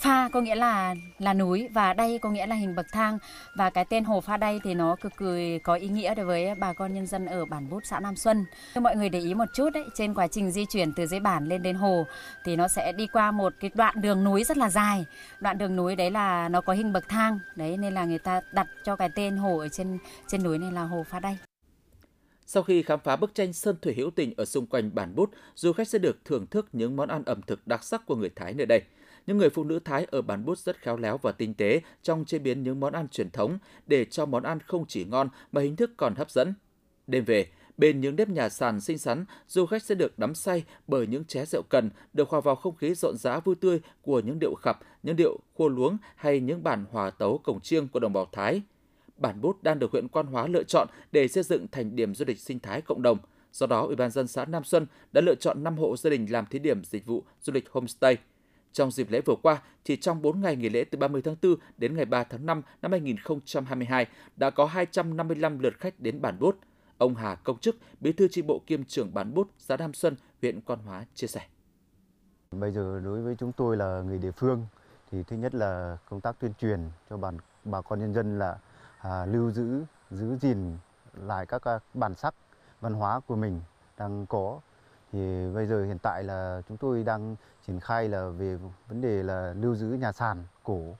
Pha 0.00 0.28
có 0.32 0.40
nghĩa 0.40 0.54
là 0.54 0.94
là 1.18 1.34
núi 1.34 1.68
và 1.72 1.94
đây 1.94 2.18
có 2.18 2.30
nghĩa 2.30 2.46
là 2.46 2.56
hình 2.56 2.74
bậc 2.74 2.86
thang 2.92 3.18
và 3.56 3.70
cái 3.70 3.84
tên 3.84 4.04
hồ 4.04 4.20
Pha 4.20 4.36
đây 4.36 4.60
thì 4.64 4.74
nó 4.74 4.96
cực 5.00 5.12
kỳ 5.18 5.58
có 5.58 5.74
ý 5.74 5.88
nghĩa 5.88 6.14
đối 6.14 6.26
với 6.26 6.54
bà 6.54 6.72
con 6.72 6.94
nhân 6.94 7.06
dân 7.06 7.26
ở 7.26 7.44
bản 7.44 7.70
Bút 7.70 7.80
xã 7.84 8.00
Nam 8.00 8.16
Xuân. 8.16 8.44
Mọi 8.80 8.96
người 8.96 9.08
để 9.08 9.18
ý 9.18 9.34
một 9.34 9.44
chút 9.54 9.70
đấy, 9.70 9.84
trên 9.94 10.14
quá 10.14 10.26
trình 10.26 10.50
di 10.50 10.64
chuyển 10.66 10.92
từ 10.92 11.06
dưới 11.06 11.20
bản 11.20 11.46
lên 11.46 11.62
đến 11.62 11.76
hồ 11.76 12.06
thì 12.44 12.56
nó 12.56 12.68
sẽ 12.68 12.92
đi 12.92 13.06
qua 13.06 13.30
một 13.30 13.52
cái 13.60 13.70
đoạn 13.74 14.00
đường 14.00 14.24
núi 14.24 14.44
rất 14.44 14.56
là 14.56 14.70
dài. 14.70 15.04
Đoạn 15.40 15.58
đường 15.58 15.76
núi 15.76 15.96
đấy 15.96 16.10
là 16.10 16.48
nó 16.48 16.60
có 16.60 16.72
hình 16.72 16.92
bậc 16.92 17.08
thang, 17.08 17.38
đấy 17.56 17.76
nên 17.76 17.94
là 17.94 18.04
người 18.04 18.18
ta 18.18 18.40
đặt 18.52 18.66
cho 18.84 18.96
cái 18.96 19.08
tên 19.08 19.36
hồ 19.36 19.58
ở 19.58 19.68
trên 19.68 19.98
trên 20.26 20.42
núi 20.42 20.58
này 20.58 20.72
là 20.72 20.82
hồ 20.82 21.04
Pha 21.10 21.20
đây. 21.20 21.38
Sau 22.50 22.62
khi 22.62 22.82
khám 22.82 23.00
phá 23.04 23.16
bức 23.16 23.34
tranh 23.34 23.52
sơn 23.52 23.76
thủy 23.82 23.94
hữu 23.94 24.10
tình 24.10 24.34
ở 24.36 24.44
xung 24.44 24.66
quanh 24.66 24.90
bản 24.94 25.14
bút, 25.14 25.30
du 25.54 25.72
khách 25.72 25.88
sẽ 25.88 25.98
được 25.98 26.24
thưởng 26.24 26.46
thức 26.46 26.66
những 26.72 26.96
món 26.96 27.08
ăn 27.08 27.22
ẩm 27.24 27.40
thực 27.42 27.66
đặc 27.66 27.84
sắc 27.84 28.06
của 28.06 28.16
người 28.16 28.30
Thái 28.36 28.54
nơi 28.54 28.66
đây. 28.66 28.82
Những 29.26 29.38
người 29.38 29.50
phụ 29.50 29.64
nữ 29.64 29.78
Thái 29.84 30.06
ở 30.10 30.22
bản 30.22 30.44
bút 30.44 30.58
rất 30.58 30.82
khéo 30.82 30.96
léo 30.96 31.18
và 31.18 31.32
tinh 31.32 31.54
tế 31.54 31.80
trong 32.02 32.24
chế 32.24 32.38
biến 32.38 32.62
những 32.62 32.80
món 32.80 32.92
ăn 32.92 33.08
truyền 33.08 33.30
thống 33.30 33.58
để 33.86 34.04
cho 34.04 34.26
món 34.26 34.42
ăn 34.42 34.60
không 34.60 34.86
chỉ 34.86 35.04
ngon 35.04 35.28
mà 35.52 35.60
hình 35.60 35.76
thức 35.76 35.90
còn 35.96 36.14
hấp 36.14 36.30
dẫn. 36.30 36.54
Đêm 37.06 37.24
về, 37.24 37.46
bên 37.76 38.00
những 38.00 38.16
nếp 38.16 38.28
nhà 38.28 38.48
sàn 38.48 38.80
xinh 38.80 38.98
xắn, 38.98 39.24
du 39.48 39.66
khách 39.66 39.82
sẽ 39.82 39.94
được 39.94 40.18
đắm 40.18 40.34
say 40.34 40.64
bởi 40.86 41.06
những 41.06 41.24
ché 41.24 41.44
rượu 41.46 41.62
cần, 41.68 41.90
được 42.12 42.28
hòa 42.28 42.40
vào 42.40 42.56
không 42.56 42.76
khí 42.76 42.94
rộn 42.94 43.16
rã 43.16 43.40
vui 43.40 43.54
tươi 43.54 43.80
của 44.02 44.20
những 44.20 44.38
điệu 44.38 44.54
khập, 44.54 44.80
những 45.02 45.16
điệu 45.16 45.38
khua 45.54 45.68
luống 45.68 45.96
hay 46.16 46.40
những 46.40 46.62
bản 46.62 46.84
hòa 46.90 47.10
tấu 47.10 47.38
cổng 47.38 47.60
chiêng 47.60 47.88
của 47.88 48.00
đồng 48.00 48.12
bào 48.12 48.26
Thái– 48.32 48.62
bản 49.18 49.40
bút 49.40 49.62
đang 49.62 49.78
được 49.78 49.92
huyện 49.92 50.08
Quan 50.08 50.26
Hóa 50.26 50.46
lựa 50.46 50.62
chọn 50.62 50.88
để 51.12 51.28
xây 51.28 51.42
dựng 51.42 51.66
thành 51.72 51.96
điểm 51.96 52.14
du 52.14 52.24
lịch 52.24 52.40
sinh 52.40 52.60
thái 52.60 52.80
cộng 52.80 53.02
đồng. 53.02 53.18
Do 53.52 53.66
đó, 53.66 53.80
Ủy 53.80 53.96
ban 53.96 54.10
dân 54.10 54.26
xã 54.26 54.44
Nam 54.44 54.64
Xuân 54.64 54.86
đã 55.12 55.20
lựa 55.20 55.34
chọn 55.34 55.64
5 55.64 55.76
hộ 55.76 55.96
gia 55.96 56.10
đình 56.10 56.26
làm 56.30 56.46
thí 56.46 56.58
điểm 56.58 56.84
dịch 56.84 57.06
vụ 57.06 57.24
du 57.42 57.52
lịch 57.52 57.70
homestay. 57.70 58.16
Trong 58.72 58.90
dịp 58.90 59.10
lễ 59.10 59.20
vừa 59.20 59.34
qua, 59.42 59.62
chỉ 59.84 59.96
trong 59.96 60.22
4 60.22 60.40
ngày 60.40 60.56
nghỉ 60.56 60.68
lễ 60.68 60.84
từ 60.84 60.98
30 60.98 61.22
tháng 61.22 61.36
4 61.42 61.54
đến 61.76 61.96
ngày 61.96 62.04
3 62.04 62.24
tháng 62.24 62.46
5 62.46 62.62
năm 62.82 62.90
2022 62.90 64.06
đã 64.36 64.50
có 64.50 64.66
255 64.66 65.58
lượt 65.58 65.74
khách 65.78 66.00
đến 66.00 66.20
bản 66.20 66.38
bút. 66.38 66.56
Ông 66.98 67.14
Hà 67.14 67.34
Công 67.34 67.58
Chức, 67.58 67.76
bí 68.00 68.12
thư 68.12 68.28
tri 68.28 68.42
bộ 68.42 68.62
kiêm 68.66 68.84
trưởng 68.84 69.14
bản 69.14 69.34
bút 69.34 69.50
xã 69.58 69.76
Nam 69.76 69.94
Xuân, 69.94 70.16
huyện 70.42 70.60
Quan 70.60 70.78
Hóa 70.78 71.04
chia 71.14 71.26
sẻ. 71.26 71.40
Bây 72.50 72.72
giờ 72.72 73.00
đối 73.04 73.22
với 73.22 73.36
chúng 73.38 73.52
tôi 73.52 73.76
là 73.76 74.02
người 74.06 74.18
địa 74.18 74.30
phương 74.30 74.66
thì 75.10 75.22
thứ 75.22 75.36
nhất 75.36 75.54
là 75.54 75.98
công 76.08 76.20
tác 76.20 76.40
tuyên 76.40 76.52
truyền 76.60 76.80
cho 77.10 77.16
bản 77.16 77.38
bà 77.64 77.80
con 77.80 78.00
nhân 78.00 78.14
dân 78.14 78.38
là 78.38 78.58
à, 78.98 79.26
lưu 79.26 79.50
giữ 79.50 79.84
giữ 80.10 80.36
gìn 80.36 80.78
lại 81.14 81.46
các 81.46 81.62
à, 81.68 81.78
bản 81.94 82.14
sắc 82.14 82.34
văn 82.80 82.94
hóa 82.94 83.20
của 83.20 83.36
mình 83.36 83.60
đang 83.98 84.26
có. 84.26 84.60
Thì 85.12 85.50
bây 85.54 85.66
giờ 85.66 85.84
hiện 85.84 85.98
tại 85.98 86.24
là 86.24 86.62
chúng 86.68 86.76
tôi 86.76 87.04
đang 87.04 87.36
triển 87.66 87.80
khai 87.80 88.08
là 88.08 88.28
về 88.28 88.58
vấn 88.88 89.00
đề 89.00 89.22
là 89.22 89.54
lưu 89.56 89.74
giữ 89.74 89.86
nhà 89.86 90.12
sàn 90.12 90.44
cổ 90.62 90.96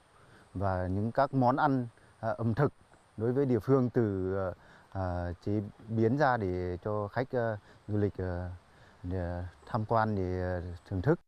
và 0.53 0.87
những 0.87 1.11
các 1.11 1.33
món 1.33 1.55
ăn 1.55 1.87
à, 2.19 2.29
ẩm 2.29 2.53
thực 2.53 2.73
đối 3.17 3.31
với 3.31 3.45
địa 3.45 3.59
phương 3.59 3.89
từ 3.89 4.35
à, 4.37 4.51
à 4.91 5.33
chế 5.45 5.61
biến 5.87 6.17
ra 6.17 6.37
để 6.37 6.77
cho 6.83 7.07
khách 7.07 7.35
à, 7.35 7.57
du 7.87 7.97
lịch 7.97 8.17
à, 8.17 8.49
để 9.03 9.43
tham 9.65 9.85
quan 9.85 10.15
để 10.15 10.61
thưởng 10.89 11.01
thức. 11.01 11.19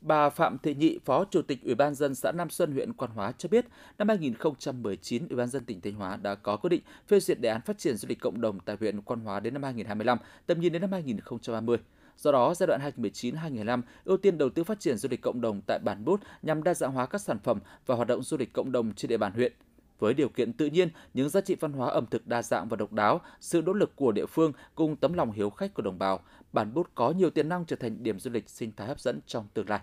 Bà 0.00 0.30
Phạm 0.30 0.58
Thị 0.58 0.74
Nhị, 0.74 0.98
Phó 1.04 1.24
Chủ 1.24 1.42
tịch 1.42 1.64
Ủy 1.64 1.74
ban 1.74 1.94
dân 1.94 2.14
xã 2.14 2.32
Nam 2.32 2.50
Xuân, 2.50 2.72
huyện 2.72 2.92
Quan 2.92 3.10
Hóa 3.10 3.32
cho 3.32 3.48
biết, 3.48 3.66
năm 3.98 4.08
2019, 4.08 5.28
Ủy 5.28 5.36
ban 5.36 5.48
dân 5.48 5.64
tỉnh 5.64 5.80
Thanh 5.80 5.94
Hóa 5.94 6.16
đã 6.16 6.34
có 6.34 6.56
quyết 6.56 6.68
định 6.70 6.82
phê 7.08 7.20
duyệt 7.20 7.40
đề 7.40 7.48
án 7.48 7.60
phát 7.60 7.78
triển 7.78 7.96
du 7.96 8.08
lịch 8.08 8.20
cộng 8.20 8.40
đồng 8.40 8.60
tại 8.60 8.76
huyện 8.80 9.02
Quan 9.02 9.20
Hóa 9.20 9.40
đến 9.40 9.54
năm 9.54 9.62
2025, 9.62 10.18
tầm 10.46 10.60
nhìn 10.60 10.72
đến 10.72 10.82
năm 10.82 10.92
2030. 10.92 11.78
Do 12.16 12.32
đó, 12.32 12.54
giai 12.54 12.66
đoạn 12.66 12.80
2019-2025 12.96 13.82
ưu 14.04 14.16
tiên 14.16 14.38
đầu 14.38 14.50
tư 14.50 14.64
phát 14.64 14.80
triển 14.80 14.96
du 14.96 15.08
lịch 15.08 15.20
cộng 15.20 15.40
đồng 15.40 15.60
tại 15.66 15.78
bản 15.84 16.04
Bút 16.04 16.20
nhằm 16.42 16.62
đa 16.62 16.74
dạng 16.74 16.92
hóa 16.92 17.06
các 17.06 17.20
sản 17.20 17.38
phẩm 17.44 17.60
và 17.86 17.94
hoạt 17.94 18.08
động 18.08 18.22
du 18.22 18.36
lịch 18.36 18.52
cộng 18.52 18.72
đồng 18.72 18.92
trên 18.94 19.08
địa 19.08 19.16
bàn 19.16 19.32
huyện. 19.32 19.52
Với 19.98 20.14
điều 20.14 20.28
kiện 20.28 20.52
tự 20.52 20.66
nhiên, 20.66 20.88
những 21.14 21.28
giá 21.28 21.40
trị 21.40 21.56
văn 21.60 21.72
hóa 21.72 21.90
ẩm 21.90 22.06
thực 22.06 22.26
đa 22.26 22.42
dạng 22.42 22.68
và 22.68 22.76
độc 22.76 22.92
đáo, 22.92 23.20
sự 23.40 23.62
nỗ 23.62 23.72
lực 23.72 23.96
của 23.96 24.12
địa 24.12 24.26
phương 24.26 24.52
cùng 24.74 24.96
tấm 24.96 25.12
lòng 25.12 25.32
hiếu 25.32 25.50
khách 25.50 25.74
của 25.74 25.82
đồng 25.82 25.98
bào, 25.98 26.20
bản 26.52 26.74
Bút 26.74 26.90
có 26.94 27.10
nhiều 27.10 27.30
tiềm 27.30 27.48
năng 27.48 27.64
trở 27.64 27.76
thành 27.76 28.02
điểm 28.02 28.20
du 28.20 28.30
lịch 28.30 28.48
sinh 28.48 28.72
thái 28.76 28.88
hấp 28.88 29.00
dẫn 29.00 29.20
trong 29.26 29.46
tương 29.54 29.68
lai. 29.68 29.80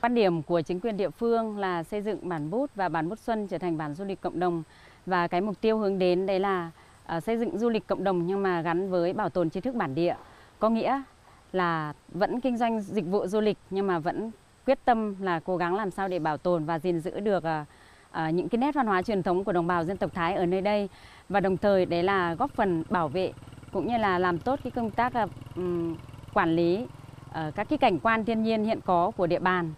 Quan 0.00 0.14
điểm 0.14 0.42
của 0.42 0.60
chính 0.60 0.80
quyền 0.80 0.96
địa 0.96 1.10
phương 1.10 1.58
là 1.58 1.82
xây 1.82 2.02
dựng 2.02 2.28
bản 2.28 2.50
Bút 2.50 2.70
và 2.74 2.88
bản 2.88 3.08
Bút 3.08 3.18
Xuân 3.18 3.46
trở 3.46 3.58
thành 3.58 3.78
bản 3.78 3.94
du 3.94 4.04
lịch 4.04 4.20
cộng 4.20 4.40
đồng 4.40 4.62
và 5.06 5.28
cái 5.28 5.40
mục 5.40 5.60
tiêu 5.60 5.78
hướng 5.78 5.98
đến 5.98 6.26
đấy 6.26 6.40
là 6.40 6.70
ờ, 7.06 7.20
xây 7.20 7.38
dựng 7.38 7.58
du 7.58 7.68
lịch 7.68 7.86
cộng 7.86 8.04
đồng 8.04 8.26
nhưng 8.26 8.42
mà 8.42 8.62
gắn 8.62 8.90
với 8.90 9.12
bảo 9.12 9.28
tồn 9.28 9.50
tri 9.50 9.60
thức 9.60 9.74
bản 9.74 9.94
địa. 9.94 10.14
Có 10.58 10.70
nghĩa 10.70 11.02
là 11.52 11.92
vẫn 12.08 12.40
kinh 12.40 12.56
doanh 12.56 12.80
dịch 12.80 13.06
vụ 13.06 13.26
du 13.26 13.40
lịch 13.40 13.58
nhưng 13.70 13.86
mà 13.86 13.98
vẫn 13.98 14.30
quyết 14.66 14.78
tâm 14.84 15.14
là 15.20 15.40
cố 15.40 15.56
gắng 15.56 15.74
làm 15.74 15.90
sao 15.90 16.08
để 16.08 16.18
bảo 16.18 16.36
tồn 16.36 16.64
và 16.64 16.78
gìn 16.78 17.00
giữ 17.00 17.20
được 17.20 17.44
ờ, 17.44 17.64
ờ, 18.10 18.28
những 18.28 18.48
cái 18.48 18.58
nét 18.58 18.74
văn 18.74 18.86
hóa 18.86 19.02
truyền 19.02 19.22
thống 19.22 19.44
của 19.44 19.52
đồng 19.52 19.66
bào 19.66 19.84
dân 19.84 19.96
tộc 19.96 20.14
Thái 20.14 20.34
ở 20.34 20.46
nơi 20.46 20.60
đây 20.60 20.88
và 21.28 21.40
đồng 21.40 21.56
thời 21.56 21.86
đấy 21.86 22.02
là 22.02 22.34
góp 22.34 22.50
phần 22.50 22.84
bảo 22.90 23.08
vệ 23.08 23.32
cũng 23.72 23.86
như 23.86 23.96
là 23.98 24.18
làm 24.18 24.38
tốt 24.38 24.60
cái 24.64 24.70
công 24.70 24.90
tác 24.90 25.12
quản 26.34 26.56
lý 26.56 26.86
uh, 27.30 27.54
các 27.54 27.68
cái 27.68 27.78
cảnh 27.78 27.98
quan 27.98 28.24
thiên 28.24 28.42
nhiên 28.42 28.64
hiện 28.64 28.80
có 28.84 29.10
của 29.16 29.26
địa 29.26 29.38
bàn. 29.38 29.72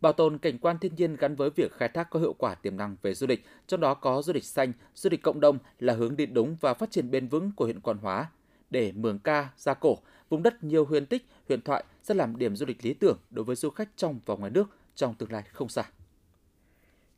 Bảo 0.00 0.12
tồn 0.12 0.38
cảnh 0.38 0.58
quan 0.58 0.78
thiên 0.78 0.94
nhiên 0.96 1.16
gắn 1.16 1.36
với 1.36 1.50
việc 1.50 1.72
khai 1.72 1.88
thác 1.88 2.10
có 2.10 2.20
hiệu 2.20 2.32
quả 2.38 2.54
tiềm 2.54 2.76
năng 2.76 2.96
về 3.02 3.14
du 3.14 3.26
lịch, 3.26 3.44
trong 3.66 3.80
đó 3.80 3.94
có 3.94 4.22
du 4.22 4.32
lịch 4.32 4.44
xanh, 4.44 4.72
du 4.94 5.10
lịch 5.10 5.22
cộng 5.22 5.40
đồng 5.40 5.58
là 5.78 5.94
hướng 5.94 6.16
đi 6.16 6.26
đúng 6.26 6.56
và 6.60 6.74
phát 6.74 6.90
triển 6.90 7.10
bền 7.10 7.28
vững 7.28 7.52
của 7.56 7.64
huyện 7.64 7.80
Quan 7.80 7.98
Hóa. 7.98 8.30
Để 8.70 8.92
Mường 8.92 9.18
Ca, 9.18 9.48
Gia 9.56 9.74
Cổ, 9.74 9.98
vùng 10.28 10.42
đất 10.42 10.64
nhiều 10.64 10.84
huyền 10.84 11.06
tích, 11.06 11.26
huyền 11.48 11.60
thoại 11.60 11.84
sẽ 12.02 12.14
làm 12.14 12.38
điểm 12.38 12.56
du 12.56 12.66
lịch 12.66 12.84
lý 12.84 12.94
tưởng 12.94 13.18
đối 13.30 13.44
với 13.44 13.56
du 13.56 13.70
khách 13.70 13.88
trong 13.96 14.20
và 14.26 14.34
ngoài 14.34 14.50
nước 14.50 14.68
trong 14.94 15.14
tương 15.14 15.32
lai 15.32 15.42
không 15.52 15.68
xa. 15.68 15.82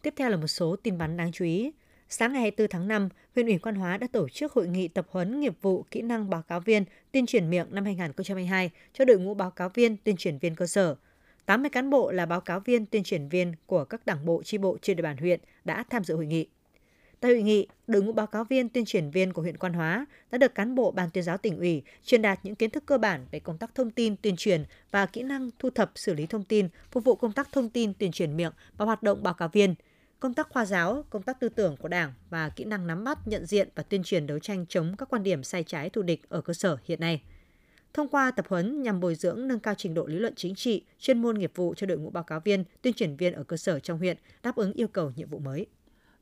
Tiếp 0.02 0.14
theo 0.16 0.30
là 0.30 0.36
một 0.36 0.46
số 0.46 0.76
tin 0.82 0.98
bắn 0.98 1.16
đáng 1.16 1.32
chú 1.32 1.44
ý. 1.44 1.72
Sáng 2.08 2.32
ngày 2.32 2.42
24 2.42 2.68
tháng 2.68 2.88
5, 2.88 3.08
huyện 3.34 3.46
ủy 3.46 3.58
Quan 3.58 3.74
Hóa 3.74 3.96
đã 3.96 4.06
tổ 4.12 4.28
chức 4.28 4.52
hội 4.52 4.68
nghị 4.68 4.88
tập 4.88 5.06
huấn 5.10 5.40
nghiệp 5.40 5.54
vụ 5.62 5.84
kỹ 5.90 6.02
năng 6.02 6.30
báo 6.30 6.42
cáo 6.42 6.60
viên 6.60 6.84
tuyên 7.12 7.26
truyền 7.26 7.50
miệng 7.50 7.66
năm 7.70 7.84
2022 7.84 8.70
cho 8.92 9.04
đội 9.04 9.18
ngũ 9.18 9.34
báo 9.34 9.50
cáo 9.50 9.68
viên 9.68 9.96
tuyên 9.96 10.16
truyền 10.16 10.38
viên 10.38 10.54
cơ 10.54 10.66
sở– 10.66 10.96
80 11.50 11.70
cán 11.70 11.90
bộ 11.90 12.12
là 12.12 12.26
báo 12.26 12.40
cáo 12.40 12.60
viên, 12.60 12.86
tuyên 12.86 13.02
truyền 13.02 13.28
viên 13.28 13.52
của 13.66 13.84
các 13.84 14.06
đảng 14.06 14.24
bộ 14.24 14.42
chi 14.42 14.58
bộ 14.58 14.78
trên 14.82 14.96
địa 14.96 15.02
bàn 15.02 15.16
huyện 15.16 15.40
đã 15.64 15.84
tham 15.90 16.04
dự 16.04 16.16
hội 16.16 16.26
nghị. 16.26 16.46
Tại 17.20 17.32
hội 17.32 17.42
nghị, 17.42 17.66
đội 17.86 18.02
ngũ 18.02 18.12
báo 18.12 18.26
cáo 18.26 18.44
viên, 18.44 18.68
tuyên 18.68 18.84
truyền 18.84 19.10
viên 19.10 19.32
của 19.32 19.42
huyện 19.42 19.56
Quan 19.56 19.72
Hóa 19.72 20.06
đã 20.30 20.38
được 20.38 20.54
cán 20.54 20.74
bộ 20.74 20.90
ban 20.90 21.10
tuyên 21.10 21.24
giáo 21.24 21.38
tỉnh 21.38 21.58
ủy 21.58 21.82
truyền 22.04 22.22
đạt 22.22 22.38
những 22.42 22.54
kiến 22.54 22.70
thức 22.70 22.86
cơ 22.86 22.98
bản 22.98 23.26
về 23.30 23.40
công 23.40 23.58
tác 23.58 23.74
thông 23.74 23.90
tin, 23.90 24.16
tuyên 24.16 24.36
truyền 24.36 24.64
và 24.90 25.06
kỹ 25.06 25.22
năng 25.22 25.50
thu 25.58 25.70
thập 25.70 25.92
xử 25.94 26.14
lý 26.14 26.26
thông 26.26 26.44
tin, 26.44 26.68
phục 26.90 27.04
vụ 27.04 27.14
công 27.14 27.32
tác 27.32 27.48
thông 27.52 27.70
tin, 27.70 27.94
tuyên 27.94 28.12
truyền 28.12 28.36
miệng 28.36 28.52
và 28.76 28.84
hoạt 28.84 29.02
động 29.02 29.22
báo 29.22 29.34
cáo 29.34 29.48
viên, 29.48 29.74
công 30.20 30.34
tác 30.34 30.48
khoa 30.50 30.64
giáo, 30.64 31.04
công 31.10 31.22
tác 31.22 31.40
tư 31.40 31.48
tưởng 31.48 31.76
của 31.76 31.88
Đảng 31.88 32.12
và 32.30 32.48
kỹ 32.48 32.64
năng 32.64 32.86
nắm 32.86 33.04
bắt, 33.04 33.18
nhận 33.28 33.46
diện 33.46 33.68
và 33.74 33.82
tuyên 33.82 34.02
truyền 34.02 34.26
đấu 34.26 34.38
tranh 34.38 34.66
chống 34.68 34.94
các 34.98 35.08
quan 35.08 35.22
điểm 35.22 35.42
sai 35.42 35.64
trái 35.64 35.90
thù 35.90 36.02
địch 36.02 36.28
ở 36.28 36.40
cơ 36.40 36.52
sở 36.52 36.76
hiện 36.84 37.00
nay 37.00 37.22
thông 37.94 38.08
qua 38.08 38.30
tập 38.30 38.46
huấn 38.48 38.82
nhằm 38.82 39.00
bồi 39.00 39.14
dưỡng 39.14 39.48
nâng 39.48 39.60
cao 39.60 39.74
trình 39.78 39.94
độ 39.94 40.06
lý 40.06 40.18
luận 40.18 40.34
chính 40.36 40.54
trị, 40.54 40.84
chuyên 40.98 41.22
môn 41.22 41.38
nghiệp 41.38 41.52
vụ 41.54 41.74
cho 41.76 41.86
đội 41.86 41.98
ngũ 41.98 42.10
báo 42.10 42.24
cáo 42.24 42.40
viên, 42.40 42.64
tuyên 42.82 42.94
truyền 42.94 43.16
viên 43.16 43.32
ở 43.32 43.42
cơ 43.42 43.56
sở 43.56 43.78
trong 43.78 43.98
huyện 43.98 44.16
đáp 44.42 44.56
ứng 44.56 44.72
yêu 44.72 44.88
cầu 44.88 45.12
nhiệm 45.16 45.28
vụ 45.28 45.38
mới. 45.38 45.66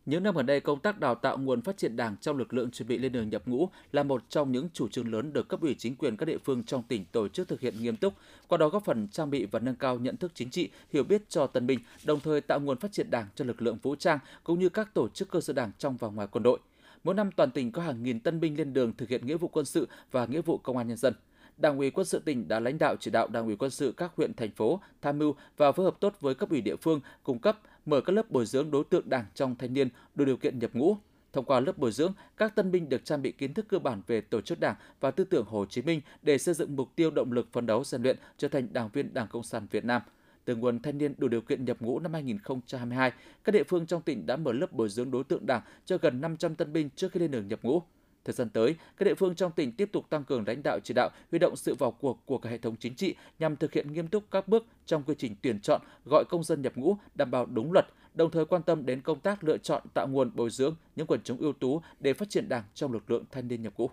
Những 0.07 0.23
năm 0.23 0.35
gần 0.35 0.47
đây, 0.47 0.61
công 0.61 0.81
tác 0.81 1.01
đào 1.01 1.15
tạo 1.15 1.39
nguồn 1.39 1.63
phát 1.63 1.77
triển 1.77 1.97
đảng 1.97 2.17
trong 2.21 2.37
lực 2.37 2.55
lượng 2.55 2.71
chuẩn 2.71 2.89
bị 2.89 2.99
lên 2.99 3.13
đường 3.13 3.31
nhập 3.31 3.43
ngũ 3.47 3.69
là 3.93 4.03
một 4.03 4.23
trong 4.29 4.53
những 4.53 4.69
chủ 4.73 4.89
trương 4.89 5.13
lớn 5.13 5.33
được 5.33 5.49
cấp 5.49 5.61
ủy 5.61 5.75
chính 5.79 5.97
quyền 5.97 6.17
các 6.17 6.27
địa 6.27 6.39
phương 6.45 6.65
trong 6.65 6.83
tỉnh 6.83 7.05
tổ 7.13 7.29
chức 7.29 7.49
thực 7.49 7.61
hiện 7.61 7.75
nghiêm 7.83 7.97
túc, 7.97 8.15
qua 8.49 8.59
đó 8.59 8.69
góp 8.69 8.85
phần 8.85 9.09
trang 9.09 9.31
bị 9.31 9.47
và 9.47 9.59
nâng 9.59 9.77
cao 9.77 9.99
nhận 9.99 10.17
thức 10.17 10.33
chính 10.35 10.51
trị, 10.51 10.71
hiểu 10.93 11.05
biết 11.05 11.23
cho 11.29 11.47
tân 11.47 11.67
binh, 11.67 11.79
đồng 12.05 12.21
thời 12.21 12.41
tạo 12.41 12.61
nguồn 12.61 12.79
phát 12.79 12.93
triển 12.93 13.11
đảng 13.11 13.27
cho 13.35 13.45
lực 13.45 13.63
lượng 13.63 13.79
vũ 13.83 13.95
trang 13.97 14.19
cũng 14.45 14.59
như 14.59 14.69
các 14.69 14.95
tổ 14.95 15.09
chức 15.09 15.31
cơ 15.31 15.41
sở 15.41 15.53
đảng 15.53 15.73
trong 15.79 15.97
và 15.97 16.09
ngoài 16.09 16.29
quân 16.31 16.43
đội. 16.43 16.59
Mỗi 17.05 17.15
năm 17.15 17.31
toàn 17.37 17.51
tỉnh 17.51 17.73
có 17.73 17.83
hàng 17.83 18.03
nghìn 18.03 18.21
tân 18.21 18.41
binh 18.41 18.59
lên 18.59 18.73
đường 18.73 18.93
thực 18.97 19.09
hiện 19.09 19.27
nghĩa 19.27 19.37
vụ 19.37 19.49
quân 19.49 19.65
sự 19.65 19.89
và 20.11 20.27
nghĩa 20.27 20.43
vụ 20.43 20.59
công 20.59 20.77
an 20.77 20.89
nhân 20.89 20.97
dân. 20.97 21.15
Đảng 21.59 21.79
ủy 21.79 21.91
quân 21.91 22.07
sự 22.07 22.19
tỉnh 22.19 22.49
đã 22.49 22.61
lãnh 22.61 22.79
đạo 22.79 22.97
chỉ 23.01 23.11
đạo 23.11 23.29
Đảng 23.29 23.47
ủy 23.47 23.57
quân 23.57 23.71
sự 23.71 23.95
các 23.97 24.13
huyện 24.17 24.35
thành 24.35 24.51
phố 24.51 24.81
tham 25.03 25.19
mưu 25.19 25.35
và 25.57 25.73
phối 25.73 25.85
hợp 25.85 26.01
tốt 26.01 26.17
với 26.21 26.35
cấp 26.35 26.51
ủy 26.51 26.61
địa 26.61 26.77
phương 26.77 27.01
cung 27.23 27.39
cấp 27.39 27.59
mở 27.87 28.01
các 28.01 28.13
lớp 28.13 28.31
bồi 28.31 28.47
dưỡng 28.47 28.71
đối 28.71 28.85
tượng 28.85 29.09
Đảng 29.09 29.25
trong 29.35 29.57
thanh 29.57 29.75
niên 29.75 29.89
đủ 30.15 30.25
điều 30.25 30.37
kiện 30.37 30.59
nhập 30.59 30.71
ngũ. 30.75 30.97
Thông 31.33 31.45
qua 31.45 31.61
lớp 31.61 31.79
bồi 31.79 31.93
dưỡng, 31.93 32.13
các 32.37 32.55
tân 32.55 32.71
binh 32.71 32.89
được 32.89 33.05
trang 33.05 33.23
bị 33.23 33.33
kiến 33.33 33.55
thức 33.55 33.67
cơ 33.69 33.79
bản 33.79 34.03
về 34.07 34.21
tổ 34.21 34.41
chức 34.41 34.61
Đảng 34.61 34.75
và 35.01 35.11
tư 35.11 35.25
tưởng 35.25 35.45
Hồ 35.49 35.67
Chí 35.67 35.83
Minh 35.83 36.01
để 36.23 36.39
xây 36.39 36.55
dựng 36.55 36.77
mục 36.77 36.97
tiêu 36.97 37.11
động 37.11 37.33
lực 37.33 37.53
phấn 37.53 37.67
đấu 37.67 37.85
rèn 37.85 38.03
luyện 38.03 38.17
trở 38.39 38.49
thành 38.49 38.69
đảng 38.73 38.89
viên 38.93 39.15
Đảng 39.15 39.29
Cộng 39.29 39.43
sản 39.43 39.67
Việt 39.71 39.85
Nam– 39.85 40.03
từ 40.49 40.57
nguồn 40.57 40.83
thanh 40.83 40.99
niên 40.99 41.15
đủ 41.19 41.29
điều 41.29 41.41
kiện 41.41 41.65
nhập 41.65 41.77
ngũ 41.81 41.99
năm 41.99 42.13
2022, 42.13 43.13
các 43.45 43.53
địa 43.53 43.63
phương 43.65 43.87
trong 43.87 44.03
tỉnh 44.03 44.27
đã 44.27 44.37
mở 44.37 44.53
lớp 44.53 44.73
bồi 44.73 44.89
dưỡng 44.89 45.11
đối 45.11 45.25
tượng 45.25 45.47
Đảng 45.47 45.63
cho 45.85 45.99
gần 45.99 46.21
500 46.21 46.55
tân 46.55 46.73
binh 46.73 46.91
trước 46.97 47.13
khi 47.13 47.21
lên 47.21 47.31
đường 47.31 47.49
nhập 47.49 47.59
ngũ. 47.63 47.83
Thời 48.29 48.33
gian 48.33 48.49
tới, 48.49 48.75
các 48.97 49.05
địa 49.05 49.15
phương 49.15 49.35
trong 49.35 49.53
tỉnh 49.53 49.73
tiếp 49.73 49.89
tục 49.93 50.11
tăng 50.11 50.25
cường 50.25 50.45
lãnh 50.47 50.63
đạo 50.63 50.79
chỉ 50.85 50.95
đạo, 50.95 51.11
huy 51.31 51.39
động 51.39 51.57
sự 51.57 51.75
vào 51.75 51.91
cuộc 51.91 52.19
của 52.27 52.39
cả 52.39 52.51
hệ 52.51 52.59
thống 52.59 52.77
chính 52.77 52.95
trị 52.95 53.15
nhằm 53.39 53.57
thực 53.57 53.73
hiện 53.73 53.93
nghiêm 53.93 54.09
túc 54.09 54.25
các 54.31 54.49
bước 54.49 54.67
trong 54.87 55.03
quy 55.03 55.15
trình 55.19 55.35
tuyển 55.43 55.61
chọn, 55.61 55.81
gọi 56.11 56.25
công 56.29 56.45
dân 56.45 56.63
nhập 56.63 56.73
ngũ 56.77 56.97
đảm 57.15 57.31
bảo 57.31 57.47
đúng 57.47 57.73
luật, 57.73 57.87
đồng 58.15 58.31
thời 58.31 58.45
quan 58.45 58.63
tâm 58.63 58.87
đến 58.87 59.01
công 59.01 59.21
tác 59.21 59.45
lựa 59.45 59.59
chọn 59.59 59.83
tạo 59.95 60.09
nguồn 60.09 60.31
bồi 60.35 60.51
dưỡng 60.51 60.75
những 60.97 61.07
quần 61.07 61.21
chúng 61.25 61.39
ưu 61.39 61.53
tú 61.53 61.81
để 62.01 62.13
phát 62.13 62.31
triển 62.31 62.49
Đảng 62.49 62.65
trong 62.75 62.93
lực 62.93 63.11
lượng 63.11 63.25
thanh 63.31 63.49
niên 63.49 63.63
nhập 63.63 63.73
ngũ. 63.77 63.91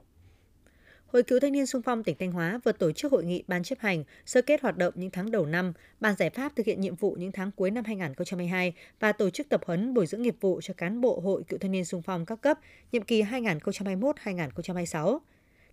Hội 1.15 1.23
Cựu 1.23 1.39
Thanh 1.39 1.51
niên 1.51 1.65
Sung 1.65 1.81
phong 1.81 2.03
tỉnh 2.03 2.15
Thanh 2.19 2.31
Hóa 2.31 2.59
vừa 2.63 2.71
tổ 2.71 2.91
chức 2.91 3.11
hội 3.11 3.23
nghị 3.23 3.43
ban 3.47 3.63
chấp 3.63 3.79
hành 3.79 4.03
sơ 4.25 4.41
kết 4.41 4.61
hoạt 4.61 4.77
động 4.77 4.93
những 4.97 5.11
tháng 5.11 5.31
đầu 5.31 5.45
năm, 5.45 5.73
bàn 5.99 6.15
giải 6.17 6.29
pháp 6.29 6.55
thực 6.55 6.65
hiện 6.65 6.81
nhiệm 6.81 6.95
vụ 6.95 7.15
những 7.19 7.31
tháng 7.31 7.51
cuối 7.51 7.71
năm 7.71 7.83
2022 7.85 8.73
và 8.99 9.11
tổ 9.11 9.29
chức 9.29 9.49
tập 9.49 9.61
huấn 9.65 9.93
bồi 9.93 10.07
dưỡng 10.07 10.21
nghiệp 10.21 10.35
vụ 10.41 10.61
cho 10.63 10.73
cán 10.73 11.01
bộ 11.01 11.19
Hội 11.19 11.43
Cựu 11.43 11.59
Thanh 11.59 11.71
niên 11.71 11.85
Sung 11.85 12.01
phong 12.01 12.25
các 12.25 12.41
cấp 12.41 12.59
nhiệm 12.91 13.01
kỳ 13.01 13.23
2021-2026. 13.23 15.19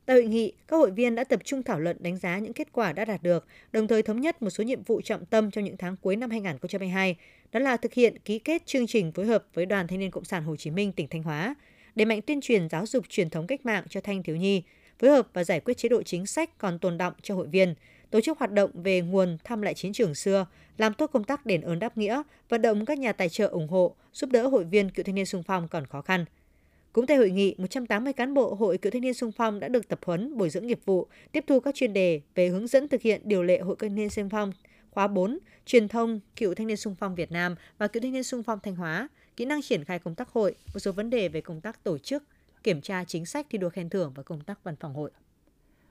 Tại 0.06 0.16
hội 0.16 0.26
nghị, 0.26 0.52
các 0.68 0.76
hội 0.76 0.90
viên 0.90 1.14
đã 1.14 1.24
tập 1.24 1.40
trung 1.44 1.62
thảo 1.62 1.80
luận 1.80 1.96
đánh 2.00 2.16
giá 2.16 2.38
những 2.38 2.52
kết 2.52 2.72
quả 2.72 2.92
đã 2.92 3.04
đạt 3.04 3.22
được, 3.22 3.46
đồng 3.72 3.88
thời 3.88 4.02
thống 4.02 4.20
nhất 4.20 4.42
một 4.42 4.50
số 4.50 4.64
nhiệm 4.64 4.82
vụ 4.82 5.00
trọng 5.00 5.26
tâm 5.26 5.50
trong 5.50 5.64
những 5.64 5.76
tháng 5.76 5.96
cuối 5.96 6.16
năm 6.16 6.30
2022, 6.30 7.16
đó 7.52 7.60
là 7.60 7.76
thực 7.76 7.92
hiện 7.92 8.18
ký 8.18 8.38
kết 8.38 8.66
chương 8.66 8.86
trình 8.86 9.12
phối 9.12 9.26
hợp 9.26 9.44
với 9.54 9.66
Đoàn 9.66 9.86
Thanh 9.86 9.98
niên 9.98 10.10
Cộng 10.10 10.24
sản 10.24 10.44
Hồ 10.44 10.56
Chí 10.56 10.70
Minh 10.70 10.92
tỉnh 10.92 11.08
Thanh 11.08 11.22
Hóa, 11.22 11.54
đẩy 11.94 12.04
mạnh 12.04 12.20
tuyên 12.22 12.40
truyền 12.40 12.68
giáo 12.68 12.86
dục 12.86 13.04
truyền 13.08 13.30
thống 13.30 13.46
cách 13.46 13.66
mạng 13.66 13.84
cho 13.88 14.00
thanh 14.00 14.22
thiếu 14.22 14.36
nhi, 14.36 14.62
phối 15.02 15.10
hợp 15.10 15.28
và 15.32 15.44
giải 15.44 15.60
quyết 15.60 15.76
chế 15.76 15.88
độ 15.88 16.02
chính 16.02 16.26
sách 16.26 16.58
còn 16.58 16.78
tồn 16.78 16.98
động 16.98 17.12
cho 17.22 17.34
hội 17.34 17.46
viên, 17.46 17.74
tổ 18.10 18.20
chức 18.20 18.38
hoạt 18.38 18.52
động 18.52 18.70
về 18.74 19.00
nguồn 19.00 19.38
thăm 19.44 19.62
lại 19.62 19.74
chiến 19.74 19.92
trường 19.92 20.14
xưa, 20.14 20.46
làm 20.78 20.94
tốt 20.94 21.10
công 21.12 21.24
tác 21.24 21.46
đền 21.46 21.60
ơn 21.60 21.78
đáp 21.78 21.98
nghĩa, 21.98 22.22
vận 22.48 22.62
động 22.62 22.84
các 22.84 22.98
nhà 22.98 23.12
tài 23.12 23.28
trợ 23.28 23.46
ủng 23.46 23.68
hộ, 23.68 23.94
giúp 24.12 24.30
đỡ 24.30 24.48
hội 24.48 24.64
viên 24.64 24.90
cựu 24.90 25.04
thanh 25.04 25.14
niên 25.14 25.26
sung 25.26 25.42
phong 25.42 25.68
còn 25.68 25.86
khó 25.86 26.02
khăn. 26.02 26.24
Cũng 26.92 27.06
tại 27.06 27.16
hội 27.16 27.30
nghị, 27.30 27.54
180 27.58 28.12
cán 28.12 28.34
bộ 28.34 28.54
Hội 28.54 28.78
Cựu 28.78 28.90
Thanh 28.90 29.02
niên 29.02 29.14
Sung 29.14 29.32
phong 29.32 29.60
đã 29.60 29.68
được 29.68 29.88
tập 29.88 29.98
huấn, 30.04 30.38
bồi 30.38 30.50
dưỡng 30.50 30.66
nghiệp 30.66 30.80
vụ, 30.84 31.06
tiếp 31.32 31.44
thu 31.46 31.60
các 31.60 31.74
chuyên 31.74 31.92
đề 31.92 32.20
về 32.34 32.48
hướng 32.48 32.66
dẫn 32.66 32.88
thực 32.88 33.02
hiện 33.02 33.20
điều 33.24 33.42
lệ 33.42 33.58
Hội 33.60 33.76
Cựu 33.76 33.88
Thanh 33.88 33.96
niên 33.96 34.10
Sung 34.10 34.28
phong 34.28 34.52
khóa 34.90 35.06
4, 35.06 35.38
truyền 35.66 35.88
thông 35.88 36.20
Cựu 36.36 36.54
Thanh 36.54 36.66
niên 36.66 36.76
Sung 36.76 36.94
phong 37.00 37.14
Việt 37.14 37.32
Nam 37.32 37.56
và 37.78 37.86
Cựu 37.86 38.00
Thanh 38.00 38.12
niên 38.12 38.22
Sung 38.22 38.42
phong 38.42 38.58
Thanh 38.62 38.76
Hóa, 38.76 39.08
kỹ 39.36 39.44
năng 39.44 39.62
triển 39.62 39.84
khai 39.84 39.98
công 39.98 40.14
tác 40.14 40.28
hội, 40.28 40.54
một 40.74 40.80
số 40.80 40.92
vấn 40.92 41.10
đề 41.10 41.28
về 41.28 41.40
công 41.40 41.60
tác 41.60 41.84
tổ 41.84 41.98
chức, 41.98 42.22
kiểm 42.62 42.80
tra 42.80 43.04
chính 43.04 43.26
sách 43.26 43.46
thi 43.50 43.58
đua 43.58 43.70
khen 43.70 43.88
thưởng 43.88 44.12
và 44.14 44.22
công 44.22 44.40
tác 44.40 44.64
văn 44.64 44.76
phòng 44.76 44.94
hội. 44.94 45.10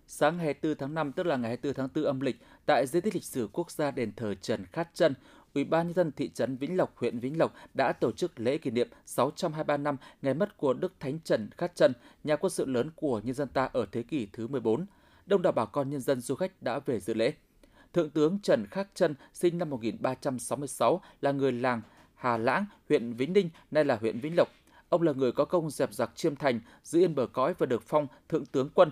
Sáng 0.07 0.37
ngày 0.37 0.45
24 0.45 0.77
tháng 0.77 0.93
5 0.93 1.11
tức 1.11 1.25
là 1.25 1.35
ngày 1.35 1.49
24 1.49 1.73
tháng 1.73 1.89
4 1.95 2.03
âm 2.05 2.19
lịch, 2.19 2.35
tại 2.65 2.85
di 2.87 3.01
tích 3.01 3.13
lịch 3.13 3.23
sử 3.23 3.49
quốc 3.53 3.71
gia 3.71 3.91
đền 3.91 4.11
thờ 4.15 4.35
Trần 4.41 4.65
Khát 4.65 4.89
Chân, 4.93 5.13
Ủy 5.53 5.63
ban 5.63 5.87
nhân 5.87 5.93
dân 5.93 6.11
thị 6.11 6.29
trấn 6.33 6.57
Vĩnh 6.57 6.77
Lộc, 6.77 6.97
huyện 6.97 7.19
Vĩnh 7.19 7.39
Lộc 7.39 7.53
đã 7.73 7.93
tổ 7.93 8.11
chức 8.11 8.39
lễ 8.39 8.57
kỷ 8.57 8.71
niệm 8.71 8.87
623 9.05 9.77
năm 9.77 9.97
ngày 10.21 10.33
mất 10.33 10.57
của 10.57 10.73
Đức 10.73 10.93
Thánh 10.99 11.19
Trần 11.23 11.49
Khát 11.57 11.75
Trân, 11.75 11.93
nhà 12.23 12.35
quân 12.35 12.49
sự 12.49 12.65
lớn 12.65 12.89
của 12.95 13.21
nhân 13.23 13.35
dân 13.35 13.47
ta 13.47 13.69
ở 13.73 13.85
thế 13.91 14.03
kỷ 14.03 14.27
thứ 14.33 14.47
14. 14.47 14.85
Đông 15.25 15.41
đảo 15.41 15.53
bà 15.53 15.65
con 15.65 15.89
nhân 15.89 16.01
dân 16.01 16.21
du 16.21 16.35
khách 16.35 16.61
đã 16.61 16.79
về 16.79 16.99
dự 16.99 17.13
lễ. 17.13 17.33
Thượng 17.93 18.09
tướng 18.09 18.39
Trần 18.39 18.67
Khắc 18.67 18.87
Trân 18.93 19.15
sinh 19.33 19.57
năm 19.57 19.69
1366 19.69 21.01
là 21.21 21.31
người 21.31 21.51
làng 21.51 21.81
Hà 22.15 22.37
Lãng, 22.37 22.65
huyện 22.89 23.13
Vĩnh 23.13 23.33
Ninh, 23.33 23.49
nay 23.71 23.85
là 23.85 23.95
huyện 23.95 24.19
Vĩnh 24.19 24.35
Lộc, 24.37 24.47
Ông 24.91 25.01
là 25.01 25.11
người 25.11 25.31
có 25.31 25.45
công 25.45 25.69
dẹp 25.69 25.93
giặc 25.93 26.11
chiêm 26.15 26.35
thành, 26.35 26.59
giữ 26.83 26.99
yên 26.99 27.15
bờ 27.15 27.27
cõi 27.27 27.53
và 27.57 27.65
được 27.65 27.83
phong 27.83 28.07
thượng 28.29 28.45
tướng 28.45 28.69
quân. 28.75 28.91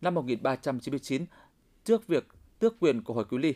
Năm 0.00 0.14
1399, 0.14 1.24
trước 1.84 2.06
việc 2.06 2.28
tước 2.58 2.80
quyền 2.80 3.02
của 3.02 3.14
Hồi 3.14 3.24
Quý 3.24 3.38
Ly, 3.38 3.54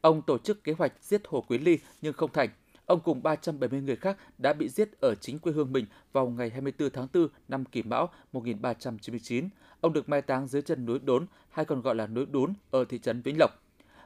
ông 0.00 0.22
tổ 0.22 0.38
chức 0.38 0.64
kế 0.64 0.72
hoạch 0.72 0.92
giết 1.00 1.22
Hồ 1.28 1.44
Quý 1.48 1.58
Ly 1.58 1.78
nhưng 2.02 2.12
không 2.12 2.32
thành. 2.32 2.48
Ông 2.86 3.00
cùng 3.00 3.22
370 3.22 3.80
người 3.80 3.96
khác 3.96 4.16
đã 4.38 4.52
bị 4.52 4.68
giết 4.68 5.00
ở 5.00 5.14
chính 5.14 5.38
quê 5.38 5.52
hương 5.52 5.72
mình 5.72 5.86
vào 6.12 6.28
ngày 6.28 6.50
24 6.50 6.90
tháng 6.90 7.08
4 7.14 7.28
năm 7.48 7.64
Kỷ 7.64 7.82
Mão 7.82 8.10
1399. 8.32 9.48
Ông 9.80 9.92
được 9.92 10.08
mai 10.08 10.22
táng 10.22 10.46
dưới 10.46 10.62
chân 10.62 10.86
núi 10.86 10.98
Đốn, 10.98 11.26
hay 11.50 11.64
còn 11.64 11.80
gọi 11.80 11.94
là 11.94 12.06
núi 12.06 12.26
Đún, 12.26 12.52
ở 12.70 12.84
thị 12.84 12.98
trấn 12.98 13.22
Vĩnh 13.22 13.38
Lộc. 13.38 13.50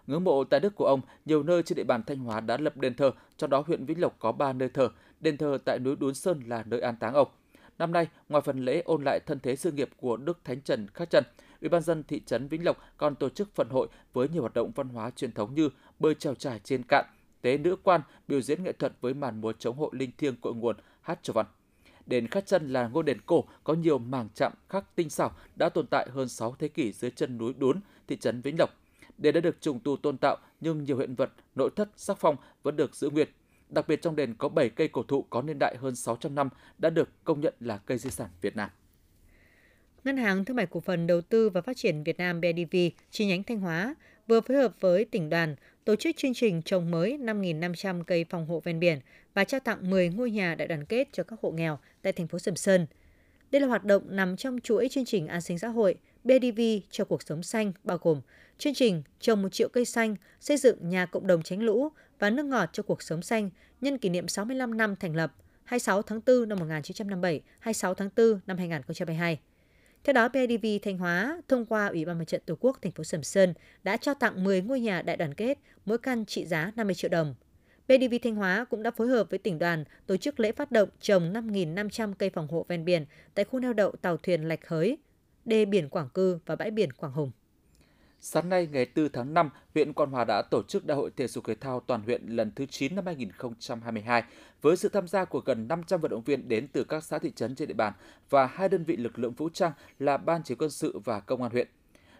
Ngưỡng 0.06 0.24
mộ 0.24 0.44
tài 0.44 0.60
đức 0.60 0.74
của 0.74 0.86
ông, 0.86 1.00
nhiều 1.24 1.42
nơi 1.42 1.62
trên 1.62 1.76
địa 1.76 1.84
bàn 1.84 2.02
Thanh 2.06 2.18
Hóa 2.18 2.40
đã 2.40 2.56
lập 2.56 2.76
đền 2.76 2.94
thờ, 2.94 3.10
trong 3.36 3.50
đó 3.50 3.64
huyện 3.66 3.84
Vĩnh 3.84 4.00
Lộc 4.00 4.16
có 4.18 4.32
3 4.32 4.52
nơi 4.52 4.68
thờ, 4.68 4.88
đền 5.20 5.36
thờ 5.36 5.58
tại 5.64 5.78
núi 5.78 5.96
Đốn 5.96 6.14
Sơn 6.14 6.42
là 6.46 6.62
nơi 6.66 6.80
an 6.80 6.96
táng 6.96 7.14
ông. 7.14 7.28
Năm 7.78 7.92
nay, 7.92 8.08
ngoài 8.28 8.42
phần 8.46 8.64
lễ 8.64 8.82
ôn 8.84 9.04
lại 9.04 9.20
thân 9.26 9.40
thế 9.40 9.56
sự 9.56 9.72
nghiệp 9.72 9.90
của 9.96 10.16
Đức 10.16 10.38
Thánh 10.44 10.60
Trần 10.60 10.86
Khắc 10.94 11.10
Trần, 11.10 11.24
Ủy 11.60 11.68
ban 11.68 11.82
dân 11.82 12.02
thị 12.02 12.22
trấn 12.26 12.48
Vĩnh 12.48 12.64
Lộc 12.64 12.76
còn 12.96 13.14
tổ 13.14 13.28
chức 13.28 13.54
phần 13.54 13.68
hội 13.68 13.88
với 14.12 14.28
nhiều 14.28 14.40
hoạt 14.40 14.54
động 14.54 14.72
văn 14.74 14.88
hóa 14.88 15.10
truyền 15.10 15.32
thống 15.32 15.54
như 15.54 15.68
bơi 15.98 16.14
trèo 16.14 16.34
trải 16.34 16.60
trên 16.64 16.82
cạn, 16.88 17.04
tế 17.40 17.58
nữ 17.58 17.76
quan, 17.82 18.00
biểu 18.28 18.40
diễn 18.40 18.62
nghệ 18.62 18.72
thuật 18.72 18.92
với 19.00 19.14
màn 19.14 19.40
múa 19.40 19.52
chống 19.52 19.76
hội 19.76 19.90
linh 19.92 20.10
thiêng 20.18 20.36
cội 20.36 20.54
nguồn, 20.54 20.76
hát 21.00 21.18
cho 21.22 21.32
văn. 21.32 21.46
Đền 22.06 22.28
Khắc 22.28 22.46
Chân 22.46 22.72
là 22.72 22.88
ngôi 22.88 23.02
đền 23.02 23.20
cổ 23.26 23.44
có 23.64 23.74
nhiều 23.74 23.98
mảng 23.98 24.28
chạm 24.34 24.52
khắc 24.68 24.96
tinh 24.96 25.10
xảo 25.10 25.32
đã 25.56 25.68
tồn 25.68 25.86
tại 25.86 26.08
hơn 26.10 26.28
6 26.28 26.54
thế 26.58 26.68
kỷ 26.68 26.92
dưới 26.92 27.10
chân 27.10 27.38
núi 27.38 27.54
Đốn, 27.58 27.80
thị 28.08 28.16
trấn 28.16 28.40
Vĩnh 28.40 28.58
Lộc. 28.58 28.70
Đền 29.18 29.34
đã 29.34 29.40
được 29.40 29.60
trùng 29.60 29.80
tu 29.80 29.96
tôn 29.96 30.18
tạo 30.18 30.36
nhưng 30.60 30.84
nhiều 30.84 30.98
hiện 30.98 31.14
vật, 31.14 31.30
nội 31.54 31.70
thất, 31.76 31.88
sắc 31.96 32.18
phong 32.18 32.36
vẫn 32.62 32.76
được 32.76 32.94
giữ 32.94 33.10
nguyên. 33.10 33.28
Đặc 33.70 33.88
biệt 33.88 34.02
trong 34.02 34.16
đền 34.16 34.34
có 34.34 34.48
7 34.48 34.68
cây 34.68 34.88
cổ 34.88 35.02
thụ 35.02 35.22
có 35.22 35.42
niên 35.42 35.58
đại 35.60 35.76
hơn 35.80 35.96
600 35.96 36.34
năm 36.34 36.48
đã 36.78 36.90
được 36.90 37.08
công 37.24 37.40
nhận 37.40 37.54
là 37.60 37.78
cây 37.78 37.98
di 37.98 38.10
sản 38.10 38.28
Việt 38.40 38.56
Nam. 38.56 38.70
Ngân 40.04 40.16
hàng 40.16 40.44
Thương 40.44 40.56
mại 40.56 40.66
Cổ 40.66 40.80
phần 40.80 41.06
Đầu 41.06 41.20
tư 41.20 41.48
và 41.50 41.60
Phát 41.60 41.76
triển 41.76 42.02
Việt 42.02 42.18
Nam 42.18 42.40
BIDV 42.40 42.76
chi 43.10 43.26
nhánh 43.26 43.42
Thanh 43.42 43.60
Hóa 43.60 43.94
vừa 44.26 44.40
phối 44.40 44.56
hợp 44.56 44.72
với 44.80 45.04
tỉnh 45.04 45.30
đoàn 45.30 45.56
tổ 45.84 45.96
chức 45.96 46.16
chương 46.16 46.34
trình 46.34 46.62
trồng 46.62 46.90
mới 46.90 47.18
5.500 47.18 48.04
cây 48.04 48.24
phòng 48.30 48.46
hộ 48.46 48.60
ven 48.60 48.80
biển 48.80 48.98
và 49.34 49.44
trao 49.44 49.60
tặng 49.60 49.90
10 49.90 50.08
ngôi 50.08 50.30
nhà 50.30 50.54
đại 50.54 50.68
đoàn 50.68 50.84
kết 50.84 51.08
cho 51.12 51.22
các 51.22 51.38
hộ 51.42 51.50
nghèo 51.50 51.78
tại 52.02 52.12
thành 52.12 52.28
phố 52.28 52.38
Sầm 52.38 52.56
Sơn. 52.56 52.86
Đây 53.50 53.60
là 53.60 53.68
hoạt 53.68 53.84
động 53.84 54.02
nằm 54.06 54.36
trong 54.36 54.60
chuỗi 54.60 54.88
chương 54.88 55.04
trình 55.04 55.26
an 55.26 55.40
sinh 55.40 55.58
xã 55.58 55.68
hội 55.68 55.94
BIDV 56.24 56.60
cho 56.90 57.04
cuộc 57.04 57.22
sống 57.22 57.42
xanh 57.42 57.72
bao 57.84 57.98
gồm 58.02 58.20
chương 58.58 58.74
trình 58.74 59.02
trồng 59.20 59.42
một 59.42 59.48
triệu 59.48 59.68
cây 59.68 59.84
xanh, 59.84 60.16
xây 60.40 60.56
dựng 60.56 60.88
nhà 60.88 61.06
cộng 61.06 61.26
đồng 61.26 61.42
tránh 61.42 61.62
lũ 61.62 61.88
và 62.20 62.30
nước 62.30 62.46
ngọt 62.46 62.70
cho 62.72 62.82
cuộc 62.82 63.02
sống 63.02 63.22
xanh 63.22 63.50
nhân 63.80 63.98
kỷ 63.98 64.08
niệm 64.08 64.28
65 64.28 64.76
năm 64.76 64.96
thành 64.96 65.16
lập 65.16 65.32
26 65.64 66.02
tháng 66.02 66.20
4 66.26 66.48
năm 66.48 66.58
1957, 66.58 67.40
26 67.58 67.94
tháng 67.94 68.08
4 68.16 68.40
năm 68.46 68.58
2022. 68.58 69.40
Theo 70.04 70.12
đó, 70.12 70.28
BIDV 70.28 70.66
Thanh 70.82 70.98
Hóa 70.98 71.42
thông 71.48 71.66
qua 71.66 71.86
Ủy 71.86 72.04
ban 72.04 72.18
Mặt 72.18 72.24
trận 72.24 72.40
Tổ 72.46 72.54
quốc 72.60 72.78
thành 72.82 72.92
phố 72.92 73.04
Sầm 73.04 73.22
Sơn 73.22 73.54
đã 73.82 73.96
trao 73.96 74.14
tặng 74.14 74.44
10 74.44 74.62
ngôi 74.62 74.80
nhà 74.80 75.02
đại 75.02 75.16
đoàn 75.16 75.34
kết, 75.34 75.58
mỗi 75.84 75.98
căn 75.98 76.24
trị 76.24 76.46
giá 76.46 76.72
50 76.76 76.94
triệu 76.94 77.08
đồng. 77.08 77.34
BIDV 77.88 78.14
Thanh 78.22 78.34
Hóa 78.34 78.64
cũng 78.70 78.82
đã 78.82 78.90
phối 78.90 79.08
hợp 79.08 79.30
với 79.30 79.38
tỉnh 79.38 79.58
đoàn 79.58 79.84
tổ 80.06 80.16
chức 80.16 80.40
lễ 80.40 80.52
phát 80.52 80.70
động 80.70 80.88
trồng 81.00 81.32
5.500 81.32 82.12
cây 82.18 82.30
phòng 82.30 82.48
hộ 82.48 82.66
ven 82.68 82.84
biển 82.84 83.06
tại 83.34 83.44
khu 83.44 83.60
neo 83.60 83.72
đậu 83.72 83.90
tàu 83.90 84.16
thuyền 84.16 84.48
Lạch 84.48 84.68
Hới, 84.68 84.98
đê 85.44 85.64
biển 85.64 85.88
Quảng 85.88 86.08
Cư 86.08 86.38
và 86.46 86.56
bãi 86.56 86.70
biển 86.70 86.92
Quảng 86.92 87.12
Hùng. 87.12 87.30
Sáng 88.22 88.48
nay 88.48 88.68
ngày 88.72 88.86
4 88.96 89.08
tháng 89.12 89.34
5, 89.34 89.50
huyện 89.74 89.92
Quan 89.92 90.10
Hòa 90.10 90.24
đã 90.24 90.42
tổ 90.50 90.62
chức 90.62 90.86
Đại 90.86 90.96
hội 90.96 91.10
thể 91.16 91.26
dục 91.26 91.44
thể 91.46 91.54
thao 91.54 91.80
toàn 91.80 92.02
huyện 92.02 92.26
lần 92.26 92.52
thứ 92.56 92.66
9 92.66 92.94
năm 92.96 93.06
2022 93.06 94.22
với 94.62 94.76
sự 94.76 94.88
tham 94.88 95.08
gia 95.08 95.24
của 95.24 95.40
gần 95.44 95.68
500 95.68 96.00
vận 96.00 96.10
động 96.10 96.22
viên 96.22 96.48
đến 96.48 96.68
từ 96.72 96.84
các 96.84 97.04
xã 97.04 97.18
thị 97.18 97.32
trấn 97.36 97.54
trên 97.54 97.68
địa 97.68 97.74
bàn 97.74 97.92
và 98.30 98.46
hai 98.46 98.68
đơn 98.68 98.84
vị 98.84 98.96
lực 98.96 99.18
lượng 99.18 99.32
vũ 99.32 99.48
trang 99.48 99.72
là 99.98 100.16
Ban 100.16 100.42
chỉ 100.42 100.54
quân 100.54 100.70
sự 100.70 100.98
và 101.04 101.20
Công 101.20 101.42
an 101.42 101.50
huyện. 101.50 101.68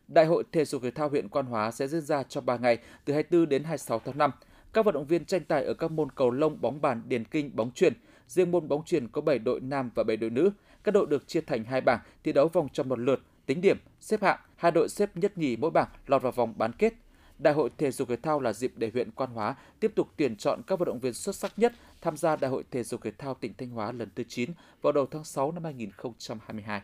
Đại 0.08 0.26
hội 0.26 0.44
thể 0.52 0.64
dục 0.64 0.82
thể 0.82 0.90
thao 0.90 1.08
huyện 1.08 1.28
Quan 1.28 1.46
Hóa 1.46 1.70
sẽ 1.70 1.88
diễn 1.88 2.00
ra 2.00 2.22
trong 2.22 2.46
3 2.46 2.56
ngày 2.56 2.78
từ 3.04 3.12
24 3.14 3.48
đến 3.48 3.64
26 3.64 3.98
tháng 4.04 4.18
5. 4.18 4.30
Các 4.72 4.84
vận 4.84 4.94
động 4.94 5.06
viên 5.06 5.24
tranh 5.24 5.44
tài 5.44 5.64
ở 5.64 5.74
các 5.74 5.90
môn 5.90 6.10
cầu 6.10 6.30
lông, 6.30 6.60
bóng 6.60 6.80
bàn, 6.80 7.02
điền 7.08 7.24
kinh, 7.24 7.56
bóng 7.56 7.70
chuyền. 7.70 7.92
Riêng 8.26 8.50
môn 8.50 8.68
bóng 8.68 8.84
chuyền 8.84 9.08
có 9.08 9.20
7 9.20 9.38
đội 9.38 9.60
nam 9.60 9.90
và 9.94 10.02
7 10.02 10.16
đội 10.16 10.30
nữ. 10.30 10.50
Các 10.84 10.92
đội 10.94 11.06
được 11.06 11.28
chia 11.28 11.40
thành 11.40 11.64
hai 11.64 11.80
bảng 11.80 12.00
thi 12.24 12.32
đấu 12.32 12.48
vòng 12.48 12.68
trong 12.72 12.88
một 12.88 12.98
lượt 12.98 13.20
tính 13.50 13.60
điểm, 13.60 13.78
xếp 14.00 14.22
hạng, 14.22 14.38
hai 14.56 14.72
đội 14.72 14.88
xếp 14.88 15.16
nhất 15.16 15.38
nhì 15.38 15.56
mỗi 15.56 15.70
bảng 15.70 15.88
lọt 16.06 16.22
vào 16.22 16.32
vòng 16.32 16.54
bán 16.56 16.72
kết. 16.72 16.94
Đại 17.38 17.54
hội 17.54 17.70
thể 17.78 17.90
dục 17.90 18.08
thể 18.08 18.16
thao 18.16 18.40
là 18.40 18.52
dịp 18.52 18.72
để 18.76 18.90
huyện 18.92 19.10
Quan 19.10 19.30
Hóa 19.30 19.54
tiếp 19.80 19.92
tục 19.94 20.08
tuyển 20.16 20.36
chọn 20.36 20.62
các 20.66 20.78
vận 20.78 20.86
động 20.86 21.00
viên 21.00 21.14
xuất 21.14 21.36
sắc 21.36 21.58
nhất 21.58 21.72
tham 22.00 22.16
gia 22.16 22.36
Đại 22.36 22.50
hội 22.50 22.64
thể 22.70 22.82
dục 22.82 23.00
thể 23.04 23.10
thao 23.18 23.34
tỉnh 23.34 23.54
Thanh 23.58 23.70
Hóa 23.70 23.92
lần 23.92 24.08
thứ 24.14 24.24
9 24.28 24.50
vào 24.82 24.92
đầu 24.92 25.06
tháng 25.10 25.24
6 25.24 25.52
năm 25.52 25.64
2022. 25.64 26.82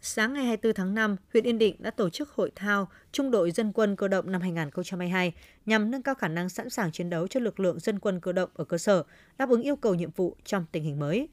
Sáng 0.00 0.32
ngày 0.32 0.44
24 0.44 0.74
tháng 0.74 0.94
5, 0.94 1.16
huyện 1.32 1.44
Yên 1.44 1.58
Định 1.58 1.76
đã 1.78 1.90
tổ 1.90 2.10
chức 2.10 2.30
hội 2.30 2.52
thao 2.54 2.88
Trung 3.12 3.30
đội 3.30 3.50
Dân 3.50 3.72
quân 3.72 3.96
cơ 3.96 4.08
động 4.08 4.32
năm 4.32 4.40
2022 4.40 5.32
nhằm 5.66 5.90
nâng 5.90 6.02
cao 6.02 6.14
khả 6.14 6.28
năng 6.28 6.48
sẵn 6.48 6.70
sàng 6.70 6.92
chiến 6.92 7.10
đấu 7.10 7.28
cho 7.28 7.40
lực 7.40 7.60
lượng 7.60 7.80
dân 7.80 7.98
quân 7.98 8.20
cơ 8.20 8.32
động 8.32 8.50
ở 8.54 8.64
cơ 8.64 8.78
sở, 8.78 9.02
đáp 9.38 9.48
ứng 9.48 9.62
yêu 9.62 9.76
cầu 9.76 9.94
nhiệm 9.94 10.10
vụ 10.10 10.36
trong 10.44 10.64
tình 10.72 10.84
hình 10.84 10.98
mới. 10.98 11.28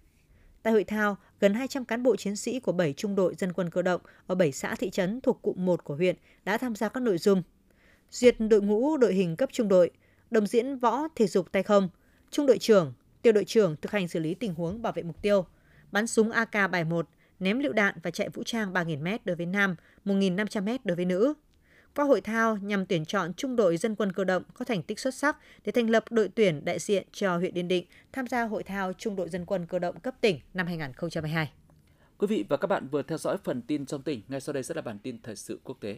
Tại 0.64 0.74
hội 0.74 0.84
thao, 0.84 1.18
gần 1.40 1.54
200 1.54 1.86
cán 1.86 2.04
bộ 2.04 2.16
chiến 2.16 2.36
sĩ 2.36 2.60
của 2.60 2.72
7 2.72 2.94
trung 2.94 3.16
đội 3.16 3.36
dân 3.38 3.54
quân 3.54 3.70
cơ 3.70 3.82
động 3.82 4.02
ở 4.28 4.36
7 4.36 4.52
xã 4.52 4.76
thị 4.76 4.90
trấn 4.90 5.22
thuộc 5.22 5.42
cụm 5.42 5.66
1 5.66 5.84
của 5.84 5.96
huyện 5.96 6.16
đã 6.46 6.58
tham 6.58 6.76
gia 6.76 6.90
các 6.90 7.00
nội 7.00 7.18
dung 7.18 7.44
duyệt 8.12 8.36
đội 8.40 8.62
ngũ 8.62 8.98
đội 8.98 9.14
hình 9.14 9.36
cấp 9.36 9.50
trung 9.54 9.68
đội, 9.68 9.92
đồng 10.32 10.48
diễn 10.48 10.78
võ 10.78 11.08
thể 11.16 11.28
dục 11.28 11.52
tay 11.52 11.64
không, 11.64 11.90
trung 12.32 12.46
đội 12.46 12.58
trưởng, 12.58 12.94
tiêu 13.22 13.34
đội 13.34 13.46
trưởng 13.46 13.76
thực 13.82 13.92
hành 13.92 14.08
xử 14.08 14.20
lý 14.20 14.34
tình 14.34 14.54
huống 14.54 14.82
bảo 14.82 14.94
vệ 14.94 15.04
mục 15.04 15.22
tiêu, 15.22 15.46
bắn 15.92 16.08
súng 16.08 16.30
AK-71, 16.30 17.04
ném 17.40 17.60
lựu 17.60 17.74
đạn 17.74 17.96
và 18.04 18.12
chạy 18.12 18.30
vũ 18.30 18.44
trang 18.44 18.74
3.000m 18.74 19.18
đối 19.26 19.36
với 19.36 19.46
nam, 19.46 19.76
1.500m 20.06 20.78
đối 20.84 20.96
với 20.96 21.06
nữ. 21.06 21.34
Qua 21.98 22.06
hội 22.06 22.22
thao 22.22 22.58
nhằm 22.58 22.86
tuyển 22.86 23.06
chọn 23.06 23.34
trung 23.34 23.56
đội 23.56 23.78
dân 23.78 23.96
quân 23.96 24.12
cơ 24.12 24.24
động 24.24 24.44
có 24.54 24.66
thành 24.66 24.84
tích 24.84 25.00
xuất 25.00 25.14
sắc 25.14 25.38
để 25.66 25.72
thành 25.72 25.90
lập 25.90 26.04
đội 26.10 26.30
tuyển 26.36 26.66
đại 26.66 26.80
diện 26.80 27.08
cho 27.12 27.38
huyện 27.38 27.54
Yên 27.54 27.68
Định 27.68 27.86
tham 28.12 28.28
gia 28.28 28.44
hội 28.44 28.64
thao 28.64 28.94
trung 28.94 29.16
đội 29.16 29.30
dân 29.30 29.46
quân 29.46 29.66
cơ 29.66 29.80
động 29.80 30.00
cấp 30.00 30.16
tỉnh 30.22 30.40
năm 30.54 30.68
2022. 30.68 31.52
Quý 32.18 32.28
vị 32.28 32.46
và 32.50 32.58
các 32.58 32.68
bạn 32.68 32.88
vừa 32.88 33.02
theo 33.02 33.18
dõi 33.18 33.38
phần 33.44 33.62
tin 33.62 33.86
trong 33.86 34.02
tỉnh, 34.02 34.22
ngay 34.28 34.42
sau 34.42 34.54
đây 34.54 34.64
sẽ 34.64 34.76
là 34.76 34.82
bản 34.82 35.00
tin 35.00 35.22
thời 35.24 35.36
sự 35.36 35.60
quốc 35.64 35.78
tế. 35.82 35.98